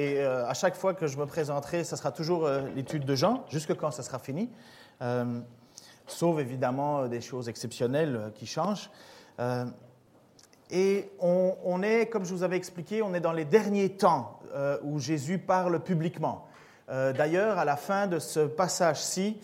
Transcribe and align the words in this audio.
et 0.00 0.22
à 0.22 0.54
chaque 0.54 0.76
fois 0.76 0.94
que 0.94 1.06
je 1.06 1.18
me 1.18 1.26
présenterai, 1.26 1.84
ce 1.84 1.96
sera 1.96 2.12
toujours 2.12 2.48
l'étude 2.74 3.04
de 3.04 3.14
Jean, 3.14 3.44
jusque 3.48 3.74
quand 3.74 3.90
ça 3.90 4.02
sera 4.02 4.18
fini, 4.18 4.48
sauf 6.06 6.38
évidemment 6.38 7.06
des 7.06 7.20
choses 7.20 7.48
exceptionnelles 7.48 8.32
qui 8.34 8.46
changent. 8.46 8.90
et 10.70 11.10
on, 11.20 11.82
est, 11.82 12.06
comme 12.06 12.24
je 12.24 12.34
vous 12.34 12.42
avais 12.42 12.56
expliqué, 12.56 13.02
on 13.02 13.14
est 13.14 13.20
dans 13.20 13.32
les 13.32 13.44
derniers 13.44 13.90
temps 13.90 14.40
où 14.82 14.98
Jésus 14.98 15.38
parle 15.38 15.80
publiquement. 15.80 16.46
D'ailleurs, 16.88 17.58
à 17.58 17.64
la 17.64 17.76
fin 17.76 18.06
de 18.06 18.18
ce 18.18 18.40
passage-ci, 18.40 19.38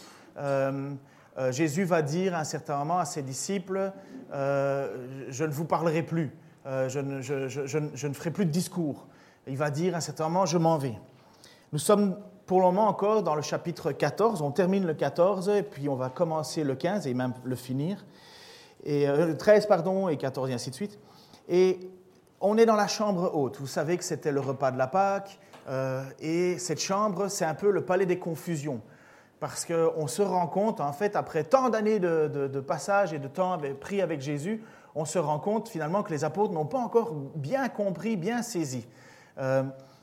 euh, 1.39 1.53
Jésus 1.53 1.85
va 1.85 2.03
dire 2.03 2.35
à 2.35 2.41
un 2.41 2.45
certain 2.45 2.79
moment 2.79 2.99
à 2.99 3.05
ses 3.05 3.23
disciples, 3.23 3.93
euh, 4.33 5.07
je 5.29 5.45
ne 5.45 5.51
vous 5.51 5.65
parlerai 5.65 6.03
plus, 6.03 6.33
euh, 6.67 6.89
je, 6.89 6.99
ne, 6.99 8.13
ferai 8.15 8.31
plus 8.31 8.47
de 8.47 8.51
discours. 8.51 9.07
Il 9.47 9.57
va 9.57 9.71
dire 9.71 9.95
à 9.95 9.99
un 9.99 10.01
certain 10.01 10.25
moment, 10.25 10.47
je 10.47 10.59
m'en 10.59 10.77
vais. 10.79 10.99
Nous 11.73 11.79
sommes 11.79 12.17
pour 12.47 12.61
le 12.61 12.67
moment 12.67 12.89
encore 12.89 13.23
dans 13.23 13.35
le 13.35 13.43
chapitre 13.43 13.93
14, 13.93 14.43
on 14.43 14.51
termine 14.51 14.87
le 14.87 14.95
14 14.95 15.49
et 15.49 15.63
puis 15.63 15.89
on 15.89 15.97
va 15.97 16.09
commencer 16.09 16.65
le 16.65 16.75
15 16.75 17.07
et 17.07 17.15
même 17.15 17.35
le 17.45 17.57
finir, 17.57 18.05
et, 18.85 19.07
le 19.07 19.37
13 19.37 19.67
pardon, 19.67 20.09
et 20.09 20.17
14 20.17 20.51
et 20.51 20.55
ainsi 20.55 20.71
de 20.71 20.75
suite. 20.75 20.99
Et 21.49 21.91
on 22.41 22.57
est 22.57 22.67
dans 22.67 22.77
la 22.77 22.87
chambre 22.87 23.35
haute. 23.35 23.59
Vous 23.59 23.67
savez 23.67 23.97
que 23.97 24.05
c'était 24.05 24.31
le 24.31 24.41
repas 24.41 24.71
de 24.71 24.79
la 24.79 24.87
Pâque, 24.87 25.39
et 26.21 26.59
cette 26.59 26.81
chambre, 26.81 27.29
c'est 27.29 27.45
un 27.45 27.55
peu 27.55 27.71
le 27.71 27.85
palais 27.85 28.07
des 28.07 28.19
confusions 28.19 28.81
parce 29.41 29.67
qu'on 29.67 30.07
se 30.07 30.23
rend 30.23 30.47
compte, 30.47 30.81
en 30.81 30.93
fait, 30.93 31.15
après 31.15 31.45
tant 31.45 31.69
d'années 31.69 31.99
de, 31.99 32.61
passage 32.61 33.13
et 33.13 33.19
de 33.19 33.29
temps 33.29 33.59
pris 33.81 34.01
avec 34.01 34.21
Jésus, 34.21 34.63
on 34.95 35.05
se 35.05 35.19
rend 35.19 35.39
compte 35.39 35.69
finalement 35.69 36.03
que 36.03 36.11
les 36.11 36.25
apôtres 36.25 36.55
n'ont 36.55 36.67
pas 36.67 36.79
encore 36.79 37.13
bien 37.35 37.69
compris, 37.69 38.17
bien 38.17 38.43
saisi. 38.43 38.87
Euh, 39.39 39.63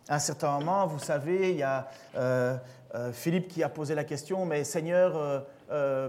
à 0.10 0.16
un 0.16 0.20
certain 0.20 0.60
moment, 0.60 0.86
vous 0.86 1.00
savez, 1.00 1.52
il 1.52 1.58
y 1.58 1.64
a 1.64 1.88
euh, 2.16 2.58
euh, 2.94 3.12
Philippe 3.14 3.48
qui 3.48 3.64
a 3.64 3.70
posé 3.70 3.96
la 3.96 4.04
question, 4.04 4.46
mais 4.46 4.64
Seigneur, 4.64 5.46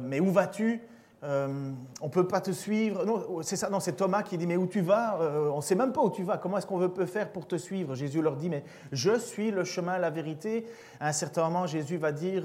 mais 0.02 0.20
où 0.20 0.30
vas-tu? 0.30 0.82
On 1.22 2.06
ne 2.06 2.10
peut 2.10 2.26
pas 2.26 2.40
te 2.40 2.50
suivre. 2.50 3.06
Non, 3.06 3.42
c'est 3.42 3.56
ça, 3.56 3.70
non, 3.70 3.80
c'est 3.80 3.92
Thomas 3.92 4.22
qui 4.22 4.36
dit, 4.36 4.46
mais 4.46 4.56
où 4.56 4.66
tu 4.66 4.80
vas? 4.80 5.18
On 5.52 5.56
ne 5.56 5.62
sait 5.62 5.74
même 5.74 5.92
pas 5.92 6.02
où 6.02 6.10
tu 6.10 6.22
vas. 6.22 6.36
Comment 6.36 6.58
est-ce 6.58 6.66
qu'on 6.66 6.86
peut 6.88 7.06
faire 7.06 7.30
pour 7.30 7.46
te 7.46 7.56
suivre? 7.56 7.94
Jésus 7.94 8.20
leur 8.20 8.36
dit, 8.36 8.50
mais 8.50 8.64
je 8.92 9.18
suis 9.18 9.50
le 9.50 9.64
chemin, 9.64 9.96
la 9.98 10.10
vérité. 10.10 10.66
À 11.00 11.08
un 11.08 11.12
certain 11.12 11.44
moment, 11.44 11.66
Jésus 11.66 11.96
va 11.96 12.12
dire, 12.12 12.44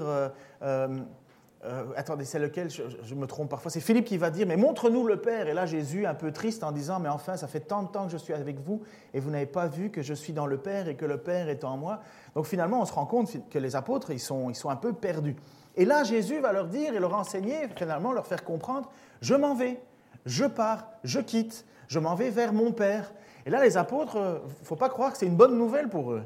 attendez, 1.96 2.24
c'est 2.24 2.38
lequel 2.38 2.70
je, 2.70 3.14
me 3.14 3.26
trompe 3.26 3.50
parfois. 3.50 3.70
C'est 3.70 3.80
Philippe 3.80 4.06
qui 4.06 4.16
va 4.16 4.30
dire, 4.30 4.46
mais 4.46 4.56
montre-nous 4.56 5.06
le 5.06 5.18
Père. 5.18 5.46
Et 5.46 5.52
là, 5.52 5.66
Jésus, 5.66 6.06
un 6.06 6.14
peu 6.14 6.32
triste, 6.32 6.64
en 6.64 6.72
disant, 6.72 7.00
mais 7.00 7.08
enfin, 7.08 7.36
ça 7.36 7.48
fait 7.48 7.60
tant 7.60 7.82
de 7.82 7.88
temps 7.88 8.06
que 8.06 8.12
je 8.12 8.16
suis 8.16 8.32
avec 8.32 8.58
vous, 8.60 8.80
et 9.12 9.20
vous 9.20 9.30
n'avez 9.30 9.46
pas 9.46 9.66
vu 9.66 9.90
que 9.90 10.02
je 10.02 10.14
suis 10.14 10.32
dans 10.32 10.46
le 10.46 10.56
Père 10.58 10.88
et 10.88 10.96
que 10.96 11.04
le 11.04 11.18
Père 11.18 11.48
est 11.48 11.64
en 11.64 11.76
moi. 11.76 12.00
Donc 12.34 12.46
finalement, 12.46 12.80
on 12.80 12.86
se 12.86 12.92
rend 12.92 13.06
compte 13.06 13.30
que 13.50 13.58
les 13.58 13.76
apôtres, 13.76 14.10
ils 14.10 14.20
sont, 14.20 14.48
ils 14.48 14.56
sont 14.56 14.70
un 14.70 14.76
peu 14.76 14.92
perdus. 14.92 15.36
Et 15.76 15.84
là, 15.84 16.02
Jésus 16.02 16.40
va 16.40 16.52
leur 16.52 16.66
dire 16.66 16.94
et 16.94 16.98
leur 16.98 17.14
enseigner, 17.14 17.68
finalement, 17.76 18.12
leur 18.12 18.26
faire 18.26 18.42
comprendre, 18.42 18.90
je 19.20 19.34
m'en 19.34 19.54
vais, 19.54 19.80
je 20.24 20.44
pars, 20.46 20.88
je 21.04 21.20
quitte, 21.20 21.66
je 21.88 21.98
m'en 21.98 22.14
vais 22.14 22.30
vers 22.30 22.52
mon 22.52 22.72
Père. 22.72 23.12
Et 23.46 23.50
là, 23.50 23.62
les 23.62 23.76
apôtres, 23.76 24.16
euh, 24.16 24.38
faut 24.62 24.76
pas 24.76 24.88
croire 24.88 25.12
que 25.12 25.18
c'est 25.18 25.26
une 25.26 25.36
bonne 25.36 25.56
nouvelle 25.56 25.88
pour 25.88 26.12
eux. 26.12 26.24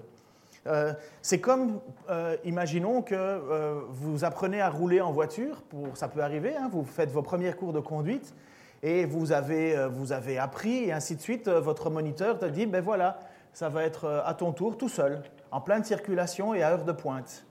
Euh, 0.67 0.93
c'est 1.23 1.41
comme, 1.41 1.81
euh, 2.09 2.37
imaginons 2.45 3.03
que 3.03 3.85
vous 3.91 4.25
apprenez 4.25 4.61
à 4.61 4.71
rouler 4.71 5.01
en 5.01 5.13
voiture, 5.13 5.63
pour, 5.63 5.97
ça 5.97 6.09
peut 6.09 6.23
arriver, 6.23 6.57
hein, 6.57 6.69
vous 6.71 6.85
faites 6.85 7.11
vos 7.11 7.23
premiers 7.23 7.53
cours 7.53 7.73
de 7.73 7.81
conduite 7.81 8.35
et 8.83 9.05
vous 9.05 9.33
avez, 9.33 9.89
vous 9.89 10.13
avez 10.13 10.39
appris 10.39 10.85
et 10.85 10.93
ainsi 10.93 11.17
de 11.17 11.21
suite, 11.21 11.49
votre 11.49 11.91
moniteur 11.91 12.39
te 12.39 12.47
dit, 12.47 12.67
ben 12.67 12.83
voilà, 12.83 13.19
ça 13.53 13.69
va 13.69 13.85
être 13.85 14.23
à 14.25 14.35
ton 14.35 14.53
tour 14.53 14.77
tout 14.77 14.89
seul, 14.89 15.23
en 15.51 15.61
pleine 15.61 15.85
circulation 15.85 16.55
et 16.55 16.63
à 16.63 16.73
heure 16.73 16.85
de 16.85 16.93
pointe. 16.93 17.45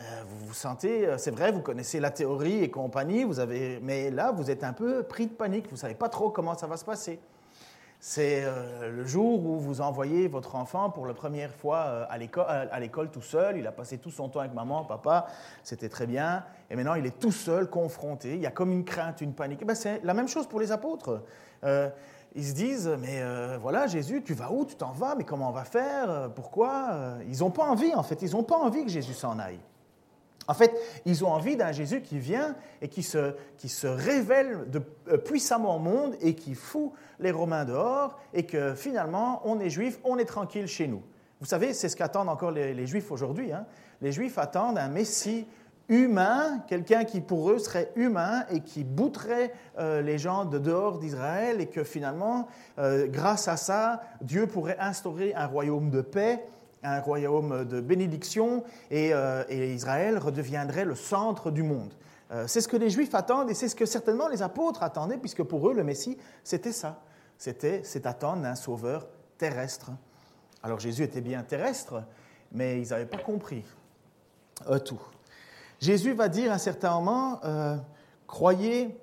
Euh, 0.00 0.04
vous 0.26 0.46
vous 0.48 0.54
sentez, 0.54 1.06
euh, 1.06 1.18
c'est 1.18 1.30
vrai, 1.30 1.52
vous 1.52 1.60
connaissez 1.60 2.00
la 2.00 2.10
théorie 2.10 2.64
et 2.64 2.70
compagnie, 2.70 3.22
vous 3.22 3.38
avez, 3.38 3.78
mais 3.80 4.10
là, 4.10 4.32
vous 4.32 4.50
êtes 4.50 4.64
un 4.64 4.72
peu 4.72 5.04
pris 5.04 5.26
de 5.26 5.32
panique, 5.32 5.66
vous 5.66 5.76
ne 5.76 5.78
savez 5.78 5.94
pas 5.94 6.08
trop 6.08 6.30
comment 6.30 6.56
ça 6.56 6.66
va 6.66 6.76
se 6.76 6.84
passer. 6.84 7.20
C'est 8.06 8.44
euh, 8.44 8.90
le 8.90 9.06
jour 9.06 9.46
où 9.46 9.58
vous 9.58 9.80
envoyez 9.80 10.28
votre 10.28 10.56
enfant 10.56 10.90
pour 10.90 11.06
la 11.06 11.14
première 11.14 11.54
fois 11.54 12.06
à 12.10 12.18
l'école 12.18 13.10
tout 13.10 13.22
seul, 13.22 13.56
il 13.56 13.66
a 13.66 13.72
passé 13.72 13.96
tout 13.96 14.10
son 14.10 14.28
temps 14.28 14.40
avec 14.40 14.52
maman, 14.52 14.84
papa, 14.84 15.28
c'était 15.62 15.88
très 15.88 16.06
bien, 16.06 16.44
et 16.68 16.76
maintenant 16.76 16.96
il 16.96 17.06
est 17.06 17.18
tout 17.18 17.32
seul, 17.32 17.70
confronté, 17.70 18.34
il 18.34 18.42
y 18.42 18.46
a 18.46 18.50
comme 18.50 18.72
une 18.72 18.84
crainte, 18.84 19.22
une 19.22 19.32
panique. 19.32 19.60
Eh 19.62 19.64
ben, 19.64 19.74
c'est 19.74 20.04
la 20.04 20.12
même 20.12 20.28
chose 20.28 20.46
pour 20.46 20.60
les 20.60 20.70
apôtres. 20.70 21.22
ils 22.34 22.44
se 22.44 22.52
disent, 22.52 22.94
mais 23.00 23.22
voilà, 23.56 23.86
Jésus, 23.86 24.22
tu 24.22 24.34
vas 24.34 24.52
où? 24.52 24.66
Tu 24.66 24.76
t'en 24.76 24.92
vas? 24.92 25.14
Mais 25.14 25.24
comment 25.24 25.48
on 25.48 25.52
va 25.52 25.64
faire? 25.64 26.30
Pourquoi? 26.34 27.16
Ils 27.26 27.38
n'ont 27.38 27.50
pas 27.50 27.64
envie, 27.64 27.94
en 27.94 28.02
fait, 28.02 28.20
ils 28.20 28.32
n'ont 28.32 28.42
pas 28.42 28.58
envie 28.58 28.84
que 28.84 28.90
Jésus 28.90 29.14
s'en 29.14 29.38
aille. 29.38 29.60
En 30.46 30.54
fait, 30.54 30.72
ils 31.06 31.24
ont 31.24 31.28
envie 31.28 31.56
d'un 31.56 31.72
Jésus 31.72 32.02
qui 32.02 32.18
vient 32.18 32.54
et 32.82 32.88
qui 32.88 33.02
se, 33.02 33.34
qui 33.56 33.68
se 33.68 33.86
révèle 33.86 34.66
euh, 35.08 35.16
puissamment 35.16 35.76
au 35.76 35.78
monde 35.78 36.16
et 36.20 36.34
qui 36.34 36.54
fout 36.54 36.92
les 37.18 37.30
Romains 37.30 37.64
dehors 37.64 38.18
et 38.32 38.44
que 38.44 38.74
finalement, 38.74 39.40
on 39.44 39.60
est 39.60 39.70
juif, 39.70 39.98
on 40.04 40.18
est 40.18 40.24
tranquille 40.24 40.66
chez 40.66 40.86
nous. 40.86 41.02
Vous 41.40 41.46
savez, 41.46 41.72
c'est 41.74 41.88
ce 41.88 41.96
qu'attendent 41.96 42.28
encore 42.28 42.50
les, 42.52 42.86
Juifs 42.86 43.10
aujourd'hui. 43.10 43.52
Hein. 43.52 43.66
Les 44.00 44.12
Juifs 44.12 44.38
attendent 44.38 44.78
un 44.78 44.88
Messie 44.88 45.46
humain, 45.88 46.62
quelqu'un 46.66 47.04
qui 47.04 47.20
pour 47.20 47.50
eux 47.50 47.58
serait 47.58 47.90
humain 47.96 48.44
et 48.50 48.60
qui 48.60 48.84
bouterait 48.84 49.52
euh, 49.78 50.00
les 50.00 50.16
gens 50.16 50.46
de 50.46 50.58
dehors 50.58 50.98
d'Israël 50.98 51.60
et 51.60 51.66
que 51.66 51.84
finalement, 51.84 52.48
euh, 52.78 53.06
grâce 53.08 53.48
à 53.48 53.56
ça, 53.56 54.02
Dieu 54.22 54.46
pourrait 54.46 54.78
instaurer 54.78 55.34
un 55.34 55.46
royaume 55.46 55.90
de 55.90 56.00
paix 56.00 56.46
un 56.84 57.00
royaume 57.00 57.64
de 57.64 57.80
bénédiction 57.80 58.62
euh, 58.92 59.44
et, 59.48 59.74
Israël 59.74 60.18
redeviendrait 60.18 60.84
le 60.84 60.94
centre 60.94 61.50
du 61.50 61.62
monde. 61.62 61.92
Euh, 62.30 62.46
c'est 62.46 62.60
ce 62.60 62.68
que 62.68 62.76
les 62.76 62.90
Juifs 62.90 63.14
attendent 63.14 63.50
et 63.50 63.54
c'est 63.54 63.68
ce 63.68 63.74
que 63.74 63.86
certainement 63.86 64.28
les 64.28 64.42
apôtres 64.42 64.82
attendaient, 64.82 65.16
puisque 65.16 65.42
pour 65.42 65.68
eux, 65.68 65.74
le 65.74 65.82
Messie, 65.82 66.18
c'était 66.44 66.72
ça. 66.72 67.00
C'était 67.38 67.82
cet 67.82 68.06
attendre 68.06 68.44
un 68.44 68.54
sauveur 68.54 69.08
terrestre. 69.38 69.90
Alors 70.62 70.78
Jésus 70.78 71.02
était 71.02 71.20
bien 71.20 71.42
terrestre, 71.42 72.04
mais 72.52 72.80
ils 72.80 72.90
n'avaient 72.90 73.06
pas 73.06 73.18
compris 73.18 73.64
euh, 74.68 74.78
tout. 74.78 75.00
Jésus 75.80 76.12
va 76.12 76.28
dire 76.28 76.52
à 76.52 76.54
un 76.54 76.58
certain 76.58 76.92
moment, 76.92 77.40
croyez 78.26 78.96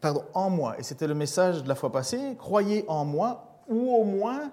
pardon, 0.00 0.24
en 0.34 0.50
moi, 0.50 0.76
et 0.78 0.82
c'était 0.82 1.06
le 1.06 1.14
message 1.14 1.62
de 1.62 1.68
la 1.68 1.74
fois 1.74 1.92
passée, 1.92 2.34
croyez 2.38 2.84
en 2.88 3.04
moi, 3.04 3.60
ou 3.68 3.94
au 3.94 4.02
moins 4.02 4.50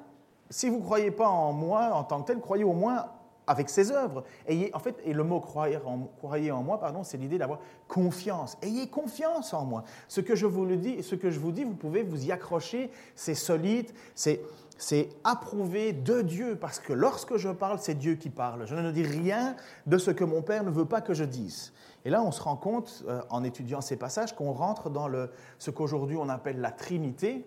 si 0.49 0.69
vous 0.69 0.77
ne 0.77 0.83
croyez 0.83 1.11
pas 1.11 1.27
en 1.27 1.53
moi 1.53 1.91
en 1.93 2.03
tant 2.03 2.21
que 2.21 2.27
tel, 2.27 2.39
croyez 2.39 2.63
au 2.63 2.73
moins 2.73 3.05
avec 3.47 3.69
ses 3.69 3.91
œuvres. 3.91 4.23
Ayez, 4.45 4.73
en 4.75 4.79
fait, 4.79 4.99
et 5.05 5.13
le 5.13 5.23
mot 5.23 5.39
croyez 5.39 6.51
en 6.51 6.63
moi, 6.63 6.79
pardon, 6.79 7.03
c'est 7.03 7.17
l'idée 7.17 7.37
d'avoir 7.37 7.59
confiance. 7.87 8.57
Ayez 8.61 8.87
confiance 8.87 9.53
en 9.53 9.63
moi. 9.63 9.83
Ce 10.09 10.19
que 10.19 10.35
je 10.35 10.45
vous 10.45 10.65
le 10.65 10.75
dis, 10.75 11.01
ce 11.01 11.15
que 11.15 11.31
je 11.31 11.39
vous 11.39 11.51
dis, 11.51 11.63
vous 11.63 11.75
pouvez 11.75 12.03
vous 12.03 12.25
y 12.25 12.31
accrocher. 12.31 12.91
C'est 13.15 13.35
solide, 13.35 13.89
c'est 14.15 14.41
c'est 14.77 15.09
approuvé 15.23 15.91
de 15.91 16.21
Dieu, 16.21 16.55
parce 16.55 16.79
que 16.79 16.93
lorsque 16.93 17.37
je 17.37 17.49
parle, 17.49 17.79
c'est 17.79 17.95
Dieu 17.95 18.15
qui 18.15 18.29
parle. 18.29 18.67
Je 18.67 18.75
ne 18.75 18.91
dis 18.91 19.03
rien 19.03 19.55
de 19.87 19.97
ce 19.97 20.11
que 20.11 20.23
mon 20.23 20.41
Père 20.41 20.63
ne 20.63 20.69
veut 20.69 20.85
pas 20.85 21.01
que 21.01 21.13
je 21.13 21.23
dise. 21.23 21.73
Et 22.05 22.09
là, 22.09 22.21
on 22.21 22.31
se 22.31 22.41
rend 22.41 22.55
compte, 22.55 23.03
euh, 23.07 23.21
en 23.29 23.43
étudiant 23.43 23.81
ces 23.81 23.97
passages, 23.97 24.35
qu'on 24.35 24.51
rentre 24.51 24.89
dans 24.89 25.07
le, 25.07 25.31
ce 25.57 25.71
qu'aujourd'hui 25.71 26.15
on 26.15 26.29
appelle 26.29 26.61
la 26.61 26.71
Trinité, 26.71 27.45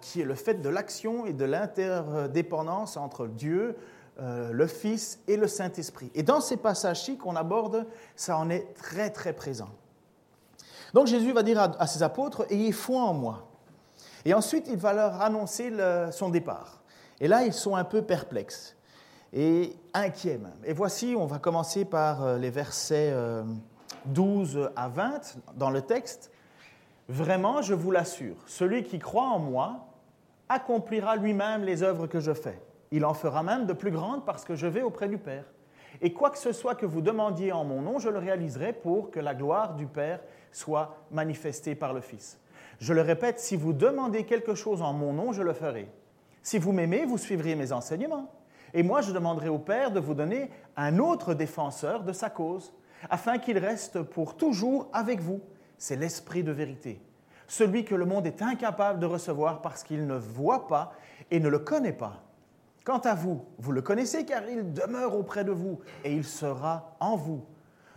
qui 0.00 0.20
est 0.20 0.24
le 0.24 0.34
fait 0.34 0.54
de 0.54 0.68
l'action 0.68 1.26
et 1.26 1.32
de 1.32 1.44
l'interdépendance 1.44 2.96
entre 2.96 3.26
Dieu, 3.26 3.76
euh, 4.20 4.50
le 4.50 4.66
Fils 4.66 5.20
et 5.28 5.36
le 5.36 5.46
Saint-Esprit. 5.46 6.10
Et 6.16 6.24
dans 6.24 6.40
ces 6.40 6.56
passages-ci 6.56 7.16
qu'on 7.18 7.36
aborde, 7.36 7.86
ça 8.16 8.36
en 8.36 8.50
est 8.50 8.74
très 8.74 9.10
très 9.10 9.32
présent. 9.32 9.68
Donc 10.92 11.06
Jésus 11.06 11.32
va 11.32 11.44
dire 11.44 11.60
à, 11.78 11.86
ses 11.86 12.02
apôtres, 12.02 12.44
Ayez 12.50 12.72
foi 12.72 13.02
en 13.02 13.14
moi. 13.14 13.46
Et 14.24 14.34
ensuite, 14.34 14.66
il 14.68 14.76
va 14.76 14.92
leur 14.92 15.22
annoncer 15.22 15.72
son 16.10 16.30
départ. 16.30 16.82
Et 17.20 17.28
là, 17.28 17.44
ils 17.44 17.52
sont 17.52 17.76
un 17.76 17.84
peu 17.84 18.02
perplexes 18.02 18.74
et 19.32 19.76
inquiets 19.94 20.38
même. 20.38 20.58
Et 20.64 20.72
voici, 20.72 21.14
on 21.16 21.26
va 21.26 21.38
commencer 21.38 21.84
par 21.84 22.24
euh, 22.24 22.38
les 22.38 22.50
versets 22.50 23.14
12 24.06 24.70
à 24.74 24.88
20 24.88 25.38
dans 25.54 25.70
le 25.70 25.82
texte. 25.82 26.32
Vraiment, 27.08 27.62
je 27.62 27.72
vous 27.72 27.90
l'assure, 27.90 28.36
celui 28.46 28.84
qui 28.84 28.98
croit 28.98 29.28
en 29.28 29.38
moi 29.38 29.86
accomplira 30.50 31.16
lui-même 31.16 31.64
les 31.64 31.82
œuvres 31.82 32.06
que 32.06 32.20
je 32.20 32.34
fais. 32.34 32.60
Il 32.90 33.04
en 33.06 33.14
fera 33.14 33.42
même 33.42 33.64
de 33.64 33.72
plus 33.72 33.90
grandes 33.90 34.26
parce 34.26 34.44
que 34.44 34.54
je 34.54 34.66
vais 34.66 34.82
auprès 34.82 35.08
du 35.08 35.16
Père. 35.16 35.44
Et 36.02 36.12
quoi 36.12 36.28
que 36.28 36.38
ce 36.38 36.52
soit 36.52 36.74
que 36.74 36.84
vous 36.84 37.00
demandiez 37.00 37.50
en 37.50 37.64
mon 37.64 37.80
nom, 37.80 37.98
je 37.98 38.10
le 38.10 38.18
réaliserai 38.18 38.74
pour 38.74 39.10
que 39.10 39.20
la 39.20 39.34
gloire 39.34 39.74
du 39.74 39.86
Père 39.86 40.20
soit 40.52 40.96
manifestée 41.10 41.74
par 41.74 41.94
le 41.94 42.02
Fils. 42.02 42.38
Je 42.78 42.92
le 42.92 43.00
répète, 43.00 43.40
si 43.40 43.56
vous 43.56 43.72
demandez 43.72 44.24
quelque 44.24 44.54
chose 44.54 44.82
en 44.82 44.92
mon 44.92 45.14
nom, 45.14 45.32
je 45.32 45.42
le 45.42 45.54
ferai. 45.54 45.90
Si 46.42 46.58
vous 46.58 46.72
m'aimez, 46.72 47.06
vous 47.06 47.18
suivrez 47.18 47.54
mes 47.54 47.72
enseignements. 47.72 48.30
Et 48.74 48.82
moi, 48.82 49.00
je 49.00 49.12
demanderai 49.12 49.48
au 49.48 49.58
Père 49.58 49.92
de 49.92 50.00
vous 50.00 50.14
donner 50.14 50.50
un 50.76 50.98
autre 50.98 51.32
défenseur 51.32 52.04
de 52.04 52.12
sa 52.12 52.28
cause, 52.28 52.74
afin 53.08 53.38
qu'il 53.38 53.56
reste 53.56 54.02
pour 54.02 54.36
toujours 54.36 54.88
avec 54.92 55.20
vous 55.20 55.40
c'est 55.78 55.96
l'esprit 55.96 56.42
de 56.42 56.52
vérité, 56.52 57.00
celui 57.46 57.84
que 57.84 57.94
le 57.94 58.04
monde 58.04 58.26
est 58.26 58.42
incapable 58.42 59.00
de 59.00 59.06
recevoir 59.06 59.62
parce 59.62 59.82
qu'il 59.82 60.06
ne 60.06 60.16
voit 60.16 60.66
pas 60.66 60.92
et 61.30 61.40
ne 61.40 61.48
le 61.48 61.60
connaît 61.60 61.92
pas. 61.92 62.22
Quant 62.84 62.98
à 62.98 63.14
vous, 63.14 63.44
vous 63.58 63.72
le 63.72 63.82
connaissez 63.82 64.24
car 64.24 64.48
il 64.48 64.72
demeure 64.72 65.14
auprès 65.14 65.44
de 65.44 65.52
vous 65.52 65.80
et 66.04 66.12
il 66.12 66.24
sera 66.24 66.96
en 67.00 67.16
vous. 67.16 67.44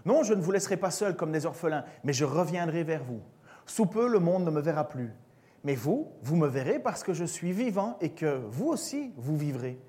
Non, 0.05 0.23
je 0.23 0.33
ne 0.33 0.41
vous 0.41 0.51
laisserai 0.51 0.77
pas 0.77 0.91
seul 0.91 1.15
comme 1.15 1.31
des 1.31 1.45
orphelins, 1.45 1.85
mais 2.03 2.13
je 2.13 2.25
reviendrai 2.25 2.83
vers 2.83 3.03
vous. 3.03 3.21
Sous 3.65 3.85
peu, 3.85 4.07
le 4.07 4.19
monde 4.19 4.45
ne 4.45 4.51
me 4.51 4.61
verra 4.61 4.87
plus. 4.87 5.13
Mais 5.63 5.75
vous, 5.75 6.11
vous 6.23 6.35
me 6.35 6.47
verrez 6.47 6.79
parce 6.79 7.03
que 7.03 7.13
je 7.13 7.23
suis 7.23 7.51
vivant 7.51 7.97
et 8.01 8.09
que 8.09 8.41
vous 8.49 8.67
aussi, 8.67 9.13
vous 9.15 9.37
vivrez. 9.37 9.79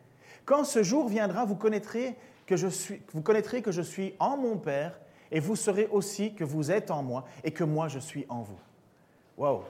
Quand 0.44 0.64
ce 0.64 0.82
jour 0.82 1.08
viendra, 1.08 1.44
vous 1.44 1.56
connaîtrez 1.56 2.16
que 2.46 2.56
je 2.56 2.68
suis, 2.68 3.02
vous 3.12 3.22
connaîtrez 3.22 3.62
que 3.62 3.72
je 3.72 3.82
suis 3.82 4.14
en 4.18 4.36
mon 4.36 4.58
Père 4.58 5.00
et 5.32 5.40
vous 5.40 5.56
saurez 5.56 5.88
aussi 5.90 6.34
que 6.34 6.44
vous 6.44 6.70
êtes 6.70 6.90
en 6.90 7.02
moi 7.02 7.24
et 7.42 7.50
que 7.50 7.64
moi 7.64 7.88
je 7.88 7.98
suis 7.98 8.26
en 8.28 8.42
vous. 8.42 8.60
Waouh 9.38 9.62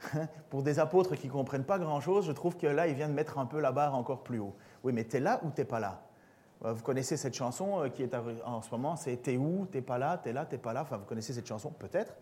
Pour 0.50 0.62
des 0.62 0.78
apôtres 0.78 1.14
qui 1.14 1.26
ne 1.26 1.32
comprennent 1.32 1.64
pas 1.64 1.78
grand-chose, 1.78 2.26
je 2.26 2.32
trouve 2.32 2.56
que 2.56 2.66
là, 2.66 2.86
il 2.86 2.94
vient 2.94 3.08
de 3.08 3.12
mettre 3.14 3.38
un 3.38 3.46
peu 3.46 3.60
la 3.60 3.72
barre 3.72 3.94
encore 3.94 4.22
plus 4.22 4.38
haut. 4.38 4.54
Oui, 4.82 4.92
mais 4.92 5.04
t'es 5.04 5.20
là 5.20 5.40
ou 5.44 5.50
t'es 5.50 5.64
pas 5.64 5.80
là? 5.80 6.00
Euh, 6.64 6.72
Vous 6.72 6.82
connaissez 6.82 7.16
cette 7.16 7.34
chanson 7.34 7.82
euh, 7.82 7.88
qui 7.88 8.02
est 8.02 8.14
en 8.44 8.62
ce 8.62 8.70
moment, 8.70 8.96
c'est 8.96 9.16
T'es 9.16 9.36
où 9.36 9.66
T'es 9.70 9.82
pas 9.82 9.98
là 9.98 10.18
T'es 10.18 10.32
là 10.32 10.46
T'es 10.46 10.58
pas 10.58 10.72
là 10.72 10.82
Enfin, 10.82 10.96
vous 10.96 11.04
connaissez 11.04 11.32
cette 11.32 11.46
chanson 11.46 11.70
peut-être. 11.70 12.14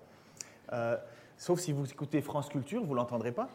Euh, 0.72 0.96
sauf 1.36 1.60
si 1.60 1.72
vous 1.72 1.88
écoutez 1.88 2.20
France 2.20 2.48
Culture, 2.48 2.82
vous 2.84 2.94
l'entendrez 2.94 3.32
pas. 3.32 3.48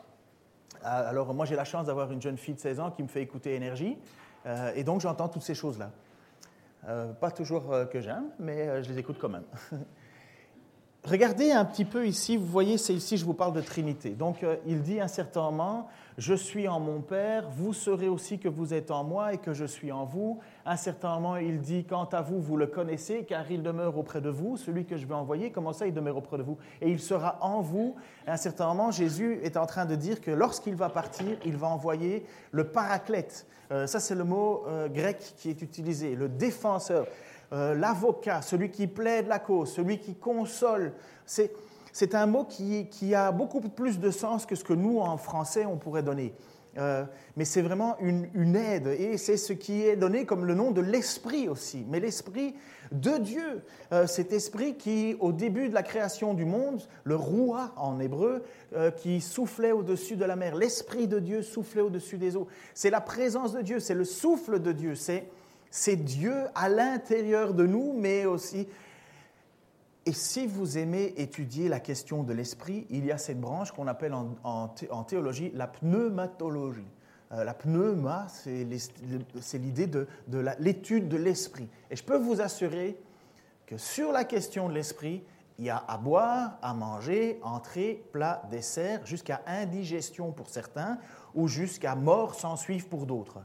Alors 0.84 1.34
moi 1.34 1.46
j'ai 1.46 1.56
la 1.56 1.66
chance 1.66 1.88
d'avoir 1.88 2.12
une 2.12 2.22
jeune 2.22 2.38
fille 2.38 2.54
de 2.54 2.60
16 2.60 2.80
ans 2.80 2.92
qui 2.92 3.04
me 3.04 3.08
fait 3.08 3.22
écouter 3.22 3.54
Énergie, 3.56 3.98
et 4.74 4.84
donc 4.84 5.02
j'entends 5.02 5.28
toutes 5.28 5.44
ces 5.44 5.54
choses-là. 5.54 5.92
Pas 7.20 7.32
toujours 7.32 7.74
que 7.92 8.02
j'aime, 8.02 8.32
mais 8.40 8.84
je 8.84 8.90
les 8.90 9.00
écoute 9.00 9.18
quand 9.20 9.30
même. 9.30 9.46
Regardez 11.04 11.52
un 11.52 11.66
petit 11.66 11.84
peu 11.84 12.06
ici, 12.06 12.38
vous 12.38 12.46
voyez, 12.46 12.78
c'est 12.78 12.94
ici 12.94 13.18
je 13.18 13.26
vous 13.26 13.34
parle 13.34 13.54
de 13.54 13.62
Trinité. 13.62 14.12
Donc 14.12 14.44
euh, 14.44 14.58
il 14.68 14.84
dit 14.84 15.00
un 15.00 15.08
certain 15.08 15.42
moment, 15.42 15.88
je 16.20 16.36
suis 16.36 16.68
en 16.68 16.80
mon 16.80 17.02
Père, 17.02 17.50
vous 17.50 17.74
saurez 17.74 18.08
aussi 18.08 18.38
que 18.38 18.48
vous 18.48 18.76
êtes 18.76 18.92
en 18.92 19.04
moi 19.04 19.34
et 19.34 19.40
que 19.40 19.52
je 19.52 19.66
suis 19.66 19.92
en 19.92 20.06
vous. 20.06 20.40
Un 20.64 20.76
certain 20.76 21.16
moment, 21.16 21.38
il 21.38 21.60
dit, 21.60 21.86
quant 21.86 22.06
à 22.06 22.22
vous, 22.22 22.40
vous 22.40 22.56
le 22.56 22.68
connaissez, 22.68 23.24
car 23.24 23.50
il 23.50 23.64
demeure 23.64 23.98
auprès 23.98 24.22
de 24.22 24.30
vous, 24.30 24.58
celui 24.58 24.86
que 24.86 24.96
je 24.96 25.08
vais 25.08 25.16
envoyer, 25.16 25.50
comment 25.50 25.74
ça, 25.74 25.88
il 25.88 25.94
demeure 25.94 26.18
auprès 26.18 26.38
de 26.38 26.44
vous? 26.44 26.60
Et 26.82 26.92
il 26.92 27.00
sera 27.00 27.40
en 27.42 27.62
vous. 27.62 27.96
À 28.28 28.34
un 28.34 28.38
certain 28.38 28.68
moment, 28.68 28.92
Jésus 28.92 29.40
est 29.42 29.58
en 29.58 29.66
train 29.66 29.86
de 29.86 29.96
dire 29.96 30.22
que 30.22 30.30
lorsqu'il 30.30 30.76
va 30.76 30.90
partir, 30.90 31.36
il 31.46 31.58
va 31.58 31.68
envoyer 31.68 32.28
le 32.52 32.66
paraclète. 32.66 33.48
Euh, 33.72 33.88
ça, 33.88 34.00
c'est 34.00 34.16
le 34.16 34.26
mot 34.26 34.66
euh, 34.68 34.88
grec 34.88 35.34
qui 35.38 35.50
est 35.50 35.64
utilisé, 35.64 36.16
le 36.16 36.30
défenseur. 36.30 37.08
Euh, 37.54 37.76
l'avocat, 37.76 38.42
celui 38.42 38.72
qui 38.72 38.88
plaide 38.88 39.28
la 39.28 39.40
cause, 39.40 39.74
celui 39.74 40.00
qui 40.00 40.16
console. 40.16 40.94
C'est 41.26 42.16
un 42.16 42.26
mot 42.26 42.46
qui, 42.46 43.14
a 43.14 43.32
beaucoup 43.34 43.60
plus 43.60 44.00
de 44.00 44.10
sens 44.10 44.46
que 44.46 44.56
ce 44.56 44.64
que 44.64 44.74
nous, 44.74 45.00
en 45.00 45.18
français, 45.18 45.66
on 45.66 45.76
pourrait 45.76 46.04
donner. 46.04 46.34
Euh, 46.78 47.04
mais 47.36 47.44
c'est 47.44 47.62
vraiment 47.62 47.98
une, 48.00 48.56
aide, 48.56 48.88
et 48.88 49.18
c'est 49.18 49.36
ce 49.36 49.52
qui 49.52 49.82
est 49.82 49.98
donné 49.98 50.26
comme 50.26 50.46
le 50.46 50.54
nom 50.54 50.72
de 50.72 50.80
l'Esprit 50.80 51.50
aussi. 51.50 51.86
Mais 51.90 52.00
l'Esprit 52.00 52.56
de 52.94 53.18
Dieu, 53.18 53.62
euh, 53.92 54.08
cet 54.08 54.32
Esprit 54.32 54.78
qui, 54.78 55.18
au 55.20 55.34
début 55.34 55.68
de 55.68 55.74
la 55.74 55.84
création 55.84 56.34
du 56.34 56.46
monde, 56.46 56.82
le 57.04 57.18
roi 57.18 57.74
en 57.76 58.00
hébreu, 58.00 58.44
qui 58.96 59.20
soufflait 59.20 59.74
au-dessus 59.74 60.16
de 60.16 60.24
la 60.24 60.38
mer, 60.38 60.56
l'Esprit 60.56 61.10
de 61.10 61.20
Dieu 61.20 61.42
soufflait 61.42 61.82
au-dessus 61.82 62.18
des 62.18 62.38
eaux. 62.38 62.48
C'est 62.74 62.90
la 62.90 63.02
présence 63.02 63.52
de 63.52 63.62
Dieu, 63.62 63.82
c'est 63.82 63.94
le 63.94 64.06
souffle 64.06 64.62
de 64.62 64.72
Dieu, 64.72 64.96
c'est 64.96 65.28
c'est 65.72 65.96
Dieu 65.96 66.36
à 66.54 66.70
l'intérieur 66.70 67.54
de 67.54 67.66
nous, 67.66 67.94
mais 67.94 68.26
aussi... 68.26 68.68
Et 70.06 70.14
si 70.14 70.48
vous 70.48 70.80
aimez 70.80 71.14
étudier 71.18 71.70
la 71.70 71.80
question 71.80 72.24
de 72.24 72.34
l'esprit, 72.34 72.88
il 72.90 73.06
y 73.06 73.12
a 73.12 73.18
cette 73.18 73.40
branche 73.40 73.72
qu'on 73.72 73.88
appelle 73.88 74.14
en, 74.14 75.04
théologie 75.08 75.52
la 75.54 75.68
pneumatologie. 75.68 76.88
Euh, 77.32 77.44
la 77.44 77.54
pneuma, 77.54 78.28
c'est 78.30 79.58
l'idée 79.58 79.88
de, 79.88 80.08
de 80.28 80.46
l'étude 80.60 81.08
de 81.08 81.18
l'esprit. 81.18 81.70
Et 81.92 81.96
je 81.96 82.04
peux 82.04 82.18
vous 82.18 82.42
assurer 82.42 82.98
que 83.68 83.78
sur 83.78 84.12
la 84.12 84.24
question 84.24 84.68
de 84.68 84.74
l'esprit, 84.74 85.24
il 85.60 85.66
y 85.66 85.70
a 85.70 85.78
à 85.88 85.98
boire, 85.98 86.58
à 86.64 86.74
manger, 86.74 87.40
entrée, 87.44 88.04
plat, 88.12 88.42
dessert, 88.50 89.06
jusqu'à 89.06 89.44
indigestion 89.46 90.32
pour 90.32 90.50
certains, 90.50 90.98
ou 91.36 91.48
jusqu'à 91.48 91.96
mort 91.96 92.34
sans 92.34 92.56
suivre 92.56 92.90
pour 92.90 93.06
d'autres. 93.06 93.40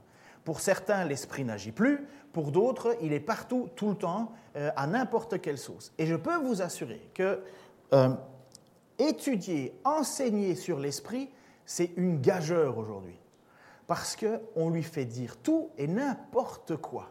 Pour 0.47 0.61
certains, 0.61 1.05
l'esprit 1.05 1.45
n'agit 1.45 1.73
plus. 1.73 2.07
Pour 2.33 2.53
d'autres, 2.53 2.97
il 3.03 3.13
est 3.13 3.19
partout, 3.19 3.69
tout 3.75 3.89
le 3.89 3.97
temps, 3.97 4.31
euh, 4.55 4.71
à 4.77 4.87
n'importe 4.87 5.41
quelle 5.41 5.59
sauce. 5.59 5.93
Et 5.99 6.07
je 6.07 6.15
peux 6.15 6.37
vous 6.37 6.63
assurer 6.63 7.11
que 7.15 7.43
euh, 7.93 8.11
étudier, 9.01 9.75
enseigner 9.83 10.55
sur 10.55 10.79
l'esprit, 10.79 11.31
c'est 11.65 11.91
une 11.97 12.21
gageure 12.21 12.79
aujourd'hui. 12.79 13.19
Parce 13.89 14.15
qu'on 14.15 14.71
lui 14.71 14.85
fait 14.85 15.05
dire 15.05 15.37
tout 15.37 15.71
et 15.79 15.89
n'importe 15.89 16.77
quoi. 16.77 17.11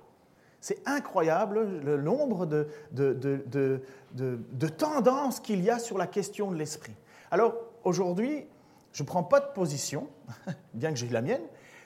C'est 0.62 0.82
incroyable 0.88 1.82
le 1.84 2.02
nombre 2.02 2.46
de, 2.46 2.70
de, 2.94 3.82
de 4.14 4.68
tendances 4.70 5.42
qu'il 5.42 5.62
y 5.62 5.70
a 5.70 5.78
sur 5.78 5.98
la 5.98 6.08
question 6.08 6.52
de 6.52 6.56
l'esprit. 6.56 6.96
Alors 7.32 7.54
aujourd'hui, 7.84 8.48
je 8.94 9.04
ne 9.04 9.08
prends 9.08 9.24
pas 9.24 9.42
de 9.42 9.52
position, 9.54 10.08
bien 10.74 10.92
que 10.92 10.98
j'ai 10.98 11.10
la 11.10 11.22
mienne, 11.22 11.44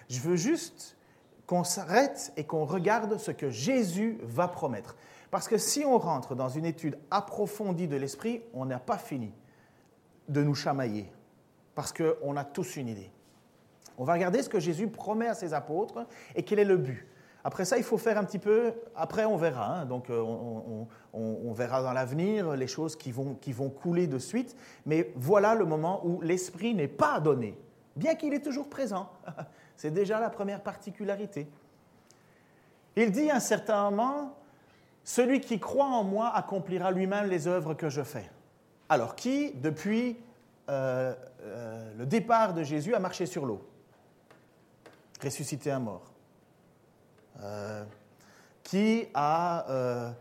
je 0.09 0.19
veux 0.19 0.35
juste 0.35 0.95
qu'on 1.49 1.63
s'arrête 1.63 2.31
et 2.37 2.43
qu'on 2.43 2.63
regarde 2.63 3.17
ce 3.17 3.31
que 3.31 3.49
Jésus 3.49 4.19
va 4.21 4.47
promettre. 4.47 4.95
Parce 5.31 5.47
que 5.47 5.57
si 5.57 5.83
on 5.83 5.97
rentre 5.97 6.35
dans 6.35 6.47
une 6.47 6.63
étude 6.63 6.99
approfondie 7.09 7.87
de 7.87 7.95
l'esprit, 7.95 8.43
on 8.53 8.65
n'a 8.65 8.77
pas 8.77 8.99
fini 8.99 9.33
de 10.27 10.43
nous 10.43 10.53
chamailler, 10.53 11.11
parce 11.73 11.91
qu'on 11.91 12.37
a 12.37 12.43
tous 12.43 12.75
une 12.75 12.87
idée. 12.87 13.09
On 13.97 14.03
va 14.03 14.13
regarder 14.13 14.43
ce 14.43 14.49
que 14.49 14.59
Jésus 14.59 14.89
promet 14.89 15.25
à 15.25 15.33
ses 15.33 15.55
apôtres 15.55 16.05
et 16.35 16.43
quel 16.43 16.59
est 16.59 16.65
le 16.65 16.77
but. 16.77 17.07
Après 17.43 17.65
ça, 17.65 17.79
il 17.79 17.83
faut 17.83 17.97
faire 17.97 18.19
un 18.19 18.25
petit 18.25 18.37
peu, 18.37 18.71
après 18.95 19.25
on 19.25 19.35
verra, 19.35 19.79
hein. 19.79 19.85
donc 19.85 20.11
euh, 20.11 20.21
on, 21.13 21.51
verra 21.53 21.81
dans 21.81 21.93
l'avenir 21.93 22.55
les 22.55 22.67
choses 22.67 22.95
qui 22.95 23.11
vont, 23.11 23.33
qui 23.33 23.53
vont 23.53 23.71
couler 23.71 24.05
de 24.05 24.19
suite, 24.19 24.55
mais 24.85 25.11
voilà 25.15 25.55
le 25.55 25.65
moment 25.65 26.05
où 26.05 26.21
l'Esprit 26.21 26.75
n'est 26.75 26.87
pas 26.87 27.19
donné, 27.19 27.57
bien 27.95 28.13
qu'il 28.13 28.35
est 28.35 28.43
toujours 28.43 28.69
présent. 28.69 29.09
C'est 29.79 29.91
déjà 29.91 30.19
la 30.19 30.29
première 30.29 30.61
particularité. 30.61 31.47
Il 32.97 33.13
dit 33.13 33.31
à 33.31 33.37
un 33.37 33.39
certain 33.39 33.89
moment, 33.89 34.35
Celui 35.05 35.39
qui 35.39 35.57
croit 35.57 35.85
en 35.85 36.03
moi 36.03 36.35
accomplira 36.35 36.91
lui-même 36.91 37.29
les 37.29 37.47
œuvres 37.47 37.73
que 37.75 37.89
je 37.89 38.03
fais. 38.03 38.29
Alors 38.89 39.15
qui, 39.15 39.53
depuis 39.53 40.17
euh, 40.69 41.15
euh, 41.43 41.93
le 41.97 42.05
départ 42.05 42.53
de 42.53 42.61
Jésus, 42.61 42.93
a 42.93 42.99
marché 42.99 43.25
sur 43.25 43.45
l'eau? 43.45 43.65
Ressuscité 45.23 45.71
un 45.71 45.79
mort. 45.79 46.11
Euh, 47.39 47.85
qui 48.63 49.07
a 49.13 50.13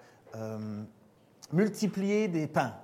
multiplié 1.53 2.29
des 2.29 2.47
pains? 2.47 2.77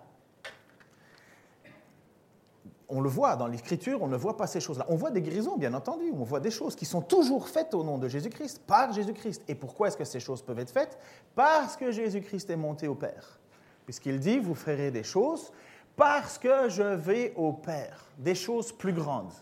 On 2.94 3.00
le 3.00 3.08
voit 3.08 3.34
dans 3.34 3.48
l'Écriture, 3.48 4.02
on 4.02 4.06
ne 4.06 4.16
voit 4.16 4.36
pas 4.36 4.46
ces 4.46 4.60
choses-là. 4.60 4.86
On 4.88 4.94
voit 4.94 5.10
des 5.10 5.20
guérisons, 5.20 5.56
bien 5.56 5.74
entendu, 5.74 6.04
on 6.16 6.22
voit 6.22 6.38
des 6.38 6.52
choses 6.52 6.76
qui 6.76 6.84
sont 6.84 7.02
toujours 7.02 7.48
faites 7.48 7.74
au 7.74 7.82
nom 7.82 7.98
de 7.98 8.06
Jésus-Christ, 8.06 8.62
par 8.66 8.92
Jésus-Christ. 8.92 9.42
Et 9.48 9.56
pourquoi 9.56 9.88
est-ce 9.88 9.96
que 9.96 10.04
ces 10.04 10.20
choses 10.20 10.42
peuvent 10.42 10.60
être 10.60 10.70
faites? 10.70 10.96
Parce 11.34 11.76
que 11.76 11.90
Jésus-Christ 11.90 12.50
est 12.50 12.56
monté 12.56 12.86
au 12.86 12.94
Père. 12.94 13.40
Puisqu'il 13.84 14.20
dit, 14.20 14.38
vous 14.38 14.54
ferez 14.54 14.92
des 14.92 15.02
choses 15.02 15.50
parce 15.96 16.38
que 16.38 16.68
je 16.68 16.82
vais 16.82 17.32
au 17.36 17.52
Père, 17.52 18.06
des 18.16 18.36
choses 18.36 18.70
plus 18.70 18.92
grandes. 18.92 19.32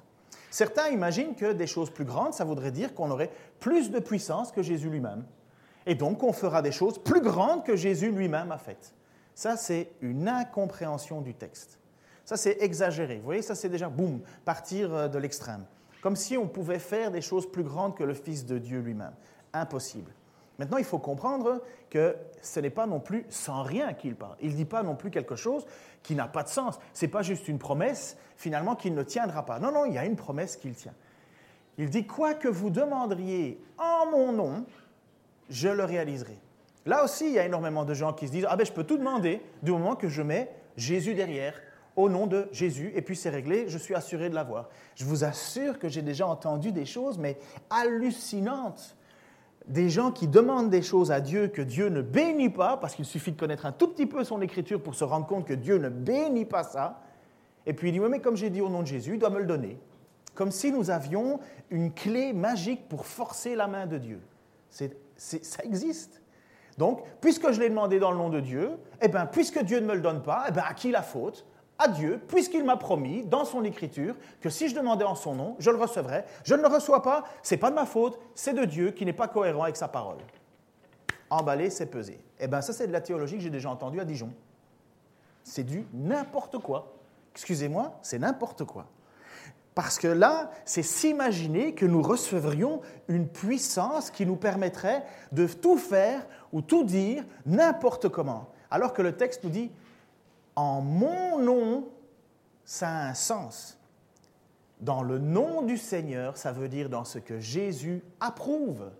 Certains 0.50 0.88
imaginent 0.88 1.35
que 1.35 1.52
des 1.52 1.66
choses 1.66 1.90
plus 1.90 2.04
grandes, 2.06 2.32
ça 2.32 2.44
voudrait 2.44 2.73
dire 2.73 2.94
qu'on 2.94 3.11
aurait 3.11 3.30
plus 3.61 3.90
de 3.90 3.99
puissance 3.99 4.50
que 4.50 4.62
Jésus 4.62 4.88
lui-même. 4.88 5.25
Et 5.85 5.94
donc 5.94 6.23
on 6.23 6.32
fera 6.32 6.62
des 6.62 6.73
choses 6.73 6.99
plus 6.99 7.21
grandes 7.21 7.64
que 7.64 7.76
Jésus 7.76 8.11
lui-même 8.11 8.50
a 8.50 8.59
faites. 8.59 8.94
Ça, 9.35 9.56
c'est 9.56 9.90
une 10.00 10.28
incompréhension 10.28 11.21
du 11.21 11.35
texte. 11.35 11.78
Ça, 12.25 12.37
c'est 12.37 12.62
exagéré. 12.62 13.17
Vous 13.17 13.25
voyez, 13.25 13.43
ça, 13.43 13.55
c'est 13.55 13.69
déjà, 13.69 13.88
boum, 13.88 14.21
partir 14.45 14.95
euh, 14.95 15.09
de 15.09 15.19
l'extrême. 15.19 15.64
Comme 16.02 16.17
si 16.17 16.37
on 16.37 16.49
pouvait 16.49 16.79
faire 16.79 17.11
des 17.11 17.21
choses 17.21 17.50
plus 17.50 17.62
grandes 17.62 17.97
que 17.97 18.05
le 18.05 18.14
Fils 18.14 18.47
de 18.47 18.59
Dieu 18.59 18.81
lui-même. 18.81 19.14
Impossible. 19.52 20.12
Maintenant, 20.59 20.79
il 20.79 20.85
faut 20.85 20.99
comprendre 20.99 21.62
que 21.91 22.17
ce 22.41 22.61
n'est 22.61 22.71
pas 22.71 22.87
non 22.87 23.00
plus 23.00 23.25
sans 23.29 23.62
rien 23.62 23.95
qu'il 23.95 24.14
parle. 24.14 24.37
Il 24.41 24.50
ne 24.50 24.57
dit 24.57 24.64
pas 24.64 24.83
non 24.83 24.95
plus 24.95 25.11
quelque 25.11 25.37
chose 25.37 25.67
qui 26.02 26.14
n'a 26.14 26.29
pas 26.29 26.43
de 26.43 26.49
sens. 26.49 26.79
Ce 26.95 27.05
n'est 27.05 27.11
pas 27.11 27.23
juste 27.23 27.49
une 27.49 27.59
promesse, 27.59 28.17
finalement, 28.37 28.76
qu'il 28.76 28.95
ne 28.95 29.02
tiendra 29.02 29.45
pas. 29.45 29.59
Non, 29.59 29.73
non, 29.73 29.85
il 29.87 29.95
y 29.95 29.99
a 29.99 30.05
une 30.05 30.17
promesse 30.17 30.57
qu'il 30.57 30.75
tient. 30.75 30.95
Il 31.79 31.91
dit, 31.91 32.07
quoi 32.07 32.35
que 32.35 32.49
vous 32.49 32.71
demanderiez 32.71 33.62
en 33.79 34.11
mon 34.11 34.33
nom, 34.33 34.64
je 35.49 35.69
le 35.69 35.85
réaliserai. 35.85 36.38
Là 36.85 37.05
aussi, 37.05 37.26
il 37.26 37.33
y 37.33 37.38
a 37.38 37.47
énormément 37.47 37.85
de 37.85 37.95
gens 37.95 38.12
qui 38.12 38.26
se 38.26 38.33
disent, 38.33 38.47
ah 38.49 38.57
ben 38.57 38.67
je 38.67 38.73
peux 38.73 38.85
tout 38.85 38.99
demander 38.99 39.41
du 39.62 39.71
moment 39.71 39.95
que 39.95 40.09
je 40.09 40.23
mets 40.23 40.50
Jésus 40.76 41.14
derrière, 41.14 41.55
au 41.97 42.09
nom 42.09 42.27
de 42.27 42.49
Jésus, 42.53 42.93
et 42.95 43.03
puis 43.03 43.17
c'est 43.17 43.31
réglé, 43.31 43.67
je 43.69 43.79
suis 43.79 43.95
assuré 43.95 44.31
de 44.31 44.35
l'avoir. 44.35 44.69
Je 44.95 45.05
vous 45.05 45.25
assure 45.25 45.79
que 45.79 45.89
j'ai 45.89 46.03
déjà 46.03 46.27
entendu 46.27 46.73
des 46.73 46.87
choses, 46.87 47.19
mais 47.19 47.39
hallucinantes. 47.71 48.97
Des 49.67 49.89
gens 49.89 50.11
qui 50.11 50.27
demandent 50.27 50.71
des 50.71 50.83
choses 50.83 51.13
à 51.13 51.21
Dieu 51.21 51.49
que 51.49 51.63
Dieu 51.63 51.89
ne 51.89 52.03
bénit 52.03 52.51
pas, 52.51 52.77
parce 52.77 52.95
qu'il 52.95 53.05
suffit 53.05 53.33
de 53.33 53.39
connaître 53.39 53.67
un 53.67 53.73
tout 53.73 53.89
petit 53.89 54.07
peu 54.07 54.25
son 54.25 54.41
écriture 54.43 54.83
pour 54.83 54.95
se 54.95 55.05
rendre 55.05 55.27
compte 55.27 55.47
que 55.47 55.55
Dieu 55.55 55.79
ne 55.79 55.89
bénit 55.89 56.47
pas 56.47 56.65
ça. 56.65 57.01
Et 57.67 57.73
puis 57.73 57.91
il 57.91 57.93
dit, 57.93 58.01
oui, 58.01 58.09
mais 58.11 58.21
comme 58.21 58.37
j'ai 58.37 58.51
dit 58.51 58.61
au 58.61 58.69
nom 58.69 58.83
de 58.83 58.89
Jésus, 58.89 59.13
il 59.15 59.19
doit 59.19 59.31
me 59.31 59.39
le 59.39 59.47
donner. 59.47 59.79
comme 60.35 60.51
si 60.51 60.73
nous 60.73 60.91
avions 60.91 61.41
une 61.71 61.93
clé 61.93 62.33
magique 62.33 62.89
pour 62.89 63.07
forcer 63.07 63.55
la 63.55 63.67
main 63.67 63.87
de 63.87 63.99
Dieu. 63.99 64.21
ça 64.71 65.63
existe. 65.63 66.23
Donc, 66.79 67.03
puisque 67.21 67.53
je 67.53 67.61
l'ai 67.61 67.69
demandé 67.69 67.99
dans 67.99 68.11
le 68.11 68.17
nom 68.17 68.31
de 68.31 68.41
Dieu, 68.41 68.71
eh 69.01 69.09
bien, 69.09 69.27
puisque 69.27 69.63
Dieu 69.63 69.79
ne 69.81 69.87
me 69.87 69.95
le 69.95 70.01
donne 70.01 70.23
pas, 70.23 70.47
eh 70.49 70.53
bien, 70.53 70.63
à 70.67 70.75
qui 70.75 70.91
la 70.91 71.03
faute? 71.03 71.45
À 71.79 71.88
Dieu, 71.88 72.21
puisqu'il 72.29 72.64
m'a 72.64 72.76
promis 72.76 73.25
dans 73.25 73.45
son 73.45 73.64
écriture 73.64 74.14
que 74.41 74.50
si 74.50 74.69
je 74.69 74.75
demandais 74.75 75.05
en 75.05 75.14
son 75.14 75.35
nom, 75.35 75.57
je 75.59 75.71
le 75.71 75.79
recevrais. 75.79 76.25
Je 76.45 76.55
ne 76.55 76.62
le 76.62 76.69
reçois 76.69 77.02
pas, 77.02 77.25
c'est 77.43 77.57
pas 77.57 77.71
de 77.71 77.75
ma 77.75 77.87
faute, 77.87 78.19
c'est 78.35 78.52
de 78.52 78.64
Dieu 78.64 78.91
qui 78.93 79.05
n'est 79.05 79.12
pas 79.12 79.29
cohérent 79.29 79.64
avec 79.64 79.76
sa 79.76 79.88
parole. 79.88 80.19
Emballer, 81.31 81.71
c'est 81.71 81.87
peser. 81.87 82.21
Eh 82.38 82.47
bien, 82.47 82.61
ça, 82.61 82.73
c'est 82.73 82.87
de 82.87 82.93
la 82.93 83.00
théologie 83.00 83.37
que 83.37 83.43
j'ai 83.43 83.50
déjà 83.50 83.71
entendue 83.71 84.00
à 84.00 84.05
Dijon. 84.05 84.31
C'est 85.45 85.64
du 85.64 85.87
n'importe 85.93 86.59
quoi. 86.59 86.93
Excusez-moi, 87.33 87.99
c'est 88.02 88.19
n'importe 88.19 88.64
quoi. 88.64 88.87
Parce 89.75 89.99
que 89.99 90.09
là, 90.09 90.50
c'est 90.64 90.83
s'imaginer 90.83 91.75
que 91.75 91.87
nous 91.87 92.02
recevrions 92.02 92.83
une 93.09 93.26
puissance 93.26 94.11
qui 94.11 94.26
nous 94.26 94.37
permettrait 94.37 95.05
de 95.33 95.47
tout 95.47 95.79
faire 95.79 96.26
ou 96.52 96.61
tout 96.61 96.85
dire 96.85 97.25
n'importe 97.47 98.09
comment. 98.11 98.50
Alors 98.71 98.93
que 98.93 99.00
le 99.00 99.17
texte 99.17 99.45
nous 99.45 99.50
dit, 99.50 99.71
en 100.56 100.80
mon 100.80 101.38
nom, 101.38 101.88
ça 102.64 102.88
a 102.88 103.09
un 103.09 103.14
sens. 103.14 103.78
Dans 104.80 105.02
le 105.02 105.18
nom 105.18 105.62
du 105.62 105.78
Seigneur, 105.78 106.37
ça 106.37 106.52
veut 106.52 106.68
dire 106.68 106.88
dans 106.88 107.04
ce 107.04 107.18
que 107.18 107.38
Jésus 107.38 108.02
approuve, 108.21 108.90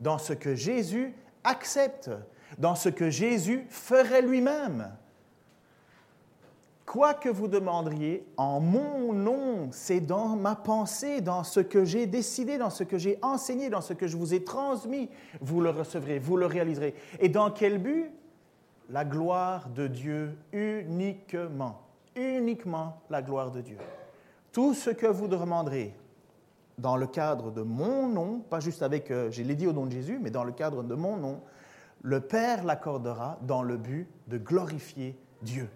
dans 0.00 0.18
ce 0.18 0.32
que 0.32 0.54
Jésus 0.54 1.14
accepte, 1.44 2.10
dans 2.58 2.74
ce 2.74 2.88
que 2.88 3.10
Jésus 3.10 3.66
ferait 3.68 4.22
lui-même. 4.22 4.92
Quoi 6.86 7.14
que 7.14 7.28
vous 7.28 7.48
demanderiez 7.48 8.26
en 8.36 8.60
mon 8.60 9.12
nom, 9.12 9.68
c'est 9.72 10.00
dans 10.00 10.36
ma 10.36 10.54
pensée, 10.54 11.20
dans 11.20 11.42
ce 11.42 11.60
que 11.60 11.84
j'ai 11.84 12.06
décidé, 12.06 12.58
dans 12.58 12.70
ce 12.70 12.84
que 12.84 12.98
j'ai 12.98 13.18
enseigné, 13.22 13.70
dans 13.70 13.80
ce 13.80 13.94
que 13.94 14.06
je 14.06 14.16
vous 14.16 14.34
ai 14.34 14.44
transmis, 14.44 15.08
vous 15.40 15.60
le 15.60 15.70
recevrez, 15.70 16.18
vous 16.18 16.36
le 16.36 16.46
réaliserez. 16.46 16.94
Et 17.18 17.28
dans 17.28 17.50
quel 17.50 17.78
but? 17.78 18.10
La 18.92 19.06
gloire 19.06 19.70
de 19.70 19.86
Dieu 19.86 20.36
uniquement. 20.52 21.80
Uniquement 22.14 23.00
la 23.08 23.22
gloire 23.22 23.50
de 23.50 23.62
Dieu. 23.62 23.78
Tout 24.52 24.74
ce 24.74 24.90
que 24.90 25.06
vous 25.06 25.28
demanderez 25.28 25.96
dans 26.76 26.96
le 26.96 27.06
cadre 27.06 27.50
de 27.50 27.62
mon 27.62 28.06
nom, 28.06 28.40
pas 28.40 28.60
juste 28.60 28.82
avec, 28.82 29.10
euh, 29.10 29.30
j'ai 29.30 29.44
l'ai 29.44 29.54
dit 29.54 29.66
au 29.66 29.72
nom 29.72 29.86
de 29.86 29.92
Jésus, 29.92 30.18
mais 30.20 30.28
dans 30.28 30.44
le 30.44 30.52
cadre 30.52 30.82
de 30.82 30.94
mon 30.94 31.16
nom, 31.16 31.40
le 32.02 32.20
Père 32.20 32.64
l'accordera 32.64 33.38
dans 33.40 33.62
le 33.62 33.78
but 33.78 34.08
de 34.28 34.36
glorifier 34.36 35.18
Dieu. 35.40 35.70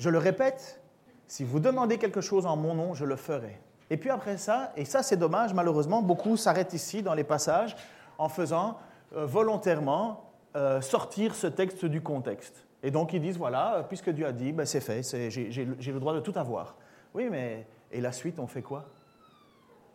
Je 0.00 0.10
le 0.10 0.18
répète, 0.18 0.80
si 1.28 1.44
vous 1.44 1.60
demandez 1.60 1.98
quelque 1.98 2.20
chose 2.20 2.46
en 2.46 2.56
mon 2.56 2.74
nom, 2.74 2.94
je 2.94 3.04
le 3.04 3.14
ferai. 3.14 3.60
Et 3.90 3.96
puis 3.96 4.10
après 4.10 4.38
ça, 4.38 4.72
et 4.76 4.84
ça 4.84 5.04
c'est 5.04 5.16
dommage, 5.16 5.54
malheureusement, 5.54 6.02
beaucoup 6.02 6.36
s'arrêtent 6.36 6.74
ici 6.74 7.04
dans 7.04 7.14
les 7.14 7.22
passages 7.22 7.76
en 8.18 8.28
faisant 8.28 8.76
euh, 9.14 9.24
volontairement 9.24 10.25
euh, 10.56 10.80
sortir 10.80 11.34
ce 11.34 11.46
texte 11.46 11.84
du 11.84 12.00
contexte. 12.00 12.64
Et 12.82 12.90
donc 12.90 13.12
ils 13.12 13.20
disent, 13.20 13.36
voilà, 13.36 13.84
puisque 13.88 14.10
Dieu 14.10 14.26
a 14.26 14.32
dit, 14.32 14.52
ben, 14.52 14.66
c'est 14.66 14.80
fait, 14.80 15.02
j'ai 15.30 15.92
le 15.92 16.00
droit 16.00 16.14
de 16.14 16.20
tout 16.20 16.32
avoir. 16.34 16.76
Oui, 17.14 17.28
mais 17.30 17.66
et 17.92 18.00
la 18.00 18.12
suite, 18.12 18.38
on 18.38 18.46
fait 18.46 18.62
quoi? 18.62 18.86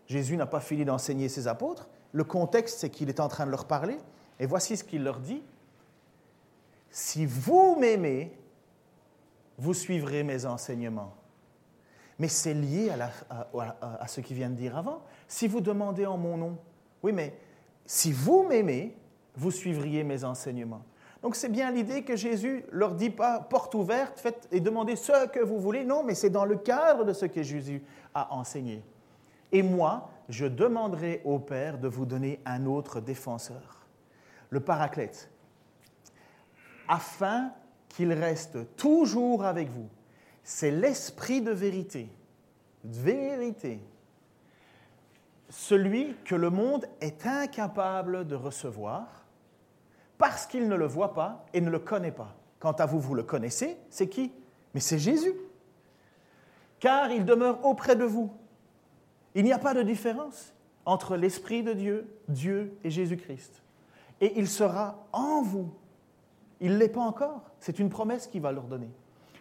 Jésus 0.07 0.37
n'a 0.37 0.45
pas 0.45 0.59
fini 0.59 0.85
d'enseigner 0.85 1.29
ses 1.29 1.47
apôtres. 1.47 1.89
Le 2.11 2.23
contexte, 2.23 2.79
c'est 2.79 2.89
qu'il 2.89 3.09
est 3.09 3.19
en 3.19 3.27
train 3.27 3.45
de 3.45 3.51
leur 3.51 3.65
parler. 3.65 3.97
Et 4.39 4.45
voici 4.45 4.77
ce 4.77 4.83
qu'il 4.83 5.03
leur 5.03 5.19
dit. 5.19 5.41
Si 6.89 7.25
vous 7.25 7.77
m'aimez, 7.79 8.37
vous 9.57 9.73
suivrez 9.73 10.23
mes 10.23 10.45
enseignements. 10.45 11.15
Mais 12.19 12.27
c'est 12.27 12.53
lié 12.53 12.91
à, 12.91 14.07
ce 14.07 14.21
qu'il 14.21 14.35
vient 14.35 14.49
de 14.49 14.55
dire 14.55 14.77
avant. 14.77 15.01
Si 15.27 15.47
vous 15.47 15.61
demandez 15.61 16.05
en 16.05 16.17
mon 16.17 16.37
nom, 16.37 16.57
oui, 17.03 17.13
mais 17.13 17.37
si 17.85 18.11
vous 18.11 18.43
m'aimez, 18.43 18.95
vous 19.35 19.51
suivriez 19.51 20.03
mes 20.03 20.23
enseignements. 20.23 20.83
Donc 21.21 21.35
c'est 21.35 21.49
bien 21.49 21.71
l'idée 21.71 22.03
que 22.03 22.15
Jésus 22.15 22.65
leur 22.71 22.95
dit 22.95 23.11
pas 23.11 23.39
porte 23.39 23.75
ouverte, 23.75 24.19
faites 24.19 24.47
et 24.51 24.59
demandez 24.59 24.95
ce 24.95 25.27
que 25.27 25.39
vous 25.39 25.59
voulez. 25.59 25.85
Non, 25.85 26.03
mais 26.03 26.15
c'est 26.15 26.29
dans 26.29 26.45
le 26.45 26.55
cadre 26.55 27.05
de 27.05 27.13
ce 27.13 27.25
que 27.25 27.43
Jésus 27.43 27.83
a 28.13 28.33
enseigné. 28.33 28.83
Et 29.51 29.61
moi, 29.61 30.09
je 30.29 30.45
demanderai 30.45 31.21
au 31.25 31.37
Père 31.37 31.77
de 31.77 31.87
vous 31.87 32.05
donner 32.05 32.39
un 32.45 32.65
autre 32.65 33.01
défenseur, 33.01 33.85
le 34.49 34.61
Paraclète, 34.61 35.29
afin 36.87 37.51
qu'il 37.89 38.13
reste 38.13 38.75
toujours 38.75 39.45
avec 39.45 39.69
vous. 39.69 39.89
C'est 40.43 40.71
l'esprit 40.71 41.41
de 41.41 41.51
vérité. 41.51 42.09
Vérité. 42.83 43.79
Celui 45.49 46.15
que 46.25 46.33
le 46.33 46.49
monde 46.49 46.87
est 47.01 47.27
incapable 47.27 48.25
de 48.25 48.35
recevoir 48.35 49.20
parce 50.21 50.45
qu'il 50.45 50.69
ne 50.69 50.75
le 50.75 50.85
voit 50.85 51.15
pas 51.15 51.43
et 51.51 51.61
ne 51.61 51.71
le 51.71 51.79
connaît 51.79 52.11
pas. 52.11 52.35
Quant 52.59 52.73
à 52.73 52.85
vous, 52.85 52.99
vous 52.99 53.15
le 53.15 53.23
connaissez, 53.23 53.75
c'est 53.89 54.07
qui? 54.07 54.31
Mais 54.75 54.79
c'est 54.79 54.99
Jésus. 54.99 55.33
Car 56.79 57.09
il 57.09 57.25
demeure 57.25 57.65
auprès 57.65 57.95
de 57.95 58.03
vous. 58.03 58.31
Il 59.33 59.43
n'y 59.43 59.51
a 59.51 59.57
pas 59.57 59.73
de 59.73 59.81
différence 59.81 60.53
entre 60.85 61.17
l'Esprit 61.17 61.63
de 61.63 61.73
Dieu, 61.73 62.07
Dieu 62.27 62.77
et 62.83 62.91
Jésus-Christ. 62.91 63.63
Et 64.21 64.37
il 64.37 64.47
sera 64.47 65.07
en 65.11 65.41
vous. 65.41 65.73
Il 66.59 66.73
ne 66.73 66.77
l'est 66.77 66.89
pas 66.89 67.01
encore. 67.01 67.41
C'est 67.59 67.79
une 67.79 67.89
promesse 67.89 68.27
qu'il 68.27 68.41
va 68.41 68.51
leur 68.51 68.65
donner. 68.65 68.91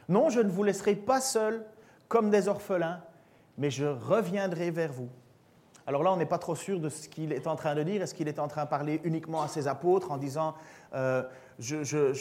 Non, 0.08 0.30
je 0.30 0.40
ne 0.40 0.48
vous 0.48 0.62
laisserai 0.62 0.94
pas 0.94 1.20
seuls 1.20 1.62
comme 2.08 2.30
des 2.30 2.48
orphelins, 2.48 3.02
mais 3.58 3.70
je 3.70 3.84
reviendrai 3.84 4.70
vers 4.70 4.92
vous. 4.92 5.10
Alors 5.90 6.04
là, 6.04 6.12
on 6.12 6.16
n'est 6.16 6.24
pas 6.24 6.38
trop 6.38 6.54
sûr 6.54 6.78
de 6.78 6.88
ce 6.88 7.08
qu'il 7.08 7.32
est 7.32 7.48
en 7.48 7.56
train 7.56 7.74
de 7.74 7.82
dire. 7.82 8.00
Est-ce 8.00 8.14
qu'il 8.14 8.28
est 8.28 8.38
en 8.38 8.46
train 8.46 8.62
de 8.62 8.70
parler 8.70 9.00
uniquement 9.02 9.42
à 9.42 9.48
ses 9.48 9.66
apôtres 9.66 10.12
en 10.12 10.18
disant 10.18 10.54
euh, 10.94 11.24
je, 11.58 11.74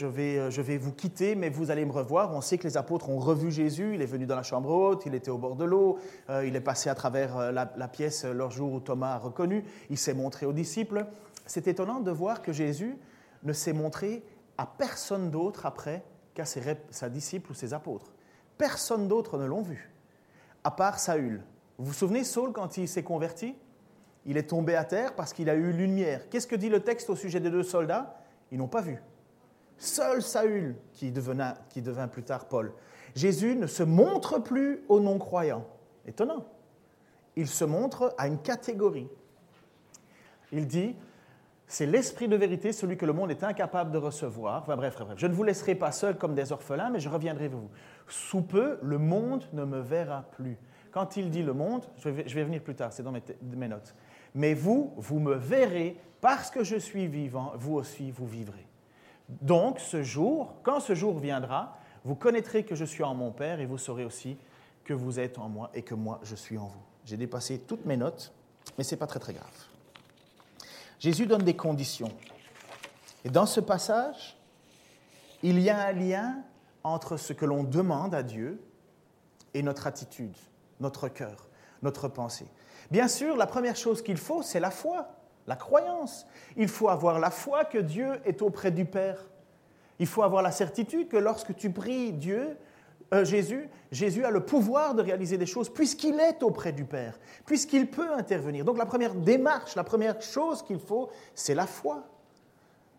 vais, 0.07 0.39
euh, 0.39 0.49
je, 0.49 0.61
vais, 0.61 0.79
vous 0.79 0.91
quitter, 0.91 1.35
mais 1.35 1.51
vous 1.51 1.69
allez 1.69 1.85
me 1.85 1.91
revoir? 1.91 2.33
On 2.33 2.41
sait 2.41 2.57
que 2.57 2.63
les 2.63 2.77
apôtres 2.77 3.09
ont 3.09 3.19
revu 3.19 3.51
Jésus. 3.51 3.91
Il 3.93 4.01
est 4.01 4.07
venu 4.07 4.25
dans 4.25 4.35
la 4.35 4.41
chambre 4.41 4.71
haute, 4.71 5.05
il 5.05 5.13
était 5.13 5.29
au 5.29 5.37
bord 5.37 5.55
de 5.55 5.65
l'eau, 5.65 5.99
euh, 6.31 6.47
il 6.47 6.55
est 6.55 6.61
passé 6.61 6.89
à 6.89 6.95
travers 6.95 7.51
la, 7.51 7.87
pièce 7.87 8.25
leur 8.25 8.49
jour 8.49 8.73
où 8.73 8.79
Thomas 8.79 9.13
a 9.13 9.17
reconnu, 9.19 9.63
il 9.91 9.99
s'est 9.99 10.15
montré 10.15 10.47
aux 10.47 10.53
disciples. 10.53 11.05
C'est 11.45 11.67
étonnant 11.67 11.99
de 11.99 12.09
voir 12.09 12.41
que 12.41 12.51
Jésus 12.51 12.97
ne 13.43 13.53
s'est 13.53 13.73
montré 13.73 14.23
à 14.57 14.65
personne 14.65 15.29
d'autre 15.29 15.67
après 15.67 16.01
qu'à 16.33 16.45
ses, 16.45 16.61
disciples 17.11 17.51
ou 17.51 17.53
ses 17.53 17.75
apôtres. 17.75 18.11
Personne 18.57 19.07
d'autre 19.07 19.37
ne 19.37 19.45
l'ont 19.45 19.61
vu, 19.61 19.91
à 20.63 20.71
part 20.71 20.97
Saül. 20.97 21.43
Vous 21.79 21.85
vous 21.85 21.93
souvenez, 21.93 22.25
Saul, 22.25 22.51
quand 22.51 22.75
il 22.77 22.89
s'est 22.89 23.03
converti, 23.03 23.55
il 24.25 24.35
est 24.35 24.49
tombé 24.49 24.75
à 24.75 24.83
terre 24.83 25.15
parce 25.15 25.31
qu'il 25.31 25.49
a 25.49 25.55
eu 25.55 25.71
lumière. 25.71 26.29
Qu'est-ce 26.29 26.45
que 26.45 26.57
dit 26.57 26.67
le 26.67 26.81
texte 26.81 27.09
au 27.09 27.15
sujet 27.15 27.39
des 27.39 27.49
deux 27.49 27.63
soldats? 27.63 28.17
Ils 28.51 28.57
n'ont 28.57 28.67
pas 28.67 28.81
vu. 28.81 29.01
Seul 29.77 30.21
Saül, 30.21 30.75
qui, 30.91 31.09
devint 31.11 32.07
plus 32.09 32.23
tard 32.23 32.49
Paul. 32.49 32.73
Jésus 33.15 33.55
ne 33.55 33.65
se 33.65 33.81
montre 33.81 34.39
plus 34.39 34.83
aux 34.89 34.99
non-croyants. 34.99 35.65
Étonnant. 36.05 36.45
Il 37.37 37.47
se 37.47 37.63
montre 37.63 38.13
à 38.17 38.27
une 38.27 38.39
catégorie. 38.39 39.07
Il 40.51 40.67
dit, 40.67 40.97
c'est 41.65 41.85
l'esprit 41.85 42.27
de 42.27 42.35
vérité, 42.35 42.73
celui 42.73 42.97
que 42.97 43.05
le 43.05 43.13
monde 43.13 43.31
est 43.31 43.43
incapable 43.45 43.91
de 43.91 43.97
recevoir. 43.97 44.63
Enfin 44.63 44.75
bref, 44.75 44.97
bref, 44.99 45.17
je 45.17 45.27
ne 45.27 45.33
vous 45.33 45.43
laisserai 45.43 45.75
pas 45.75 45.93
seul 45.93 46.17
comme 46.17 46.35
des 46.35 46.51
orphelins, 46.51 46.89
mais 46.89 46.99
je 46.99 47.07
reviendrai 47.07 47.47
vers 47.47 47.59
vous. 47.59 47.69
Sous 48.09 48.41
peu, 48.41 48.79
le 48.81 48.97
monde 48.97 49.47
ne 49.53 49.63
me 49.63 49.79
verra 49.79 50.23
plus. 50.31 50.57
Quand 50.91 51.17
il 51.17 51.29
dit 51.29 51.43
le 51.43 51.53
monde, 51.53 51.83
je 51.97 52.09
vais, 52.09 52.43
venir 52.43 52.61
plus 52.61 52.75
tard, 52.75 52.91
c'est 52.91 53.03
dans 53.03 53.11
mes, 53.11 53.23
mes, 53.41 53.67
notes. 53.67 53.95
Mais 54.33 54.53
vous, 54.53 54.93
vous 54.97 55.19
me 55.19 55.35
verrez 55.35 55.97
parce 56.21 56.49
que 56.49 56.63
je 56.63 56.75
suis 56.75 57.07
vivant, 57.07 57.53
vous 57.55 57.75
aussi, 57.75 58.11
vous 58.11 58.27
vivrez. 58.27 58.65
Donc, 59.27 59.79
ce 59.79 60.01
jour, 60.01 60.55
quand 60.63 60.79
ce 60.79 60.95
jour 60.95 61.19
viendra, 61.19 61.77
vous 62.03 62.15
connaîtrez 62.15 62.63
que 62.63 62.75
je 62.75 62.85
suis 62.85 63.03
en 63.03 63.13
mon 63.13 63.31
Père 63.31 63.59
et 63.59 63.65
vous 63.65 63.77
saurez 63.77 64.05
aussi 64.05 64.37
que 64.83 64.93
vous 64.93 65.19
êtes 65.19 65.37
en 65.37 65.49
moi 65.49 65.69
et 65.73 65.83
que 65.83 65.93
moi, 65.93 66.19
je 66.23 66.35
suis 66.35 66.57
en 66.57 66.65
vous. 66.65 66.81
J'ai 67.05 67.17
dépassé 67.17 67.59
toutes 67.59 67.85
mes 67.85 67.97
notes, 67.97 68.33
mais 68.77 68.83
ce 68.83 68.95
n'est 68.95 68.99
pas 68.99 69.07
très 69.07 69.19
très 69.19 69.33
grave. 69.33 69.45
Jésus 70.99 71.25
donne 71.25 71.43
des 71.43 71.55
conditions. 71.55 72.11
Et 73.23 73.29
dans 73.29 73.45
ce 73.45 73.59
passage, 73.59 74.37
il 75.43 75.59
y 75.59 75.69
a 75.69 75.87
un 75.87 75.91
lien 75.91 76.43
entre 76.83 77.17
ce 77.17 77.33
que 77.33 77.45
l'on 77.45 77.63
demande 77.63 78.13
à 78.13 78.23
Dieu 78.23 78.61
et 79.53 79.61
notre 79.61 79.87
attitude, 79.87 80.35
notre 80.79 81.07
cœur, 81.07 81.47
notre 81.81 82.07
pensée. 82.07 82.47
Bien 82.91 83.07
sûr, 83.07 83.35
la 83.35 83.47
première 83.47 83.75
chose 83.75 84.01
qu'il 84.01 84.17
faut, 84.17 84.41
c'est 84.41 84.59
la 84.59 84.71
foi, 84.71 85.09
la 85.47 85.55
croyance. 85.55 86.25
Il 86.57 86.67
faut 86.67 86.89
avoir 86.89 87.19
la 87.19 87.31
foi 87.31 87.65
que 87.65 87.77
Dieu 87.77 88.19
est 88.25 88.41
auprès 88.41 88.71
du 88.71 88.85
Père. 88.85 89.29
Il 89.99 90.07
faut 90.07 90.23
avoir 90.23 90.41
la 90.41 90.51
certitude 90.51 91.09
que 91.09 91.17
lorsque 91.17 91.55
tu 91.55 91.71
pries 91.71 92.13
Dieu, 92.13 92.57
euh, 93.13 93.25
Jésus, 93.25 93.67
Jésus 93.91 94.23
a 94.23 94.29
le 94.29 94.45
pouvoir 94.45 94.93
de 94.93 95.01
réaliser 95.01 95.37
des 95.37 95.45
choses 95.45 95.69
puisqu'il 95.73 96.19
est 96.19 96.43
auprès 96.43 96.71
du 96.71 96.85
Père, 96.85 97.19
puisqu'il 97.45 97.89
peut 97.89 98.13
intervenir. 98.13 98.63
Donc 98.63 98.77
la 98.77 98.85
première 98.85 99.15
démarche, 99.15 99.75
la 99.75 99.83
première 99.83 100.21
chose 100.21 100.63
qu'il 100.63 100.79
faut, 100.79 101.09
c'est 101.33 101.55
la 101.55 101.65
foi. 101.65 102.03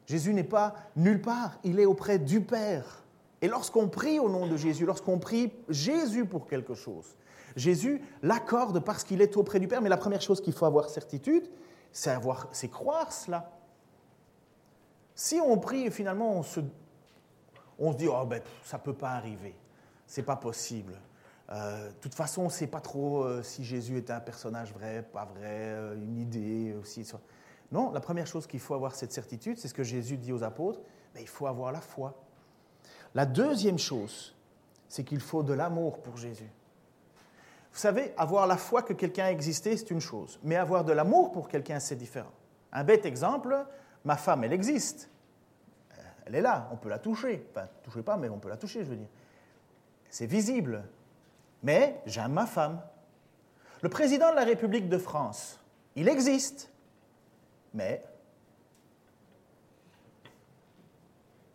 Jésus 0.06 0.34
n'est 0.34 0.42
pas 0.42 0.74
nulle 0.96 1.22
part, 1.22 1.58
il 1.62 1.78
est 1.78 1.86
auprès 1.86 2.18
du 2.18 2.40
Père. 2.40 3.04
Et 3.42 3.48
lorsqu'on 3.48 3.88
prie 3.88 4.18
au 4.18 4.28
nom 4.28 4.46
de 4.46 4.56
Jésus, 4.56 4.84
lorsqu'on 4.84 5.18
prie 5.18 5.52
Jésus 5.68 6.24
pour 6.26 6.46
quelque 6.46 6.74
chose, 6.74 7.16
Jésus 7.56 8.02
l'accorde 8.22 8.84
parce 8.84 9.04
qu'il 9.04 9.20
est 9.20 9.36
auprès 9.36 9.60
du 9.60 9.68
Père, 9.68 9.82
mais 9.82 9.88
la 9.88 9.96
première 9.96 10.22
chose 10.22 10.40
qu'il 10.40 10.52
faut 10.52 10.66
avoir 10.66 10.88
certitude, 10.88 11.48
c'est, 11.92 12.10
avoir, 12.10 12.48
c'est 12.52 12.68
croire 12.68 13.12
cela. 13.12 13.50
Si 15.14 15.40
on 15.40 15.58
prie 15.58 15.86
et 15.86 15.90
finalement 15.90 16.32
on 16.32 16.42
se, 16.42 16.60
on 17.78 17.92
se 17.92 17.96
dit, 17.96 18.08
oh 18.08 18.24
ben, 18.24 18.42
ça 18.64 18.78
ne 18.78 18.82
peut 18.82 18.94
pas 18.94 19.10
arriver, 19.10 19.54
c'est 20.06 20.22
pas 20.22 20.36
possible. 20.36 20.94
Euh, 21.50 21.88
de 21.88 21.94
toute 21.94 22.14
façon, 22.14 22.42
on 22.42 22.44
ne 22.44 22.50
sait 22.50 22.68
pas 22.68 22.80
trop 22.80 23.24
euh, 23.24 23.42
si 23.42 23.64
Jésus 23.64 23.96
est 23.96 24.10
un 24.10 24.20
personnage 24.20 24.72
vrai, 24.72 25.02
pas 25.02 25.24
vrai, 25.24 25.48
euh, 25.48 25.94
une 25.96 26.16
idée 26.18 26.76
aussi. 26.80 27.10
Non, 27.72 27.90
la 27.90 28.00
première 28.00 28.26
chose 28.26 28.46
qu'il 28.46 28.60
faut 28.60 28.74
avoir 28.74 28.94
cette 28.94 29.12
certitude, 29.12 29.58
c'est 29.58 29.68
ce 29.68 29.74
que 29.74 29.82
Jésus 29.82 30.16
dit 30.16 30.32
aux 30.32 30.44
apôtres, 30.44 30.80
mais 31.14 31.22
il 31.22 31.28
faut 31.28 31.46
avoir 31.46 31.72
la 31.72 31.80
foi. 31.80 32.14
La 33.14 33.26
deuxième 33.26 33.78
chose, 33.78 34.36
c'est 34.88 35.02
qu'il 35.02 35.20
faut 35.20 35.42
de 35.42 35.52
l'amour 35.52 36.00
pour 36.00 36.16
Jésus. 36.16 36.50
Vous 37.72 37.78
savez, 37.78 38.12
avoir 38.16 38.46
la 38.46 38.56
foi 38.56 38.82
que 38.82 38.92
quelqu'un 38.92 39.26
a 39.26 39.30
existé, 39.30 39.76
c'est 39.76 39.90
une 39.90 40.00
chose, 40.00 40.40
mais 40.42 40.56
avoir 40.56 40.84
de 40.84 40.92
l'amour 40.92 41.30
pour 41.30 41.48
quelqu'un, 41.48 41.78
c'est 41.78 41.96
différent. 41.96 42.32
Un 42.72 42.84
bête 42.84 43.06
exemple, 43.06 43.64
ma 44.04 44.16
femme, 44.16 44.44
elle 44.44 44.52
existe. 44.52 45.10
Elle 46.26 46.34
est 46.34 46.40
là, 46.40 46.68
on 46.72 46.76
peut 46.76 46.88
la 46.88 46.98
toucher. 46.98 47.46
Enfin, 47.50 47.66
touchez 47.82 48.02
pas, 48.02 48.16
mais 48.16 48.28
on 48.28 48.38
peut 48.38 48.48
la 48.48 48.56
toucher, 48.56 48.84
je 48.84 48.90
veux 48.90 48.96
dire. 48.96 49.08
C'est 50.10 50.26
visible. 50.26 50.84
Mais 51.62 52.00
j'aime 52.06 52.32
ma 52.32 52.46
femme. 52.46 52.80
Le 53.82 53.88
président 53.88 54.30
de 54.30 54.36
la 54.36 54.44
République 54.44 54.88
de 54.88 54.98
France, 54.98 55.58
il 55.96 56.08
existe. 56.08 56.70
Mais, 57.74 58.04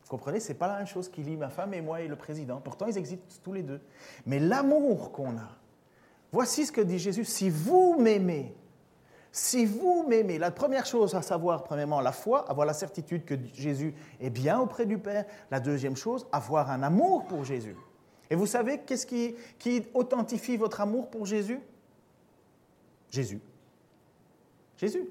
vous 0.04 0.10
comprenez, 0.10 0.40
ce 0.40 0.50
n'est 0.50 0.58
pas 0.58 0.68
la 0.68 0.78
même 0.78 0.88
chose 0.88 1.10
qu'il 1.10 1.26
lit 1.26 1.38
ma 1.38 1.50
femme 1.50 1.74
et 1.74 1.82
moi 1.82 2.02
et 2.02 2.08
le 2.08 2.16
président. 2.16 2.60
Pourtant, 2.62 2.88
ils 2.88 2.98
existent 2.98 3.24
tous 3.44 3.54
les 3.54 3.64
deux. 3.64 3.82
Mais 4.26 4.40
l'amour 4.40 5.12
qu'on 5.12 5.38
a, 5.38 5.50
voici 6.36 6.66
ce 6.66 6.72
que 6.74 6.82
dit 6.82 7.00
Jésus, 7.00 7.24
si 7.24 7.50
vous 7.50 7.96
m'aimez, 7.98 8.54
si 9.32 9.66
vous 9.66 10.06
m'aimez, 10.06 10.38
la 10.38 10.52
première 10.52 10.86
chose 10.86 11.16
à 11.16 11.22
savoir, 11.22 11.64
premièrement, 11.64 12.02
la 12.02 12.12
foi, 12.12 12.50
avoir 12.50 12.68
la 12.68 12.74
certitude 12.74 13.24
que 13.24 13.36
Jésus 13.54 13.96
est 14.20 14.30
bien 14.30 14.60
auprès 14.60 14.86
du 14.86 14.98
Père. 14.98 15.24
La 15.50 15.62
deuxième 15.62 15.96
chose, 15.96 16.28
avoir 16.34 16.72
un 16.72 16.84
amour 16.84 17.24
pour 17.26 17.46
Jésus. 17.46 17.78
Et 18.30 18.36
vous 18.36 18.48
savez 18.48 18.80
qu'est-ce 18.80 19.06
qui, 19.06 19.34
authentifie 19.94 20.58
votre 20.58 20.82
amour 20.82 21.10
pour 21.10 21.26
Jésus? 21.26 21.62
Jésus. 23.10 23.40
Jésus. 24.76 25.08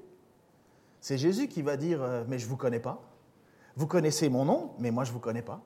C'est 1.01 1.17
Jésus 1.17 1.47
qui 1.47 1.63
va 1.63 1.75
dire, 1.75 2.03
euh, 2.03 2.23
mais 2.27 2.37
je 2.37 2.45
ne 2.45 2.49
vous 2.51 2.57
connais 2.57 2.79
pas. 2.79 3.01
Vous 3.75 3.87
connaissez 3.87 4.29
mon 4.29 4.45
nom, 4.45 4.73
mais 4.77 4.91
moi 4.91 5.05
je 5.05 5.09
ne 5.09 5.15
vous 5.15 5.21
connais 5.21 5.41
pas. 5.41 5.59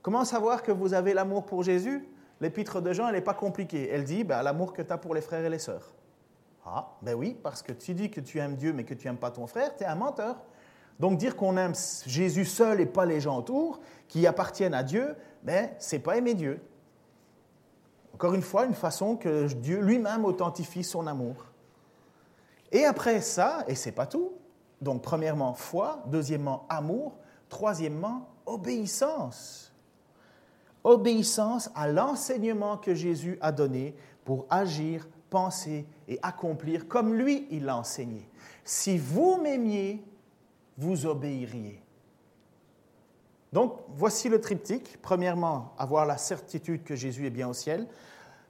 Comment 0.00 0.24
savoir 0.24 0.64
que 0.64 0.72
vous 0.72 0.94
avez 0.94 1.14
l'amour 1.14 1.46
pour 1.46 1.62
Jésus? 1.62 2.08
L'épître 2.42 2.80
de 2.80 2.92
Jean, 2.92 3.06
elle 3.06 3.14
n'est 3.14 3.20
pas 3.20 3.34
compliquée. 3.34 3.88
Elle 3.88 4.02
dit, 4.02 4.24
ben, 4.24 4.42
l'amour 4.42 4.72
que 4.72 4.82
tu 4.82 4.92
as 4.92 4.98
pour 4.98 5.14
les 5.14 5.20
frères 5.20 5.44
et 5.44 5.48
les 5.48 5.60
sœurs. 5.60 5.94
Ah, 6.66 6.88
ben 7.00 7.14
oui, 7.14 7.38
parce 7.40 7.62
que 7.62 7.72
tu 7.72 7.94
dis 7.94 8.10
que 8.10 8.20
tu 8.20 8.40
aimes 8.40 8.56
Dieu, 8.56 8.72
mais 8.72 8.82
que 8.82 8.94
tu 8.94 9.06
n'aimes 9.06 9.16
pas 9.16 9.30
ton 9.30 9.46
frère, 9.46 9.76
tu 9.76 9.84
es 9.84 9.86
un 9.86 9.94
menteur. 9.94 10.42
Donc 10.98 11.18
dire 11.18 11.36
qu'on 11.36 11.56
aime 11.56 11.72
Jésus 12.04 12.44
seul 12.44 12.80
et 12.80 12.86
pas 12.86 13.06
les 13.06 13.20
gens 13.20 13.38
autour, 13.38 13.78
qui 14.08 14.26
appartiennent 14.26 14.74
à 14.74 14.82
Dieu, 14.82 15.14
ben, 15.44 15.70
c'est 15.78 16.00
pas 16.00 16.16
aimer 16.16 16.34
Dieu. 16.34 16.60
Encore 18.12 18.34
une 18.34 18.42
fois, 18.42 18.64
une 18.64 18.74
façon 18.74 19.16
que 19.16 19.46
Dieu 19.46 19.80
lui-même 19.80 20.24
authentifie 20.24 20.82
son 20.82 21.06
amour. 21.06 21.46
Et 22.72 22.84
après 22.84 23.20
ça, 23.20 23.62
et 23.68 23.76
c'est 23.76 23.92
pas 23.92 24.06
tout, 24.06 24.32
donc 24.80 25.00
premièrement 25.00 25.54
foi, 25.54 26.02
deuxièmement 26.06 26.66
amour, 26.68 27.18
troisièmement 27.48 28.30
obéissance. 28.46 29.71
Obéissance 30.84 31.70
à 31.74 31.88
l'enseignement 31.88 32.76
que 32.76 32.94
Jésus 32.94 33.38
a 33.40 33.52
donné 33.52 33.94
pour 34.24 34.46
agir, 34.50 35.08
penser 35.30 35.86
et 36.08 36.18
accomplir 36.22 36.88
comme 36.88 37.14
lui 37.14 37.46
il 37.50 37.64
l'a 37.64 37.76
enseigné. 37.76 38.28
Si 38.64 38.98
vous 38.98 39.40
m'aimiez, 39.40 40.04
vous 40.76 41.06
obéiriez. 41.06 41.82
Donc 43.52 43.78
voici 43.94 44.28
le 44.28 44.40
triptyque. 44.40 44.98
Premièrement, 45.02 45.72
avoir 45.78 46.06
la 46.06 46.16
certitude 46.16 46.82
que 46.82 46.96
Jésus 46.96 47.26
est 47.26 47.30
bien 47.30 47.48
au 47.48 47.54
ciel 47.54 47.86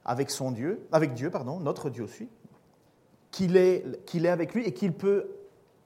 avec 0.05 0.29
son 0.29 0.51
Dieu, 0.51 0.87
avec 0.91 1.13
Dieu, 1.13 1.29
pardon, 1.29 1.59
notre 1.59 1.89
Dieu 1.89 2.03
aussi, 2.03 2.29
qu'il 3.31 3.57
est, 3.57 4.05
qu'il 4.05 4.25
est 4.25 4.29
avec 4.29 4.53
lui 4.53 4.65
et 4.65 4.73
qu'il 4.73 4.93
peut 4.93 5.29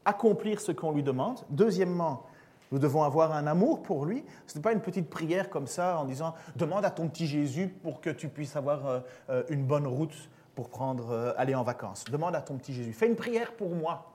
accomplir 0.06 0.60
ce 0.60 0.72
qu'on 0.72 0.92
lui 0.92 1.04
demande. 1.04 1.40
Deuxièmement, 1.50 2.26
nous 2.72 2.80
devons 2.80 3.04
avoir 3.04 3.32
un 3.32 3.48
amour 3.48 3.82
pour 3.82 4.06
lui. 4.06 4.24
Ce 4.46 4.56
n'est 4.56 4.62
pas 4.62 4.74
une 4.74 4.82
petite 4.82 5.10
prière 5.10 5.50
comme 5.50 5.68
ça 5.68 6.00
en 6.00 6.06
disant 6.06 6.34
demande 6.56 6.86
à 6.86 6.92
ton 6.92 7.08
petit 7.08 7.28
Jésus 7.28 7.68
pour 7.68 8.02
que 8.02 8.10
tu 8.10 8.28
puisses 8.28 8.56
avoir 8.56 8.86
euh, 8.86 9.00
euh, 9.30 9.44
une 9.50 9.66
bonne 9.66 9.88
route 9.88 10.30
pour 10.56 10.70
euh, 10.82 11.34
aller 11.38 11.56
en 11.56 11.64
vacances. 11.64 12.04
Demande 12.06 12.36
à 12.36 12.42
ton 12.42 12.58
petit 12.58 12.74
Jésus. 12.74 12.94
Fais 12.94 13.08
une 13.08 13.16
prière 13.16 13.54
pour 13.54 13.70
moi. 13.70 14.14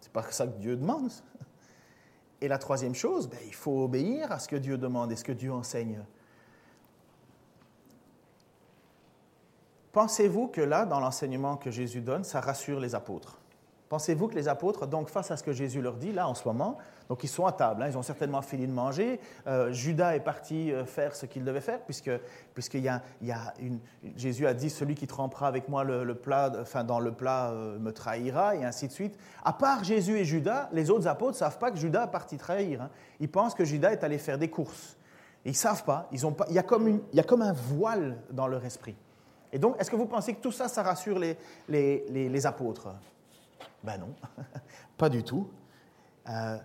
C'est 0.00 0.12
pas 0.12 0.22
ça 0.30 0.46
que 0.46 0.58
Dieu 0.58 0.76
demande. 0.76 1.10
Et 2.40 2.48
la 2.48 2.58
troisième 2.58 2.94
chose, 2.94 3.28
ben, 3.28 3.38
il 3.46 3.54
faut 3.54 3.84
obéir 3.84 4.32
à 4.32 4.38
ce 4.38 4.48
que 4.48 4.56
Dieu 4.56 4.78
demande 4.78 5.12
et 5.12 5.16
ce 5.16 5.24
que 5.24 5.32
Dieu 5.32 5.52
enseigne. 5.52 6.02
Pensez-vous 9.92 10.48
que 10.48 10.60
là, 10.60 10.86
dans 10.86 11.00
l'enseignement 11.00 11.56
que 11.56 11.70
Jésus 11.70 12.00
donne, 12.00 12.24
ça 12.24 12.40
rassure 12.40 12.80
les 12.80 12.94
apôtres? 12.94 13.39
Pensez-vous 13.90 14.28
que 14.28 14.36
les 14.36 14.46
apôtres, 14.46 14.86
donc 14.86 15.08
face 15.08 15.32
à 15.32 15.36
ce 15.36 15.42
que 15.42 15.52
Jésus 15.52 15.82
leur 15.82 15.96
dit 15.96 16.12
là 16.12 16.28
en 16.28 16.34
ce 16.34 16.46
moment, 16.46 16.78
donc 17.08 17.24
ils 17.24 17.28
sont 17.28 17.44
à 17.44 17.50
table, 17.50 17.82
hein, 17.82 17.88
ils 17.88 17.98
ont 17.98 18.04
certainement 18.04 18.40
fini 18.40 18.68
de 18.68 18.72
manger, 18.72 19.18
euh, 19.48 19.72
Judas 19.72 20.14
est 20.14 20.20
parti 20.20 20.72
euh, 20.72 20.84
faire 20.84 21.16
ce 21.16 21.26
qu'il 21.26 21.42
devait 21.42 21.60
faire, 21.60 21.80
puisque, 21.80 22.08
Jésus 24.16 24.46
a 24.46 24.54
dit, 24.54 24.70
celui 24.70 24.94
qui 24.94 25.08
trempera 25.08 25.48
avec 25.48 25.68
moi 25.68 25.82
le, 25.82 26.14
plat, 26.14 26.52
enfin 26.60 26.84
dans 26.84 27.00
le 27.00 27.10
plat 27.10 27.50
euh, 27.50 27.80
me 27.80 27.90
trahira, 27.90 28.54
et 28.54 28.64
ainsi 28.64 28.86
de 28.86 28.92
suite. 28.92 29.18
À 29.44 29.52
part 29.52 29.82
Jésus 29.82 30.18
et 30.18 30.24
Judas, 30.24 30.68
les 30.72 30.88
autres 30.88 31.08
apôtres 31.08 31.32
ne 31.32 31.38
savent 31.38 31.58
pas 31.58 31.72
que 31.72 31.76
Judas 31.76 32.04
est 32.04 32.12
parti 32.12 32.36
trahir. 32.36 32.82
Hein. 32.82 32.90
Ils 33.18 33.28
pensent 33.28 33.54
que 33.54 33.64
Judas 33.64 33.90
est 33.90 34.04
allé 34.04 34.18
faire 34.18 34.38
des 34.38 34.50
courses. 34.50 34.96
ils 35.44 35.50
ne 35.50 35.56
savent 35.56 35.82
pas, 35.82 36.08
ils 36.12 36.20
il, 36.48 36.54
y 36.54 36.58
a 36.60 36.62
comme 36.62 37.42
un 37.42 37.52
voile 37.52 38.18
dans 38.30 38.46
leur 38.46 38.64
esprit. 38.64 38.94
Et 39.52 39.58
donc, 39.58 39.80
est-ce 39.80 39.90
que 39.90 39.96
vous 39.96 40.06
pensez 40.06 40.34
que 40.34 40.40
tout 40.40 40.52
ça, 40.52 40.68
ça 40.68 40.84
rassure 40.84 41.18
les, 41.18 42.46
apôtres? 42.46 42.88
Ben 43.82 43.98
non, 43.98 44.14
pas 44.96 45.08
du 45.08 45.22
tout. 45.22 45.48
Euh, 46.28 46.58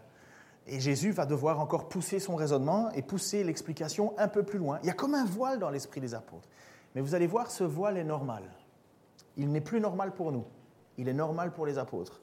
et 0.67 0.79
Jésus 0.79 1.11
va 1.11 1.25
devoir 1.25 1.59
encore 1.59 1.87
pousser 1.87 2.19
son 2.19 2.35
raisonnement 2.35 2.91
et 2.91 3.01
pousser 3.01 3.43
l'explication 3.43 4.13
un 4.17 4.27
peu 4.27 4.43
plus 4.43 4.57
loin. 4.57 4.79
Il 4.81 4.87
y 4.87 4.89
a 4.89 4.93
comme 4.93 5.13
un 5.13 5.25
voile 5.25 5.59
dans 5.59 5.69
l'esprit 5.69 6.01
des 6.01 6.15
apôtres. 6.15 6.47
Mais 6.95 7.01
vous 7.01 7.13
allez 7.13 7.27
voir, 7.27 7.51
ce 7.51 7.63
voile 7.63 7.97
est 7.97 8.03
normal. 8.03 8.43
Il 9.37 9.51
n'est 9.51 9.61
plus 9.61 9.79
normal 9.79 10.13
pour 10.13 10.31
nous. 10.31 10.45
Il 10.97 11.07
est 11.07 11.13
normal 11.13 11.51
pour 11.51 11.65
les 11.65 11.77
apôtres. 11.77 12.21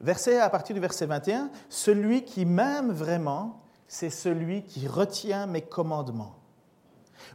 Verset 0.00 0.38
à 0.38 0.48
partir 0.48 0.74
du 0.74 0.80
verset 0.80 1.06
21, 1.06 1.50
celui 1.68 2.24
qui 2.24 2.46
m'aime 2.46 2.90
vraiment, 2.90 3.60
c'est 3.86 4.10
celui 4.10 4.64
qui 4.64 4.88
retient 4.88 5.46
mes 5.46 5.60
commandements. 5.60 6.36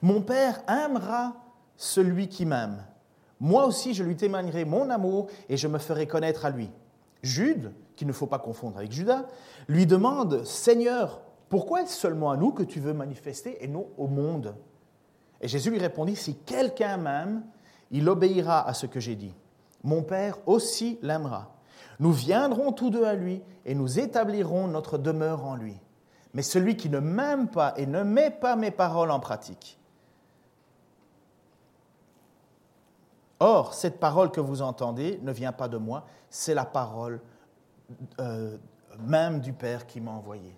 Mon 0.01 0.21
Père 0.21 0.63
aimera 0.67 1.33
celui 1.77 2.27
qui 2.27 2.45
m'aime. 2.45 2.83
Moi 3.39 3.65
aussi, 3.65 3.93
je 3.93 4.03
lui 4.03 4.15
témoignerai 4.15 4.65
mon 4.65 4.89
amour 4.89 5.27
et 5.49 5.57
je 5.57 5.67
me 5.67 5.77
ferai 5.77 6.07
connaître 6.07 6.45
à 6.45 6.49
lui. 6.49 6.69
Jude, 7.21 7.73
qu'il 7.95 8.07
ne 8.07 8.13
faut 8.13 8.27
pas 8.27 8.39
confondre 8.39 8.77
avec 8.77 8.91
Judas, 8.91 9.25
lui 9.67 9.85
demande, 9.85 10.45
Seigneur, 10.45 11.21
pourquoi 11.49 11.81
est-ce 11.81 11.97
seulement 11.97 12.31
à 12.31 12.37
nous 12.37 12.51
que 12.51 12.63
tu 12.63 12.79
veux 12.79 12.93
manifester 12.93 13.63
et 13.63 13.67
non 13.67 13.87
au 13.97 14.07
monde? 14.07 14.55
Et 15.41 15.47
Jésus 15.47 15.69
lui 15.69 15.79
répondit, 15.79 16.15
Si 16.15 16.35
quelqu'un 16.35 16.97
m'aime, 16.97 17.43
il 17.91 18.09
obéira 18.09 18.67
à 18.67 18.73
ce 18.73 18.85
que 18.85 18.99
j'ai 18.99 19.15
dit. 19.15 19.33
Mon 19.83 20.01
Père 20.01 20.37
aussi 20.47 20.97
l'aimera. 21.01 21.55
Nous 21.99 22.11
viendrons 22.11 22.71
tous 22.71 22.89
deux 22.89 23.05
à 23.05 23.13
lui 23.13 23.41
et 23.65 23.75
nous 23.75 23.99
établirons 23.99 24.67
notre 24.67 24.97
demeure 24.97 25.45
en 25.45 25.55
lui. 25.55 25.79
Mais 26.33 26.41
celui 26.41 26.75
qui 26.75 26.89
ne 26.89 26.99
m'aime 26.99 27.47
pas 27.47 27.73
et 27.77 27.85
ne 27.85 28.03
met 28.03 28.31
pas 28.31 28.55
mes 28.55 28.71
paroles 28.71 29.11
en 29.11 29.19
pratique, 29.19 29.79
Or, 33.39 33.73
cette 33.73 33.99
parole 33.99 34.31
que 34.31 34.39
vous 34.39 34.61
entendez 34.61 35.19
ne 35.21 35.31
vient 35.31 35.51
pas 35.51 35.67
de 35.67 35.77
moi, 35.77 36.05
c'est 36.29 36.53
la 36.53 36.65
parole 36.65 37.19
euh, 38.19 38.57
même 38.99 39.39
du 39.39 39.53
Père 39.53 39.85
qui 39.85 39.99
m'a 39.99 40.11
envoyé. 40.11 40.55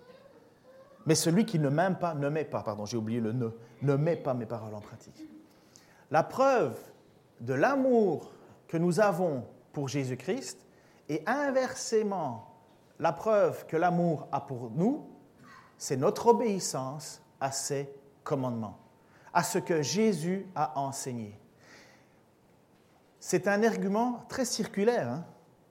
Mais 1.06 1.14
celui 1.14 1.44
qui 1.44 1.58
ne 1.58 1.68
m'aime 1.68 1.96
pas, 1.96 2.14
ne 2.14 2.28
met 2.28 2.44
pas, 2.44 2.62
pardon, 2.62 2.84
j'ai 2.84 2.96
oublié 2.96 3.20
le 3.20 3.32
ne, 3.32 3.48
ne 3.82 3.96
met 3.96 4.16
pas 4.16 4.34
mes 4.34 4.46
paroles 4.46 4.74
en 4.74 4.80
pratique. 4.80 5.24
La 6.10 6.22
preuve 6.22 6.78
de 7.40 7.54
l'amour 7.54 8.30
que 8.66 8.76
nous 8.76 9.00
avons 9.00 9.44
pour 9.72 9.88
Jésus-Christ 9.88 10.58
et 11.08 11.22
inversement 11.26 12.48
la 12.98 13.12
preuve 13.12 13.66
que 13.66 13.76
l'amour 13.76 14.26
a 14.32 14.40
pour 14.40 14.70
nous, 14.70 15.06
c'est 15.76 15.96
notre 15.96 16.28
obéissance 16.28 17.22
à 17.40 17.52
ses 17.52 17.88
commandements, 18.24 18.78
à 19.32 19.42
ce 19.42 19.58
que 19.58 19.82
Jésus 19.82 20.46
a 20.54 20.78
enseigné. 20.78 21.38
C'est 23.20 23.48
un 23.48 23.62
argument 23.62 24.24
très 24.28 24.44
circulaire. 24.44 25.08
Hein. 25.08 25.24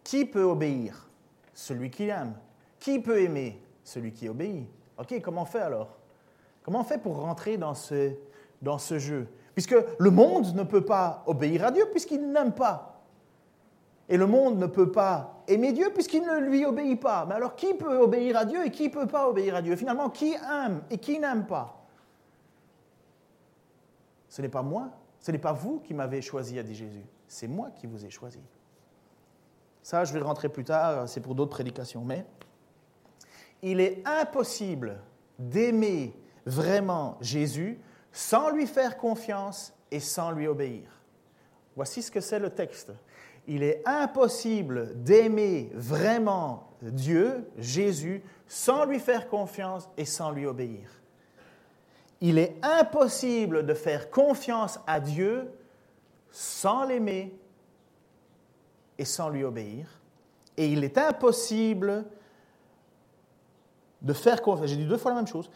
Qui 0.04 0.26
peut 0.26 0.44
obéir? 0.44 1.10
Celui 1.54 1.90
qui 1.90 2.08
aime. 2.08 2.34
Qui 2.80 3.00
peut 3.00 3.22
aimer? 3.22 3.62
Celui 3.84 4.12
qui 4.12 4.30
obéit. 4.30 4.68
OK, 4.98 5.22
comment 5.22 5.44
on 5.44 5.46
fait 5.46 5.62
alors? 5.62 5.98
Comment 6.64 6.82
on 6.82 6.84
fait 6.84 6.98
pour 6.98 7.18
rentrer 7.18 7.58
dans 7.58 7.74
ce, 7.74 8.12
dans 8.62 8.78
ce 8.78 9.00
jeu? 9.00 9.28
Puisque 9.54 9.76
le 9.98 10.12
monde 10.12 10.54
ne 10.56 10.64
peut 10.64 10.86
pas 10.86 11.24
obéir 11.26 11.66
à 11.66 11.72
Dieu 11.72 11.86
puisqu'il 11.92 12.32
n'aime 12.32 12.54
pas. 12.54 13.02
Et 14.10 14.18
le 14.18 14.28
monde 14.28 14.58
ne 14.58 14.68
peut 14.68 14.92
pas 14.92 15.44
aimer 15.48 15.74
Dieu 15.74 15.90
puisqu'il 15.94 16.24
ne 16.24 16.40
lui 16.40 16.66
obéit 16.66 17.00
pas. 17.00 17.26
Mais 17.26 17.36
alors 17.36 17.56
qui 17.56 17.74
peut 17.74 17.98
obéir 17.98 18.38
à 18.38 18.46
Dieu 18.46 18.66
et 18.66 18.72
qui 18.72 18.88
ne 18.88 18.94
peut 18.94 19.08
pas 19.08 19.28
obéir 19.28 19.56
à 19.56 19.62
Dieu? 19.62 19.76
Finalement, 19.76 20.10
qui 20.10 20.34
aime 20.34 20.82
et 20.90 20.98
qui 20.98 21.20
n'aime 21.20 21.46
pas? 21.46 21.86
Ce 24.30 24.42
n'est 24.42 24.50
pas 24.50 24.62
moi, 24.62 24.90
ce 25.20 25.32
n'est 25.32 25.38
pas 25.38 25.54
vous 25.54 25.80
qui 25.80 25.94
m'avez 25.94 26.22
choisi, 26.22 26.60
a 26.60 26.64
dit 26.64 26.76
Jésus. 26.76 27.04
C'est 27.28 27.48
moi 27.48 27.72
qui 27.72 27.88
vous 27.88 28.06
ai 28.06 28.10
choisi. 28.10 28.42
Ça, 29.82 30.04
je 30.04 30.14
vais 30.14 30.20
rentrer 30.20 30.50
plus 30.50 30.64
tard, 30.64 31.08
c'est 31.08 31.22
pour 31.22 31.36
d'autres 31.36 31.52
prédications. 31.52 32.04
Mais 32.04 32.26
il 33.62 33.80
est 33.80 34.02
impossible 34.06 35.00
d'aimer 35.40 36.14
vraiment 36.46 37.18
Jésus 37.22 37.80
sans 38.12 38.50
lui 38.50 38.68
faire 38.68 38.98
confiance 38.98 39.74
et 39.92 40.00
sans 40.00 40.32
lui 40.32 40.48
obéir. 40.48 40.90
Voici 41.76 42.02
ce 42.02 42.12
que 42.12 42.22
c'est 42.22 42.40
le 42.40 42.50
texte. 42.50 42.92
Il 43.48 43.64
est 43.64 43.82
impossible 43.86 45.02
d'aimer 45.04 45.70
vraiment 45.74 46.72
Dieu, 46.82 47.50
Jésus, 47.58 48.22
sans 48.48 48.86
lui 48.86 49.00
faire 49.00 49.30
confiance 49.30 49.90
et 49.96 50.06
sans 50.06 50.32
lui 50.32 50.46
obéir. 50.46 50.90
Il 52.20 52.40
est 52.40 52.56
impossible 52.64 53.66
de 53.66 53.74
faire 53.74 54.10
confiance 54.10 54.80
à 54.88 55.00
Dieu 55.00 55.52
sans 56.32 56.86
l'aimer 56.86 57.38
et 58.98 59.06
sans 59.06 59.30
lui 59.30 59.44
obéir. 59.44 59.88
Et 60.56 60.68
il 60.68 60.84
est 60.84 60.98
impossible 60.98 62.06
de 64.02 64.14
faire 64.14 64.42
confiance. 64.42 64.70
J'ai 64.70 64.78
dit 64.78 64.88
deux 64.88 64.98
fois 64.98 65.12
la 65.12 65.18
même 65.18 65.28
chose. 65.28 65.50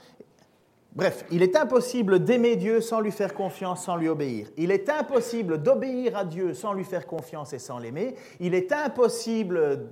Bref, 0.94 1.26
il 1.32 1.42
est 1.42 1.56
impossible 1.56 2.24
d'aimer 2.24 2.58
Dieu 2.58 2.82
sans 2.82 3.00
lui 3.00 3.12
faire 3.12 3.34
confiance, 3.34 3.86
sans 3.86 3.96
lui 3.96 4.10
obéir. 4.10 4.50
Il 4.58 4.72
est 4.72 4.90
impossible 4.90 5.64
d'obéir 5.64 6.18
à 6.18 6.26
Dieu 6.26 6.54
sans 6.54 6.74
lui 6.74 6.84
faire 6.84 7.08
confiance 7.08 7.54
et 7.54 7.60
sans 7.60 7.80
l'aimer. 7.80 8.16
Il 8.42 8.54
est 8.54 8.74
impossible 8.74 9.90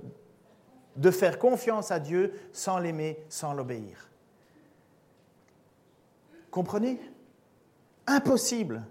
de 0.96 1.10
faire 1.10 1.38
confiance 1.38 1.90
à 1.90 1.98
Dieu 1.98 2.34
sans 2.52 2.78
l'aimer, 2.78 3.24
sans 3.30 3.54
l'obéir. 3.54 4.10
Comprenez? 6.50 7.00
Impossible. 8.06 8.82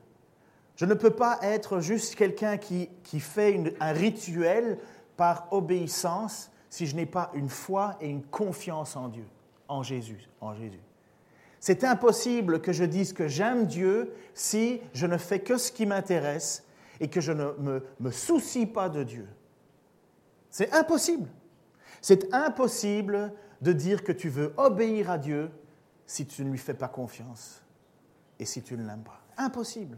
Je 0.80 0.86
ne 0.86 0.94
peux 0.94 1.10
pas 1.10 1.40
être 1.42 1.82
juste 1.82 2.16
quelqu'un 2.16 2.56
qui, 2.56 2.90
qui 3.04 3.20
fait 3.20 3.76
un 3.82 3.92
rituel 3.92 4.78
par 5.18 5.52
obéissance 5.52 6.52
si 6.70 6.86
je 6.86 6.96
n'ai 6.96 7.06
pas 7.06 7.32
une 7.34 7.50
foi 7.50 7.98
et 8.00 8.08
une 8.08 8.24
confiance 8.24 8.96
en 8.96 9.10
Dieu, 9.10 9.26
en 9.68 9.84
Jésus, 9.84 10.30
en 10.40 10.54
Jésus. 10.54 10.80
C'est 11.60 11.84
impossible 11.84 12.62
que 12.62 12.72
je 12.72 12.86
dise 12.86 13.12
que 13.12 13.28
j'aime 13.28 13.66
Dieu 13.66 14.14
si 14.34 14.80
je 14.94 15.06
ne 15.06 15.18
fais 15.18 15.42
que 15.42 15.58
ce 15.58 15.74
qui 15.74 15.86
m'intéresse 15.86 16.64
et 17.02 17.10
que 17.10 17.20
je 17.20 17.34
ne 17.34 17.52
me, 17.60 17.84
me 18.00 18.12
soucie 18.12 18.66
pas 18.66 18.88
de 18.88 19.04
Dieu. 19.04 19.28
C'est 20.50 20.72
impossible. 20.74 21.28
C'est 22.00 22.34
impossible 22.34 23.34
de 23.60 23.74
dire 23.74 24.02
que 24.02 24.14
tu 24.14 24.30
veux 24.30 24.54
obéir 24.56 25.12
à 25.12 25.18
Dieu 25.18 25.52
si 26.06 26.26
tu 26.26 26.46
ne 26.46 26.52
lui 26.52 26.58
fais 26.58 26.74
pas 26.74 26.88
confiance 26.88 27.62
et 28.40 28.46
si 28.46 28.62
tu 28.62 28.78
ne 28.78 28.88
l'aimes 28.88 29.04
pas. 29.04 29.20
Impossible. 29.36 29.98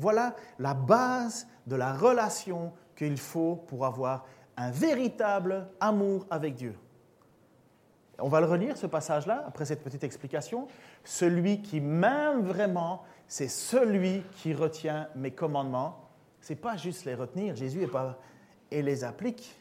Voilà 0.00 0.34
la 0.58 0.72
base 0.72 1.46
de 1.66 1.76
la 1.76 1.92
relation 1.92 2.72
qu'il 2.96 3.18
faut 3.18 3.56
pour 3.56 3.84
avoir 3.84 4.24
un 4.56 4.70
véritable 4.70 5.68
amour 5.78 6.26
avec 6.30 6.54
Dieu. 6.54 6.74
On 8.18 8.28
va 8.28 8.40
le 8.40 8.46
relire, 8.46 8.78
ce 8.78 8.86
passage-là, 8.86 9.44
après 9.46 9.66
cette 9.66 9.84
petite 9.84 10.02
explication. 10.02 10.68
Celui 11.04 11.60
qui 11.60 11.80
m'aime 11.80 12.40
vraiment, 12.42 13.04
c'est 13.28 13.48
celui 13.48 14.22
qui 14.36 14.54
retient 14.54 15.08
mes 15.16 15.30
commandements. 15.30 16.08
Ce 16.40 16.52
n'est 16.52 16.58
pas 16.58 16.78
juste 16.78 17.04
les 17.04 17.14
retenir, 17.14 17.54
Jésus 17.54 17.86
et 18.70 18.82
les 18.82 19.04
applique. 19.04 19.54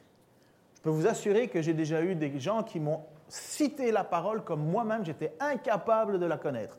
Je 0.75 0.81
peux 0.81 0.89
vous 0.89 1.07
assurer 1.07 1.49
que 1.49 1.61
j'ai 1.61 1.73
déjà 1.73 2.01
eu 2.01 2.15
des 2.15 2.39
gens 2.39 2.63
qui 2.63 2.79
m'ont 2.79 3.01
cité 3.27 3.91
la 3.91 4.05
parole 4.05 4.43
comme 4.43 4.65
moi-même, 4.65 5.03
j'étais 5.03 5.33
incapable 5.41 6.17
de 6.17 6.25
la 6.25 6.37
connaître. 6.37 6.77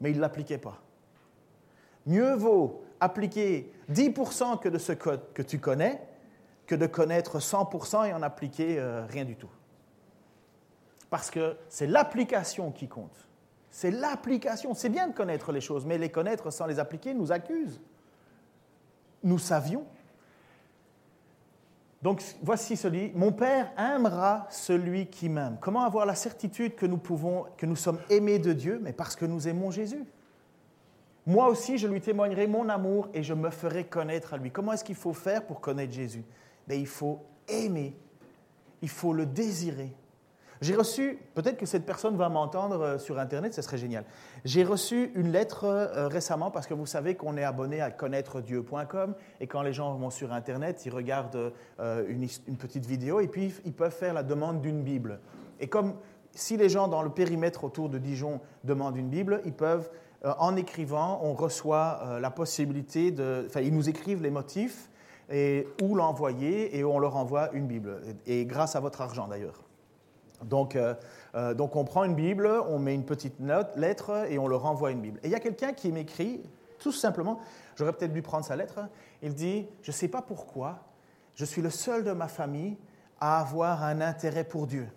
Mais 0.00 0.10
ils 0.10 0.16
ne 0.16 0.22
l'appliquaient 0.22 0.58
pas. 0.58 0.80
Mieux 2.06 2.34
vaut 2.34 2.82
appliquer 3.00 3.72
10% 3.90 4.60
que 4.60 4.68
de 4.68 4.78
ce 4.78 4.92
que 4.92 5.42
tu 5.42 5.58
connais 5.58 6.00
que 6.70 6.76
de 6.76 6.86
connaître 6.86 7.40
100% 7.40 8.08
et 8.08 8.12
en 8.12 8.22
appliquer 8.22 8.78
euh, 8.78 9.04
rien 9.06 9.24
du 9.24 9.34
tout. 9.34 9.50
Parce 11.10 11.28
que 11.28 11.56
c'est 11.68 11.88
l'application 11.88 12.70
qui 12.70 12.86
compte. 12.86 13.28
C'est 13.70 13.90
l'application. 13.90 14.72
C'est 14.74 14.88
bien 14.88 15.08
de 15.08 15.12
connaître 15.12 15.50
les 15.50 15.60
choses, 15.60 15.84
mais 15.84 15.98
les 15.98 16.10
connaître 16.10 16.52
sans 16.52 16.66
les 16.66 16.78
appliquer 16.78 17.12
nous 17.12 17.32
accuse. 17.32 17.80
Nous 19.24 19.40
savions. 19.40 19.84
Donc 22.02 22.22
voici 22.40 22.76
celui, 22.76 23.10
mon 23.16 23.32
Père 23.32 23.72
aimera 23.76 24.46
celui 24.48 25.08
qui 25.08 25.28
m'aime. 25.28 25.58
Comment 25.60 25.82
avoir 25.82 26.06
la 26.06 26.14
certitude 26.14 26.76
que 26.76 26.86
nous 26.86 26.98
pouvons, 26.98 27.46
que 27.56 27.66
nous 27.66 27.74
sommes 27.74 27.98
aimés 28.10 28.38
de 28.38 28.52
Dieu, 28.52 28.78
mais 28.80 28.92
parce 28.92 29.16
que 29.16 29.24
nous 29.24 29.48
aimons 29.48 29.72
Jésus? 29.72 30.04
Moi 31.30 31.48
aussi, 31.48 31.78
je 31.78 31.86
lui 31.86 32.00
témoignerai 32.00 32.48
mon 32.48 32.68
amour 32.68 33.08
et 33.14 33.22
je 33.22 33.34
me 33.34 33.50
ferai 33.50 33.84
connaître 33.84 34.34
à 34.34 34.36
lui. 34.36 34.50
Comment 34.50 34.72
est-ce 34.72 34.82
qu'il 34.82 34.96
faut 34.96 35.12
faire 35.12 35.46
pour 35.46 35.60
connaître 35.60 35.92
Jésus? 35.92 36.24
Ben, 36.66 36.78
Il 36.78 36.88
faut 36.88 37.20
aimer, 37.48 37.96
il 38.82 38.88
faut 38.88 39.12
le 39.12 39.26
désirer, 39.26 39.94
j'ai 40.60 40.74
reçu, 40.74 41.18
peut-être 41.34 41.56
que 41.56 41.64
cette 41.64 41.86
personne 41.86 42.16
va 42.16 42.28
m'entendre 42.28 42.82
euh, 42.82 42.98
sur 42.98 43.18
Internet, 43.18 43.54
ce 43.54 43.62
serait 43.62 43.78
génial. 43.78 44.04
J'ai 44.44 44.62
reçu 44.62 45.10
une 45.14 45.32
lettre 45.32 45.64
euh, 45.64 46.06
récemment 46.06 46.50
parce 46.50 46.66
que 46.66 46.74
vous 46.74 46.84
savez 46.84 47.14
qu'on 47.14 47.38
est 47.38 47.44
abonné 47.44 47.80
à 47.80 47.90
connaître-dieu.com 47.90 49.14
et 49.40 49.46
quand 49.46 49.62
les 49.62 49.72
gens 49.72 49.94
vont 49.94 50.10
sur 50.10 50.34
Internet, 50.34 50.84
ils 50.84 50.92
regardent 50.92 51.54
euh, 51.80 52.04
une, 52.08 52.26
petite 52.58 52.84
vidéo 52.84 53.20
et 53.20 53.26
puis 53.26 53.54
ils 53.64 53.72
peuvent 53.72 53.94
faire 53.94 54.12
la 54.12 54.22
demande 54.22 54.60
d'une 54.60 54.82
Bible. 54.82 55.20
Et 55.60 55.68
comme 55.68 55.94
si 56.32 56.58
les 56.58 56.68
gens 56.68 56.88
dans 56.88 57.02
le 57.02 57.10
périmètre 57.10 57.64
autour 57.64 57.88
de 57.88 57.96
Dijon 57.96 58.40
demandent 58.62 58.98
une 58.98 59.08
Bible, 59.08 59.40
ils 59.46 59.54
peuvent, 59.54 59.88
en 60.24 60.56
écrivant, 60.56 61.20
on 61.22 61.32
reçoit 61.32 62.18
la 62.20 62.30
possibilité 62.30 63.10
de. 63.10 63.44
Enfin, 63.46 63.60
ils 63.60 63.72
nous 63.72 63.88
écrivent 63.88 64.22
les 64.22 64.30
motifs 64.30 64.90
et 65.30 65.68
où 65.80 65.94
l'envoyer 65.94 66.76
et 66.76 66.84
on 66.84 66.98
leur 66.98 67.16
envoie 67.16 67.50
une 67.52 67.66
Bible. 67.66 68.00
Et 68.26 68.44
grâce 68.44 68.76
à 68.76 68.80
votre 68.80 69.00
argent 69.00 69.28
d'ailleurs. 69.28 69.62
Donc, 70.42 70.74
euh, 70.74 70.94
euh, 71.34 71.54
donc, 71.54 71.76
on 71.76 71.84
prend 71.84 72.04
une 72.04 72.14
Bible, 72.14 72.50
on 72.68 72.78
met 72.78 72.94
une 72.94 73.04
petite 73.04 73.40
note, 73.40 73.70
lettre 73.76 74.26
et 74.30 74.38
on 74.38 74.48
leur 74.48 74.62
renvoie 74.62 74.90
une 74.90 75.00
Bible. 75.00 75.20
Et 75.22 75.28
il 75.28 75.30
y 75.30 75.34
a 75.34 75.40
quelqu'un 75.40 75.72
qui 75.72 75.92
m'écrit, 75.92 76.42
tout 76.78 76.92
simplement, 76.92 77.40
j'aurais 77.76 77.92
peut-être 77.92 78.12
dû 78.12 78.22
prendre 78.22 78.44
sa 78.44 78.56
lettre, 78.56 78.80
il 79.22 79.34
dit, 79.34 79.66
je 79.82 79.90
ne 79.90 79.94
sais 79.94 80.08
pas 80.08 80.22
pourquoi, 80.22 80.78
je 81.34 81.44
suis 81.44 81.62
le 81.62 81.70
seul 81.70 82.04
de 82.04 82.12
ma 82.12 82.28
famille 82.28 82.76
à 83.20 83.40
avoir 83.40 83.84
un 83.84 84.00
intérêt 84.00 84.44
pour 84.44 84.66
Dieu. 84.66 84.88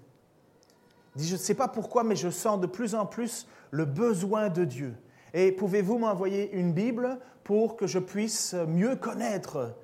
Il 1.15 1.21
dit, 1.21 1.27
je 1.27 1.33
ne 1.33 1.39
sais 1.39 1.55
pas 1.55 1.67
pourquoi, 1.67 2.03
mais 2.03 2.15
je 2.15 2.29
sens 2.29 2.59
de 2.59 2.67
plus 2.67 2.95
en 2.95 3.05
plus 3.05 3.47
le 3.71 3.85
besoin 3.85 4.49
de 4.49 4.63
Dieu. 4.63 4.95
Et 5.33 5.51
pouvez-vous 5.51 5.97
m'envoyer 5.97 6.51
une 6.53 6.73
Bible 6.73 7.19
pour 7.43 7.75
que 7.75 7.87
je 7.87 7.99
puisse 7.99 8.53
mieux 8.53 8.95
connaître 8.95 9.75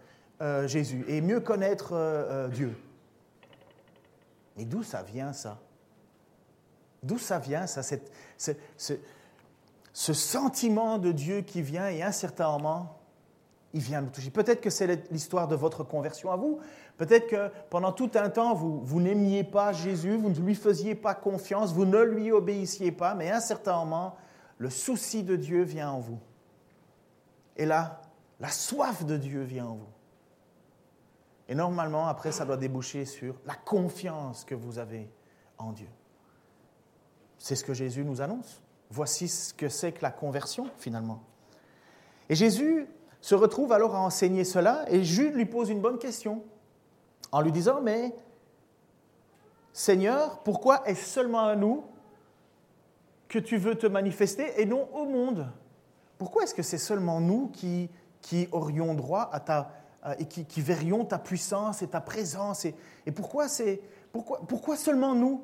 euh, 0.42 0.68
Jésus 0.68 1.04
et 1.08 1.22
mieux 1.22 1.40
connaître 1.40 2.50
Dieu? 2.54 2.76
Mais 4.60 4.66
d'où 4.66 4.84
ça 4.84 5.04
vient, 5.04 5.32
ça? 5.32 5.58
D'où 7.02 7.18
ça 7.18 7.40
vient, 7.40 7.66
ça, 7.66 7.82
ce, 8.78 10.14
sentiment 10.14 10.98
de 10.98 11.14
Dieu 11.14 11.42
qui 11.42 11.62
vient 11.62 11.88
et 11.88 12.04
un 12.04 12.12
certain 12.12 12.52
moment, 12.52 13.00
il 13.74 13.80
vient 13.80 14.02
nous 14.02 14.10
toucher? 14.10 14.32
Peut-être 14.32 14.60
que 14.60 14.70
c'est 14.70 15.10
l'histoire 15.12 15.48
de 15.48 15.56
votre 15.56 15.86
conversion 15.86 16.32
à 16.32 16.36
vous. 16.36 16.60
Peut-être 16.98 17.28
que 17.28 17.50
pendant 17.70 17.94
tout 17.94 18.12
un 18.16 18.30
temps, 18.30 18.54
vous, 18.54 18.82
vous 18.82 19.00
n'aimiez 19.00 19.46
pas 19.46 19.72
Jésus, 19.72 20.18
vous 20.18 20.30
ne 20.30 20.36
lui 20.36 20.56
faisiez 20.56 20.94
pas 20.94 21.16
confiance, 21.16 21.72
vous 21.72 21.86
ne 21.86 22.02
lui 22.02 22.34
obéissiez 22.34 22.92
pas, 22.92 23.16
mais 23.16 23.32
à 23.32 23.38
un 23.38 23.42
certain 23.42 23.78
moment, 23.78 24.18
le 24.60 24.70
souci 24.70 25.24
de 25.24 25.36
Dieu 25.36 25.64
vient 25.64 25.90
en 25.90 26.00
vous. 26.00 26.20
Et 27.58 27.66
là, 27.66 28.02
la 28.40 28.50
soif 28.50 29.06
de 29.06 29.18
Dieu 29.18 29.42
vient 29.42 29.66
en 29.66 29.76
vous. 29.76 29.90
Et 31.48 31.56
normalement, 31.56 32.08
après, 32.08 32.32
ça 32.32 32.46
doit 32.46 32.58
déboucher 32.58 33.06
sur 33.06 33.36
la 33.46 33.56
confiance 33.56 34.46
que 34.46 34.54
vous 34.54 34.78
avez 34.78 35.10
en 35.58 35.72
Dieu. 35.72 35.90
C'est 37.38 37.56
ce 37.56 37.64
que 37.64 37.74
Jésus 37.74 38.04
nous 38.04 38.22
annonce. 38.22 38.62
Voici 38.92 39.28
ce 39.28 39.54
que 39.54 39.70
c'est 39.70 39.94
que 39.94 40.02
la 40.04 40.12
conversion, 40.12 40.70
finalement. 40.78 41.24
Et 42.28 42.36
Jésus 42.36 42.88
se 43.22 43.34
retrouve 43.34 43.72
alors 43.72 43.96
à 43.96 44.02
enseigner 44.02 44.44
cela, 44.44 44.86
et 44.90 45.04
Jude 45.04 45.36
lui 45.36 45.46
pose 45.46 45.70
une 45.70 45.82
bonne 45.82 46.00
question, 46.00 46.44
en 47.32 47.42
lui 47.42 47.52
disant, 47.52 47.82
mais 47.82 48.14
Seigneur, 49.74 50.40
pourquoi 50.44 50.88
est-ce 50.88 51.06
seulement 51.06 51.46
à 51.46 51.56
nous 51.56 51.86
que 53.30 53.40
tu 53.40 53.58
veux 53.58 53.76
te 53.76 53.88
manifester 53.88 54.62
et 54.62 54.66
non 54.66 54.90
au 54.94 55.06
monde 55.06 55.48
Pourquoi 56.18 56.44
est-ce 56.44 56.54
que 56.54 56.64
c'est 56.64 56.78
seulement 56.78 57.22
nous 57.22 57.48
qui, 57.48 57.90
qui 58.22 58.50
aurions 58.52 58.94
droit 58.94 59.30
à 59.32 59.40
ta 59.40 59.72
et 60.18 60.26
qui, 60.26 60.62
verrions 60.62 61.04
ta 61.04 61.20
puissance 61.20 61.82
et 61.82 61.88
ta 61.88 62.00
présence. 62.00 62.66
Et, 62.66 62.74
pourquoi, 63.14 63.48
pourquoi, 64.14 64.40
pourquoi 64.48 64.78
seulement 64.78 65.14
nous? 65.14 65.44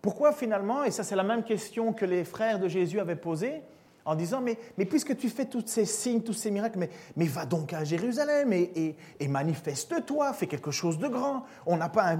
Pourquoi 0.00 0.32
finalement, 0.32 0.84
et 0.84 0.90
ça 0.90 1.04
c'est 1.04 1.16
la 1.16 1.22
même 1.22 1.44
question 1.44 1.92
que 1.92 2.06
les 2.06 2.24
frères 2.24 2.58
de 2.58 2.68
Jésus 2.68 3.00
avaient 3.00 3.16
posée, 3.16 3.62
en 4.06 4.14
disant, 4.14 4.40
mais, 4.40 4.58
mais 4.78 4.86
puisque 4.86 5.16
tu 5.16 5.28
fais 5.28 5.44
tous 5.44 5.64
ces 5.66 5.84
signes, 5.84 6.22
tous 6.22 6.32
ces 6.32 6.50
miracles, 6.50 6.78
mais, 6.78 6.88
mais 7.16 7.26
va 7.26 7.44
donc 7.44 7.74
à 7.74 7.84
Jérusalem 7.84 8.52
et, 8.54 8.96
et, 9.20 9.28
manifeste-toi, 9.28 10.32
fais 10.32 10.46
quelque 10.46 10.70
chose 10.70 10.98
de 10.98 11.06
grand. 11.06 11.44
On 11.66 11.76
n'a 11.76 11.90
pas, 11.90 12.16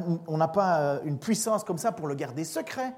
pas 0.53 0.81
euh, 0.81 1.01
une 1.05 1.19
puissance 1.19 1.65
comme 1.65 1.79
ça 1.79 1.91
pour 1.91 2.07
le 2.07 2.15
garder 2.15 2.45
secret. 2.45 2.93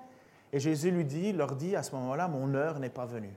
Et 0.53 0.61
Jésus 0.61 0.91
lui 0.91 1.05
dit, 1.05 1.33
leur 1.33 1.57
dit 1.57 1.77
à 1.77 1.83
ce 1.83 1.95
moment-là, 1.95 2.29
mon 2.29 2.55
heure 2.55 2.79
n'est 2.79 2.91
pas 2.91 3.07
venue. 3.07 3.35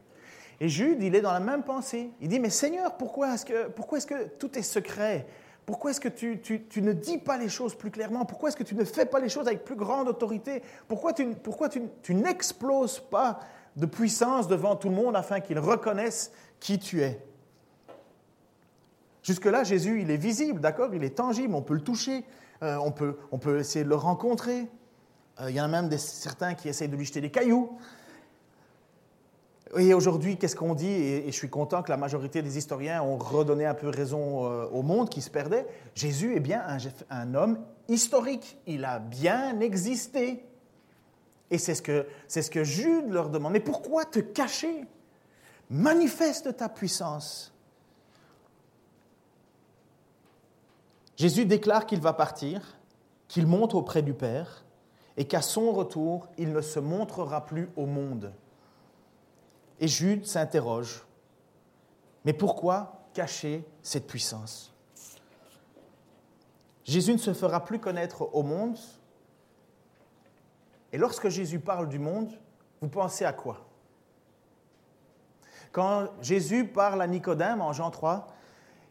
Et 0.59 0.69
Jude, 0.69 1.01
il 1.01 1.15
est 1.15 1.21
dans 1.21 1.33
la 1.33 1.39
même 1.39 1.63
pensée. 1.63 2.11
Il 2.21 2.27
dit, 2.27 2.39
mais 2.39 2.49
Seigneur, 2.49 2.97
pourquoi 2.97 3.33
est-ce 3.33 3.45
que, 3.45 3.67
pourquoi 3.69 3.97
est 3.97 4.07
que 4.07 4.27
tout 4.27 4.57
est 4.57 4.63
secret? 4.63 5.25
Pourquoi 5.65 5.91
est-ce 5.91 5.99
que 5.99 6.09
tu, 6.09 6.39
tu, 6.41 6.81
ne 6.81 6.93
dis 6.93 7.17
pas 7.17 7.37
les 7.37 7.49
choses 7.49 7.75
plus 7.75 7.89
clairement? 7.89 8.25
Pourquoi 8.25 8.49
est-ce 8.49 8.57
que 8.57 8.63
tu 8.63 8.75
ne 8.75 8.83
fais 8.83 9.05
pas 9.05 9.19
les 9.19 9.29
choses 9.29 9.47
avec 9.47 9.63
plus 9.63 9.75
grande 9.75 10.07
autorité? 10.07 10.61
Pourquoi 10.87 11.11
tu, 11.11 11.33
pourquoi 11.35 11.69
tu, 11.69 11.81
tu 12.03 12.13
n'exploses 12.13 12.99
pas 12.99 13.39
de 13.75 13.85
puissance 13.85 14.47
devant 14.47 14.75
tout 14.75 14.89
le 14.89 14.95
monde 14.95 15.15
afin 15.15 15.39
qu'ils 15.39 15.59
reconnaissent 15.59 16.31
qui 16.59 16.77
tu 16.77 17.01
es? 17.01 17.19
Jusque-là, 19.23 19.63
Jésus, 19.63 20.01
il 20.01 20.11
est 20.11 20.17
visible, 20.17 20.61
d'accord? 20.61 20.93
Il 20.93 21.03
est 21.03 21.15
tangible, 21.15 21.55
on 21.55 21.63
peut 21.63 21.73
le 21.73 21.81
toucher, 21.81 22.23
euh, 22.61 22.75
on, 22.75 22.91
peut, 22.91 23.17
on 23.31 23.39
peut 23.39 23.57
essayer 23.57 23.83
de 23.83 23.89
le 23.89 23.95
rencontrer. 23.95 24.67
Euh, 25.41 25.49
il 25.49 25.55
y 25.55 25.61
en 25.61 25.65
a 25.65 25.67
même 25.67 25.97
certains 25.97 26.53
qui 26.53 26.69
essayent 26.69 26.89
de 26.89 26.95
lui 26.95 27.05
jeter 27.05 27.21
des 27.21 27.31
cailloux. 27.31 27.77
Et 29.77 29.93
aujourd'hui, 29.93 30.37
qu'est-ce 30.37 30.55
qu'on 30.55 30.75
dit? 30.75 30.87
Et, 30.87 31.25
je 31.25 31.35
suis 31.35 31.49
content 31.49 31.83
que 31.83 31.89
la 31.89 31.97
majorité 31.97 32.41
des 32.41 32.57
historiens 32.57 33.01
ont 33.01 33.17
redonné 33.17 33.65
un 33.65 33.73
peu 33.73 33.89
raison 33.89 34.45
euh, 34.45 34.67
au 34.67 34.83
monde 34.83 35.09
qui 35.09 35.21
se 35.21 35.29
perdait. 35.29 35.67
Jésus 35.95 36.35
est 36.35 36.39
bien 36.39 36.63
un, 36.65 36.77
un 37.09 37.33
homme 37.33 37.59
historique. 37.89 38.57
Il 38.67 38.85
a 38.85 38.99
bien 38.99 39.59
existé. 39.59 40.45
Et 41.51 41.57
c'est 41.57 41.75
ce, 41.75 42.05
c'est 42.27 42.41
ce 42.41 42.51
que 42.51 42.63
Jude 42.63 43.09
leur 43.09 43.29
demande. 43.29 43.53
Mais 43.53 43.59
pourquoi 43.59 44.05
te 44.05 44.19
cacher? 44.19 44.85
Manifeste 45.69 46.55
ta 46.55 46.69
puissance. 46.69 47.51
Jésus 51.17 51.45
déclare 51.45 51.85
qu'il 51.85 52.01
va 52.01 52.13
partir, 52.13 52.77
qu'il 53.27 53.47
monte 53.47 53.73
auprès 53.73 54.01
du 54.01 54.13
Père 54.13 54.64
et 55.17 55.25
qu'à 55.25 55.41
son 55.41 55.71
retour, 55.71 56.27
il 56.37 56.51
ne 56.51 56.61
se 56.61 56.79
montrera 56.79 57.45
plus 57.45 57.69
au 57.75 57.85
monde. 57.85 58.33
Et 59.79 59.87
Jude 59.87 60.25
s'interroge, 60.25 61.05
mais 62.23 62.33
pourquoi 62.33 63.03
cacher 63.13 63.65
cette 63.81 64.07
puissance? 64.07 64.73
Jésus 66.83 67.13
ne 67.13 67.17
se 67.17 67.33
fera 67.33 67.63
plus 67.63 67.79
connaître 67.79 68.29
au 68.33 68.43
monde. 68.43 68.77
Et 70.91 70.97
lorsque 70.97 71.29
Jésus 71.29 71.59
parle 71.59 71.89
du 71.89 71.99
monde, 71.99 72.31
vous 72.79 72.87
pensez 72.87 73.25
à 73.25 73.33
quoi? 73.33 73.65
Quand 75.71 76.07
Jésus 76.21 76.67
parle 76.67 77.01
à 77.01 77.07
Nicodème 77.07 77.59
en 77.59 77.73
Jean 77.73 77.89
3 77.89 78.27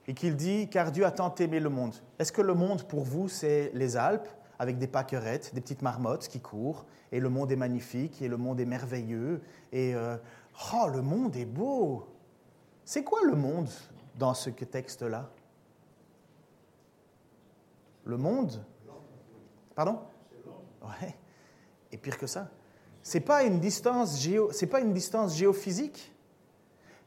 et 0.07 0.15
qu'il 0.15 0.37
dit 0.37 0.69
Car 0.69 0.91
Dieu 0.93 1.07
a 1.07 1.11
tant 1.11 1.35
aimé 1.37 1.61
le 1.61 1.71
monde, 1.71 1.95
est-ce 2.19 2.33
que 2.33 2.43
le 2.43 2.55
monde 2.55 2.83
pour 2.83 3.05
vous, 3.05 3.29
c'est 3.29 3.71
les 3.75 3.97
Alpes? 3.97 4.29
Avec 4.59 4.79
des 4.79 4.87
pâquerettes, 4.87 5.55
des 5.55 5.61
petites 5.61 5.83
marmottes 5.83 6.29
qui 6.29 6.41
courent, 6.41 6.87
et 7.13 7.21
le 7.21 7.29
monde 7.29 7.51
est 7.53 7.57
magnifique, 7.57 8.23
et 8.23 8.29
le 8.29 8.37
monde 8.37 8.61
est 8.61 8.67
merveilleux, 8.67 9.41
et 9.73 9.95
euh, 9.95 10.17
Oh, 10.73 10.89
le 10.89 11.03
monde 11.03 11.37
est 11.37 11.45
beau. 11.45 12.07
C'est 12.85 13.03
quoi 13.03 13.21
le 13.25 13.35
monde 13.35 13.69
dans 14.17 14.35
ce 14.35 14.51
texte-là? 14.51 15.31
Le 18.05 18.17
monde? 18.17 18.65
Pardon? 19.75 19.99
Ouais. 20.83 21.17
Et 21.91 21.97
pire 21.97 22.19
que 22.19 22.27
ça, 22.27 22.51
c'est 23.03 23.21
pas 23.21 23.45
une 23.45 23.61
distance 23.61 24.21
géo, 24.21 24.51
c'est 24.53 24.67
pas 24.67 24.81
une 24.81 24.93
distance 24.93 25.37
géophysique? 25.37 26.13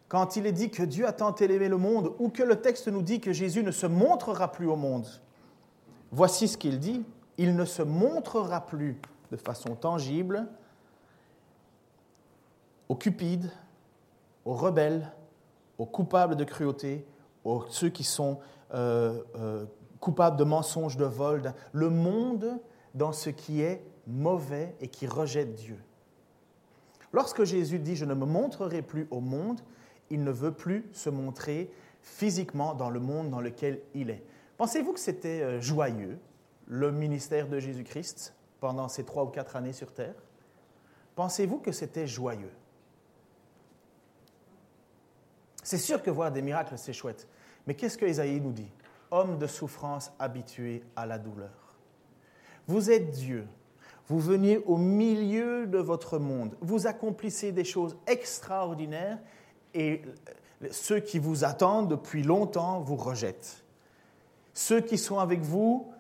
Quand 0.08 0.38
il 0.38 0.46
est 0.46 0.54
dit 0.54 0.70
que 0.70 0.84
Dieu 0.84 1.06
a 1.06 1.12
tant 1.12 1.36
aimé 1.36 1.68
le 1.68 1.78
monde, 1.78 2.14
ou 2.20 2.30
que 2.30 2.44
le 2.44 2.62
texte 2.62 2.88
nous 2.88 3.02
dit 3.02 3.20
que 3.20 3.34
Jésus 3.34 3.64
ne 3.64 3.72
se 3.72 3.86
montrera 3.86 4.52
plus 4.52 4.68
au 4.68 4.78
monde, 4.78 5.08
voici 6.12 6.48
ce 6.48 6.58
qu'il 6.58 6.80
dit 6.80 7.06
il 7.38 7.56
ne 7.56 7.66
se 7.66 7.82
montrera 7.82 8.66
plus 8.66 9.00
de 9.32 9.38
façon 9.38 9.76
tangible 9.76 10.48
aux 12.90 12.96
cupides, 12.96 13.52
aux 14.46 14.54
rebelles, 14.54 15.12
aux 15.78 15.86
coupables 15.86 16.36
de 16.36 16.44
cruauté, 16.44 17.06
aux 17.44 17.66
ceux 17.70 17.90
qui 17.90 18.04
sont 18.04 18.40
euh, 18.74 19.22
euh, 19.36 19.66
coupables 20.00 20.38
de 20.38 20.44
mensonges, 20.44 20.98
de 20.98 21.06
vol, 21.06 21.54
le 21.74 21.90
monde 21.90 22.60
dans 22.96 23.12
ce 23.12 23.30
qui 23.30 23.62
est 23.62 23.84
mauvais 24.08 24.76
et 24.80 24.88
qui 24.88 25.06
rejette 25.06 25.54
Dieu. 25.56 25.78
Lorsque 27.14 27.44
Jésus 27.44 27.80
dit⁇ 27.80 27.94
Je 27.96 28.06
ne 28.06 28.14
me 28.14 28.26
montrerai 28.26 28.82
plus 28.82 29.08
au 29.12 29.20
monde⁇ 29.20 29.60
il 30.10 30.24
ne 30.24 30.32
veut 30.32 30.54
plus 30.54 30.86
se 30.94 31.10
montrer 31.10 31.70
physiquement 32.02 32.74
dans 32.74 32.90
le 32.90 33.00
monde 33.00 33.30
dans 33.30 33.42
lequel 33.42 33.82
il 33.94 34.10
est. 34.10 34.24
Pensez-vous 34.58 34.94
que 34.94 35.00
c'était 35.00 35.42
euh, 35.42 35.62
joyeux, 35.62 36.18
le 36.68 36.92
ministère 36.92 37.48
de 37.48 37.60
Jésus-Christ, 37.60 38.34
pendant 38.60 38.88
ces 38.88 39.04
trois 39.04 39.24
ou 39.24 39.28
quatre 39.28 39.56
années 39.56 39.74
sur 39.74 39.94
Terre 39.94 40.16
Pensez-vous 41.16 41.58
que 41.58 41.72
c'était 41.72 42.06
joyeux? 42.06 42.52
C'est 45.64 45.80
sûr 45.80 46.04
que 46.04 46.12
voir 46.12 46.32
des 46.32 46.44
miracles, 46.44 46.78
c'est 46.78 46.94
chouette. 46.94 47.28
Mais 47.66 47.74
qu'est-ce 47.74 47.98
que 47.98 48.06
Isaïe 48.06 48.40
nous 48.40 48.52
dit? 48.52 48.72
Homme 49.10 49.40
de 49.40 49.48
souffrance 49.48 50.12
habitué 50.20 50.84
à 50.96 51.08
la 51.08 51.18
douleur. 51.18 51.76
Vous 52.68 52.92
êtes 52.92 53.10
Dieu. 53.10 53.48
Vous 54.08 54.20
veniez 54.20 54.60
au 54.60 54.78
milieu 54.78 55.66
de 55.66 55.80
votre 55.80 56.20
monde. 56.20 56.56
Vous 56.62 56.86
accomplissez 56.86 57.52
des 57.52 57.64
choses 57.64 57.98
extraordinaires 58.06 59.18
et 59.74 60.04
ceux 60.70 61.00
qui 61.00 61.18
vous 61.18 61.44
attendent 61.44 61.90
depuis 61.90 62.22
longtemps 62.22 62.80
vous 62.80 62.96
rejettent. 62.96 63.66
Ceux 64.54 64.82
qui 64.82 65.00
sont 65.00 65.18
avec 65.18 65.42
vous 65.42 65.92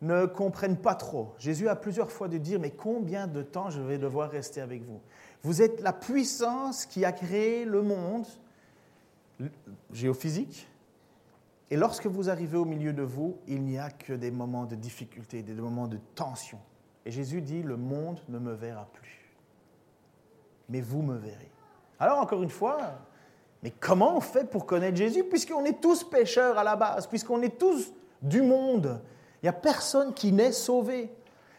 ne 0.00 0.26
comprennent 0.26 0.76
pas 0.76 0.94
trop. 0.94 1.34
Jésus 1.38 1.68
a 1.68 1.76
plusieurs 1.76 2.10
fois 2.10 2.28
de 2.28 2.38
dire, 2.38 2.60
mais 2.60 2.70
combien 2.70 3.26
de 3.26 3.42
temps 3.42 3.70
je 3.70 3.80
vais 3.80 3.98
devoir 3.98 4.30
rester 4.30 4.60
avec 4.60 4.82
vous? 4.82 5.00
Vous 5.42 5.62
êtes 5.62 5.80
la 5.80 5.92
puissance 5.92 6.86
qui 6.86 7.04
a 7.04 7.12
créé 7.12 7.64
le 7.64 7.82
monde 7.82 8.26
géophysique. 9.92 10.68
Et 11.70 11.76
lorsque 11.76 12.06
vous 12.06 12.30
arrivez 12.30 12.56
au 12.56 12.64
milieu 12.64 12.92
de 12.92 13.02
vous, 13.02 13.36
il 13.46 13.62
n'y 13.62 13.78
a 13.78 13.90
que 13.90 14.12
des 14.12 14.30
moments 14.30 14.64
de 14.64 14.74
difficulté, 14.74 15.42
des 15.42 15.52
moments 15.52 15.86
de 15.86 15.98
tension. 16.14 16.58
Et 17.04 17.10
Jésus 17.10 17.42
dit, 17.42 17.62
le 17.62 17.76
monde 17.76 18.20
ne 18.28 18.38
me 18.38 18.52
verra 18.52 18.86
plus, 18.92 19.34
mais 20.68 20.80
vous 20.80 21.02
me 21.02 21.16
verrez. 21.16 21.50
Alors 22.00 22.18
encore 22.18 22.42
une 22.42 22.50
fois, 22.50 22.78
mais 23.62 23.70
comment 23.70 24.16
on 24.16 24.20
fait 24.20 24.48
pour 24.48 24.66
connaître 24.66 24.96
Jésus 24.96 25.24
puisqu'on 25.24 25.64
est 25.64 25.80
tous 25.80 26.04
pécheurs 26.04 26.58
à 26.58 26.64
la 26.64 26.76
base, 26.76 27.06
puisqu'on 27.06 27.42
est 27.42 27.58
tous 27.58 27.92
du 28.22 28.42
monde? 28.42 29.00
Il 29.42 29.46
n'y 29.46 29.48
a 29.50 29.52
personne 29.52 30.12
qui 30.14 30.32
n'est 30.32 30.52
sauvé. 30.52 31.12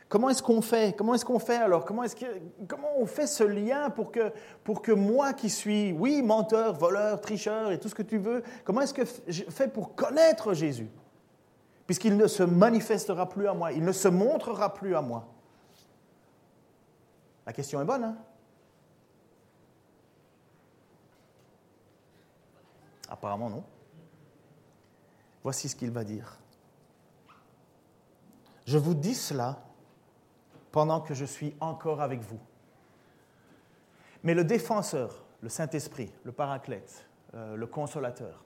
Comment 0.10 0.30
est-ce 0.30 0.42
qu'on 0.42 0.62
fait? 0.62 0.96
Comment 0.98 1.14
est-ce 1.14 1.24
qu'on 1.24 1.38
fait 1.38 1.58
alors? 1.58 1.86
Comment, 1.86 2.04
est-ce 2.04 2.16
que, 2.16 2.26
comment 2.68 2.90
on 2.98 3.06
fait 3.06 3.28
ce 3.28 3.44
lien 3.44 3.92
pour 3.92 4.12
que, 4.12 4.92
moi 4.92 5.34
qui 5.34 5.52
suis, 5.52 5.92
oui, 5.92 6.24
menteur, 6.24 6.74
voleur, 6.74 7.22
tricheur 7.22 7.72
et 7.72 7.80
tout 7.80 7.90
ce 7.90 7.96
que 7.96 8.02
tu 8.02 8.18
veux, 8.18 8.44
comment 8.64 8.82
est-ce 8.82 8.94
que 8.94 9.04
je 9.28 9.44
fais 9.50 9.68
pour 9.68 9.94
connaître 9.94 10.54
Jésus? 10.54 10.90
Puisqu'il 11.86 12.18
ne 12.18 12.26
se 12.26 12.42
manifestera 12.42 13.30
plus 13.30 13.48
à 13.48 13.54
moi, 13.54 13.72
il 13.72 13.84
ne 13.84 13.92
se 13.92 14.08
montrera 14.08 14.74
plus 14.74 14.96
à 14.96 15.02
moi. 15.02 15.28
La 17.46 17.54
question 17.54 17.80
est 17.80 17.86
bonne, 17.86 18.04
hein? 18.04 18.18
Apparemment 23.10 23.50
non. 23.50 23.64
Voici 25.44 25.70
ce 25.70 25.76
qu'il 25.76 25.92
va 25.92 26.04
dire. 26.04 26.39
Je 28.70 28.78
vous 28.78 28.94
dis 28.94 29.16
cela 29.16 29.58
pendant 30.72 31.02
que 31.02 31.16
je 31.16 31.26
suis 31.26 31.56
encore 31.60 32.02
avec 32.02 32.22
vous. 32.22 32.38
Mais 34.22 34.36
le 34.36 34.44
défenseur, 34.44 35.26
le 35.42 35.50
Saint-Esprit, 35.50 36.14
le 36.24 36.32
Paraclète, 36.32 37.08
euh, 37.34 37.56
le 37.56 37.66
Consolateur, 37.66 38.46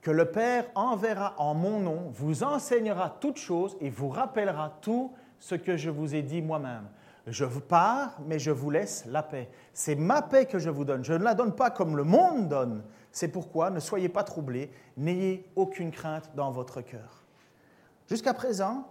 que 0.00 0.12
le 0.12 0.30
Père 0.30 0.66
enverra 0.76 1.34
en 1.38 1.54
mon 1.54 1.80
nom, 1.80 2.08
vous 2.12 2.44
enseignera 2.44 3.16
toutes 3.18 3.38
choses 3.38 3.76
et 3.80 3.90
vous 3.90 4.10
rappellera 4.10 4.78
tout 4.80 5.12
ce 5.40 5.56
que 5.56 5.76
je 5.76 5.90
vous 5.90 6.14
ai 6.14 6.22
dit 6.22 6.40
moi-même. 6.40 6.86
Je 7.26 7.44
vous 7.44 7.62
pars, 7.62 8.20
mais 8.24 8.38
je 8.38 8.52
vous 8.52 8.70
laisse 8.70 9.06
la 9.06 9.24
paix. 9.24 9.50
C'est 9.72 9.96
ma 9.96 10.22
paix 10.22 10.46
que 10.46 10.60
je 10.60 10.70
vous 10.70 10.84
donne. 10.84 11.04
Je 11.04 11.14
ne 11.14 11.24
la 11.24 11.34
donne 11.34 11.56
pas 11.56 11.70
comme 11.70 11.96
le 11.96 12.04
monde 12.04 12.48
donne. 12.48 12.84
C'est 13.10 13.26
pourquoi 13.26 13.70
ne 13.70 13.80
soyez 13.80 14.08
pas 14.08 14.22
troublés, 14.22 14.70
n'ayez 14.96 15.50
aucune 15.56 15.90
crainte 15.90 16.30
dans 16.36 16.52
votre 16.52 16.80
cœur. 16.80 17.24
Jusqu'à 18.06 18.34
présent, 18.34 18.86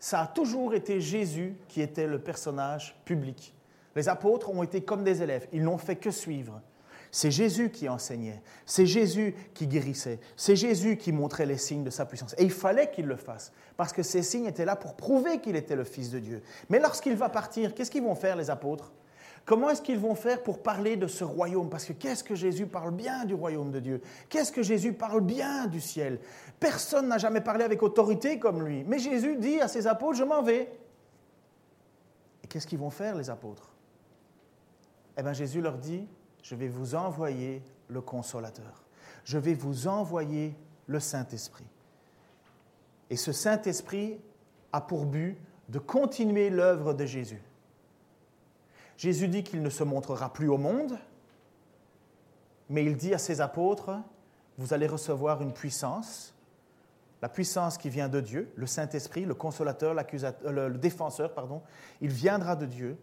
ça 0.00 0.22
a 0.22 0.26
toujours 0.26 0.74
été 0.74 1.00
Jésus 1.00 1.56
qui 1.68 1.82
était 1.82 2.06
le 2.06 2.18
personnage 2.18 2.96
public. 3.04 3.54
Les 3.94 4.08
apôtres 4.08 4.50
ont 4.50 4.62
été 4.62 4.80
comme 4.80 5.04
des 5.04 5.22
élèves, 5.22 5.46
ils 5.52 5.62
n'ont 5.62 5.78
fait 5.78 5.96
que 5.96 6.10
suivre. 6.10 6.60
C'est 7.12 7.32
Jésus 7.32 7.70
qui 7.70 7.88
enseignait, 7.88 8.40
c'est 8.64 8.86
Jésus 8.86 9.34
qui 9.52 9.66
guérissait, 9.66 10.20
c'est 10.36 10.54
Jésus 10.54 10.96
qui 10.96 11.10
montrait 11.10 11.44
les 11.44 11.58
signes 11.58 11.82
de 11.82 11.90
sa 11.90 12.06
puissance. 12.06 12.34
Et 12.38 12.44
il 12.44 12.52
fallait 12.52 12.90
qu'il 12.90 13.06
le 13.06 13.16
fasse, 13.16 13.52
parce 13.76 13.92
que 13.92 14.04
ces 14.04 14.22
signes 14.22 14.46
étaient 14.46 14.64
là 14.64 14.76
pour 14.76 14.94
prouver 14.94 15.40
qu'il 15.40 15.56
était 15.56 15.74
le 15.74 15.82
Fils 15.82 16.10
de 16.10 16.20
Dieu. 16.20 16.42
Mais 16.68 16.78
lorsqu'il 16.78 17.16
va 17.16 17.28
partir, 17.28 17.74
qu'est-ce 17.74 17.90
qu'ils 17.90 18.04
vont 18.04 18.14
faire 18.14 18.36
les 18.36 18.48
apôtres? 18.48 18.92
Comment 19.50 19.70
est-ce 19.70 19.82
qu'ils 19.82 19.98
vont 19.98 20.14
faire 20.14 20.44
pour 20.44 20.62
parler 20.62 20.96
de 20.96 21.08
ce 21.08 21.24
royaume? 21.24 21.68
Parce 21.68 21.84
que 21.84 21.92
qu'est-ce 21.92 22.22
que 22.22 22.36
Jésus 22.36 22.68
parle 22.68 22.92
bien 22.92 23.24
du 23.24 23.34
royaume 23.34 23.72
de 23.72 23.80
Dieu? 23.80 24.00
Qu'est-ce 24.28 24.52
que 24.52 24.62
Jésus 24.62 24.92
parle 24.92 25.22
bien 25.22 25.66
du 25.66 25.80
ciel? 25.80 26.20
Personne 26.60 27.08
n'a 27.08 27.18
jamais 27.18 27.40
parlé 27.40 27.64
avec 27.64 27.82
autorité 27.82 28.38
comme 28.38 28.64
lui. 28.64 28.84
Mais 28.84 29.00
Jésus 29.00 29.34
dit 29.38 29.60
à 29.60 29.66
ses 29.66 29.88
apôtres, 29.88 30.18
je 30.18 30.22
m'en 30.22 30.40
vais. 30.40 30.70
Et 32.44 32.46
qu'est-ce 32.46 32.64
qu'ils 32.64 32.78
vont 32.78 32.90
faire, 32.90 33.16
les 33.16 33.28
apôtres? 33.28 33.72
Eh 35.18 35.22
bien, 35.24 35.32
Jésus 35.32 35.60
leur 35.60 35.78
dit, 35.78 36.06
je 36.44 36.54
vais 36.54 36.68
vous 36.68 36.94
envoyer 36.94 37.60
le 37.88 38.00
consolateur. 38.00 38.84
Je 39.24 39.36
vais 39.36 39.54
vous 39.54 39.88
envoyer 39.88 40.54
le 40.86 41.00
Saint-Esprit. 41.00 41.66
Et 43.10 43.16
ce 43.16 43.32
Saint-Esprit 43.32 44.20
a 44.72 44.80
pour 44.80 45.06
but 45.06 45.36
de 45.68 45.80
continuer 45.80 46.50
l'œuvre 46.50 46.94
de 46.94 47.04
Jésus. 47.04 47.42
Jésus 49.00 49.28
dit 49.28 49.42
qu'il 49.42 49.62
ne 49.62 49.70
se 49.70 49.82
montrera 49.82 50.30
plus 50.30 50.50
au 50.50 50.58
monde, 50.58 50.98
mais 52.68 52.84
il 52.84 52.98
dit 52.98 53.14
à 53.14 53.18
ses 53.18 53.40
apôtres, 53.40 53.98
vous 54.58 54.74
allez 54.74 54.86
recevoir 54.86 55.40
une 55.40 55.54
puissance, 55.54 56.34
la 57.22 57.30
puissance 57.30 57.78
qui 57.78 57.88
vient 57.88 58.10
de 58.10 58.20
Dieu, 58.20 58.52
le 58.56 58.66
Saint-Esprit, 58.66 59.24
le 59.24 59.32
consolateur, 59.32 59.96
euh, 59.96 60.68
le 60.68 60.76
défenseur, 60.76 61.32
pardon, 61.32 61.62
il 62.02 62.10
viendra 62.10 62.56
de 62.56 62.66
Dieu 62.66 62.98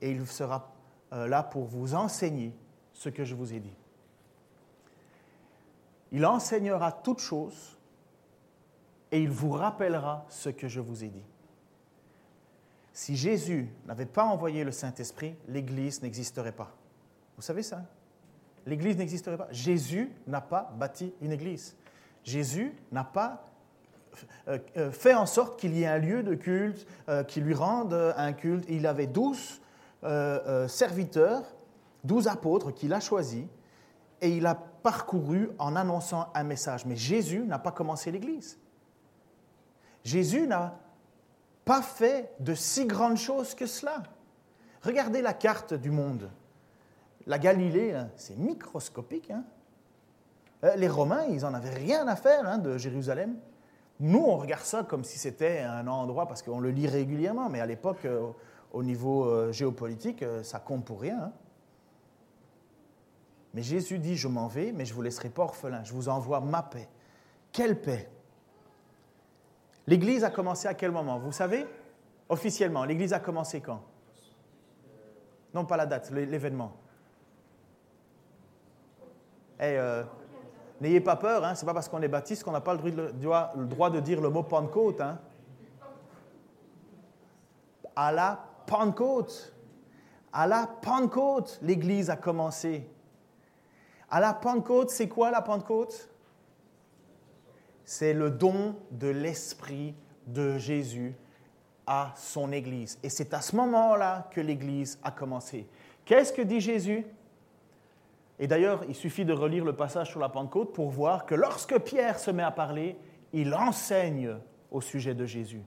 et 0.00 0.12
il 0.12 0.24
sera 0.28 0.72
euh, 1.12 1.26
là 1.26 1.42
pour 1.42 1.64
vous 1.64 1.96
enseigner 1.96 2.54
ce 2.92 3.08
que 3.08 3.24
je 3.24 3.34
vous 3.34 3.52
ai 3.52 3.58
dit. 3.58 3.76
Il 6.12 6.24
enseignera 6.24 6.92
toutes 6.92 7.18
choses 7.18 7.76
et 9.10 9.20
il 9.20 9.28
vous 9.28 9.50
rappellera 9.50 10.24
ce 10.28 10.50
que 10.50 10.68
je 10.68 10.78
vous 10.78 11.02
ai 11.02 11.08
dit. 11.08 11.24
Si 12.96 13.14
Jésus 13.14 13.68
n'avait 13.84 14.06
pas 14.06 14.24
envoyé 14.24 14.64
le 14.64 14.72
Saint-Esprit, 14.72 15.36
l'Église 15.48 16.00
n'existerait 16.00 16.50
pas. 16.50 16.74
Vous 17.36 17.42
savez 17.42 17.62
ça? 17.62 17.82
L'Église 18.64 18.96
n'existerait 18.96 19.36
pas. 19.36 19.48
Jésus 19.50 20.10
n'a 20.26 20.40
pas 20.40 20.72
bâti 20.78 21.12
une 21.20 21.30
Église. 21.30 21.76
Jésus 22.24 22.72
n'a 22.90 23.04
pas 23.04 23.44
euh, 24.48 24.58
euh, 24.78 24.90
fait 24.90 25.12
en 25.12 25.26
sorte 25.26 25.60
qu'il 25.60 25.76
y 25.76 25.82
ait 25.82 25.86
un 25.86 25.98
lieu 25.98 26.22
de 26.22 26.34
culte 26.34 26.86
euh, 27.10 27.22
qui 27.22 27.42
lui 27.42 27.52
rende 27.52 27.92
un 28.16 28.32
culte. 28.32 28.64
Il 28.70 28.86
avait 28.86 29.06
douze 29.06 29.60
serviteurs, 30.66 31.44
douze 32.02 32.28
apôtres 32.28 32.72
qu'il 32.72 32.94
a 32.94 33.00
choisis, 33.00 33.44
et 34.22 34.30
il 34.30 34.46
a 34.46 34.54
parcouru 34.54 35.50
en 35.58 35.76
annonçant 35.76 36.30
un 36.34 36.44
message. 36.44 36.86
Mais 36.86 36.96
Jésus 36.96 37.40
n'a 37.40 37.58
pas 37.58 37.72
commencé 37.72 38.10
l'Église. 38.10 38.58
Jésus 40.02 40.46
n'a 40.46 40.78
pas 41.66 41.82
fait 41.82 42.32
de 42.38 42.54
si 42.54 42.86
grandes 42.86 43.18
choses 43.18 43.54
que 43.54 43.66
cela. 43.66 44.04
Regardez 44.82 45.20
la 45.20 45.34
carte 45.34 45.74
du 45.74 45.90
monde. 45.90 46.30
La 47.26 47.38
Galilée, 47.38 48.00
c'est 48.14 48.38
microscopique. 48.38 49.32
Hein. 49.32 49.44
Euh, 50.62 50.76
les 50.76 50.88
Romains, 50.88 51.24
ils 51.24 51.40
n'en 51.40 51.52
avaient 51.52 51.74
rien 51.74 52.06
à 52.06 52.14
faire 52.14 52.46
hein, 52.46 52.58
de 52.58 52.78
Jérusalem. 52.78 53.36
Nous, 53.98 54.22
on 54.24 54.36
regarde 54.36 54.62
ça 54.62 54.84
comme 54.84 55.02
si 55.02 55.18
c'était 55.18 55.58
un 55.58 55.88
endroit, 55.88 56.28
parce 56.28 56.40
qu'on 56.40 56.60
le 56.60 56.70
lit 56.70 56.86
régulièrement, 56.86 57.48
mais 57.48 57.60
à 57.60 57.66
l'époque, 57.66 58.04
euh, 58.04 58.30
au 58.72 58.84
niveau 58.84 59.24
euh, 59.24 59.50
géopolitique, 59.50 60.24
ça 60.44 60.60
compte 60.60 60.84
pour 60.84 61.00
rien. 61.00 61.18
Hein. 61.20 61.32
Mais 63.54 63.62
Jésus 63.62 63.98
dit, 63.98 64.16
je 64.16 64.28
m'en 64.28 64.46
vais, 64.46 64.70
mais 64.70 64.84
je 64.84 64.92
ne 64.92 64.94
vous 64.94 65.02
laisserai 65.02 65.30
pas 65.30 65.42
orphelin, 65.42 65.82
je 65.82 65.92
vous 65.92 66.08
envoie 66.08 66.40
ma 66.40 66.62
paix. 66.62 66.88
Quelle 67.50 67.80
paix? 67.80 68.08
L'Église 69.86 70.24
a 70.24 70.30
commencé 70.30 70.66
à 70.66 70.74
quel 70.74 70.90
moment? 70.90 71.18
Vous 71.18 71.32
savez? 71.32 71.66
Officiellement, 72.28 72.84
l'Église 72.84 73.12
a 73.12 73.20
commencé 73.20 73.60
quand? 73.60 73.82
Non, 75.54 75.64
pas 75.64 75.76
la 75.76 75.86
date, 75.86 76.10
l'événement. 76.10 76.72
Eh, 79.58 79.78
euh, 79.78 80.02
n'ayez 80.80 81.00
pas 81.00 81.16
peur, 81.16 81.44
hein, 81.44 81.54
ce 81.54 81.62
n'est 81.62 81.66
pas 81.66 81.74
parce 81.74 81.88
qu'on 81.88 82.02
est 82.02 82.08
baptiste 82.08 82.44
qu'on 82.44 82.52
n'a 82.52 82.60
pas 82.60 82.74
le 82.74 83.12
droit, 83.12 83.90
de 83.90 84.00
dire 84.00 84.20
le 84.20 84.28
mot 84.28 84.42
Pentecôte. 84.42 85.00
Hein. 85.00 85.18
À 87.94 88.12
la 88.12 88.44
Pentecôte, 88.66 89.54
à 90.32 90.46
la 90.46 90.66
Pentecôte, 90.66 91.58
l'Église 91.62 92.10
a 92.10 92.16
commencé. 92.16 92.90
À 94.10 94.20
la 94.20 94.34
Pentecôte, 94.34 94.90
c'est 94.90 95.08
quoi 95.08 95.30
la 95.30 95.40
Pentecôte? 95.40 96.10
C'est 97.86 98.12
le 98.12 98.30
don 98.30 98.74
de 98.90 99.06
l'Esprit 99.06 99.94
de 100.26 100.58
Jésus 100.58 101.14
à 101.86 102.12
son 102.16 102.50
Église. 102.50 102.98
Et 103.04 103.08
c'est 103.08 103.32
à 103.32 103.40
ce 103.40 103.54
moment-là 103.54 104.28
que 104.32 104.40
l'Église 104.40 104.98
a 105.04 105.12
commencé. 105.12 105.68
Qu'est-ce 106.04 106.32
que 106.32 106.42
dit 106.42 106.60
Jésus? 106.60 107.06
Et 108.40 108.48
d'ailleurs, 108.48 108.82
il 108.88 108.94
suffit 108.94 109.24
de 109.24 109.32
relire 109.32 109.64
le 109.64 109.74
passage 109.74 110.10
sur 110.10 110.20
la 110.20 110.28
Pentecôte 110.28 110.74
pour 110.74 110.90
voir 110.90 111.26
que 111.26 111.36
lorsque 111.36 111.78
Pierre 111.78 112.18
se 112.18 112.32
met 112.32 112.42
à 112.42 112.50
parler, 112.50 112.98
il 113.32 113.54
enseigne 113.54 114.36
au 114.72 114.80
sujet 114.80 115.14
de 115.14 115.24
Jésus. 115.24 115.62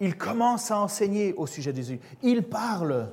Il 0.00 0.16
commence 0.16 0.70
à 0.70 0.78
enseigner 0.78 1.32
au 1.32 1.46
sujet 1.46 1.72
de 1.72 1.78
Jésus. 1.78 2.00
Il 2.22 2.44
parle. 2.44 3.12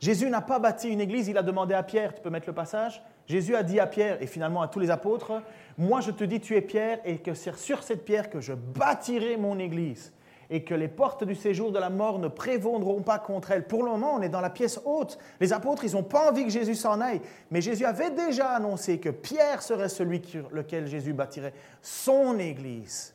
Jésus 0.00 0.28
n'a 0.28 0.42
pas 0.42 0.58
bâti 0.58 0.90
une 0.90 1.00
église, 1.00 1.28
il 1.28 1.38
a 1.38 1.42
demandé 1.42 1.72
à 1.74 1.82
Pierre, 1.82 2.14
tu 2.14 2.20
peux 2.20 2.30
mettre 2.30 2.46
le 2.46 2.54
passage? 2.54 3.02
Jésus 3.32 3.56
a 3.56 3.62
dit 3.62 3.80
à 3.80 3.86
Pierre 3.86 4.20
et 4.20 4.26
finalement 4.26 4.60
à 4.60 4.68
tous 4.68 4.78
les 4.78 4.90
apôtres, 4.90 5.40
moi 5.78 6.02
je 6.02 6.10
te 6.10 6.22
dis 6.22 6.38
tu 6.38 6.54
es 6.54 6.60
Pierre 6.60 6.98
et 7.06 7.16
que 7.16 7.32
c'est 7.32 7.56
sur 7.56 7.82
cette 7.82 8.04
pierre 8.04 8.28
que 8.28 8.42
je 8.42 8.52
bâtirai 8.52 9.38
mon 9.38 9.58
église 9.58 10.12
et 10.50 10.64
que 10.64 10.74
les 10.74 10.86
portes 10.86 11.24
du 11.24 11.34
séjour 11.34 11.72
de 11.72 11.78
la 11.78 11.88
mort 11.88 12.18
ne 12.18 12.28
prévaudront 12.28 13.00
pas 13.00 13.18
contre 13.18 13.52
elle. 13.52 13.66
Pour 13.66 13.84
le 13.84 13.90
moment, 13.90 14.16
on 14.16 14.20
est 14.20 14.28
dans 14.28 14.42
la 14.42 14.50
pièce 14.50 14.78
haute. 14.84 15.18
Les 15.40 15.54
apôtres, 15.54 15.82
ils 15.86 15.94
n'ont 15.94 16.02
pas 16.02 16.30
envie 16.30 16.44
que 16.44 16.50
Jésus 16.50 16.74
s'en 16.74 17.00
aille, 17.00 17.22
mais 17.50 17.62
Jésus 17.62 17.86
avait 17.86 18.10
déjà 18.10 18.50
annoncé 18.50 18.98
que 18.98 19.08
Pierre 19.08 19.62
serait 19.62 19.88
celui 19.88 20.22
sur 20.22 20.50
lequel 20.50 20.86
Jésus 20.86 21.14
bâtirait 21.14 21.54
son 21.80 22.38
église. 22.38 23.14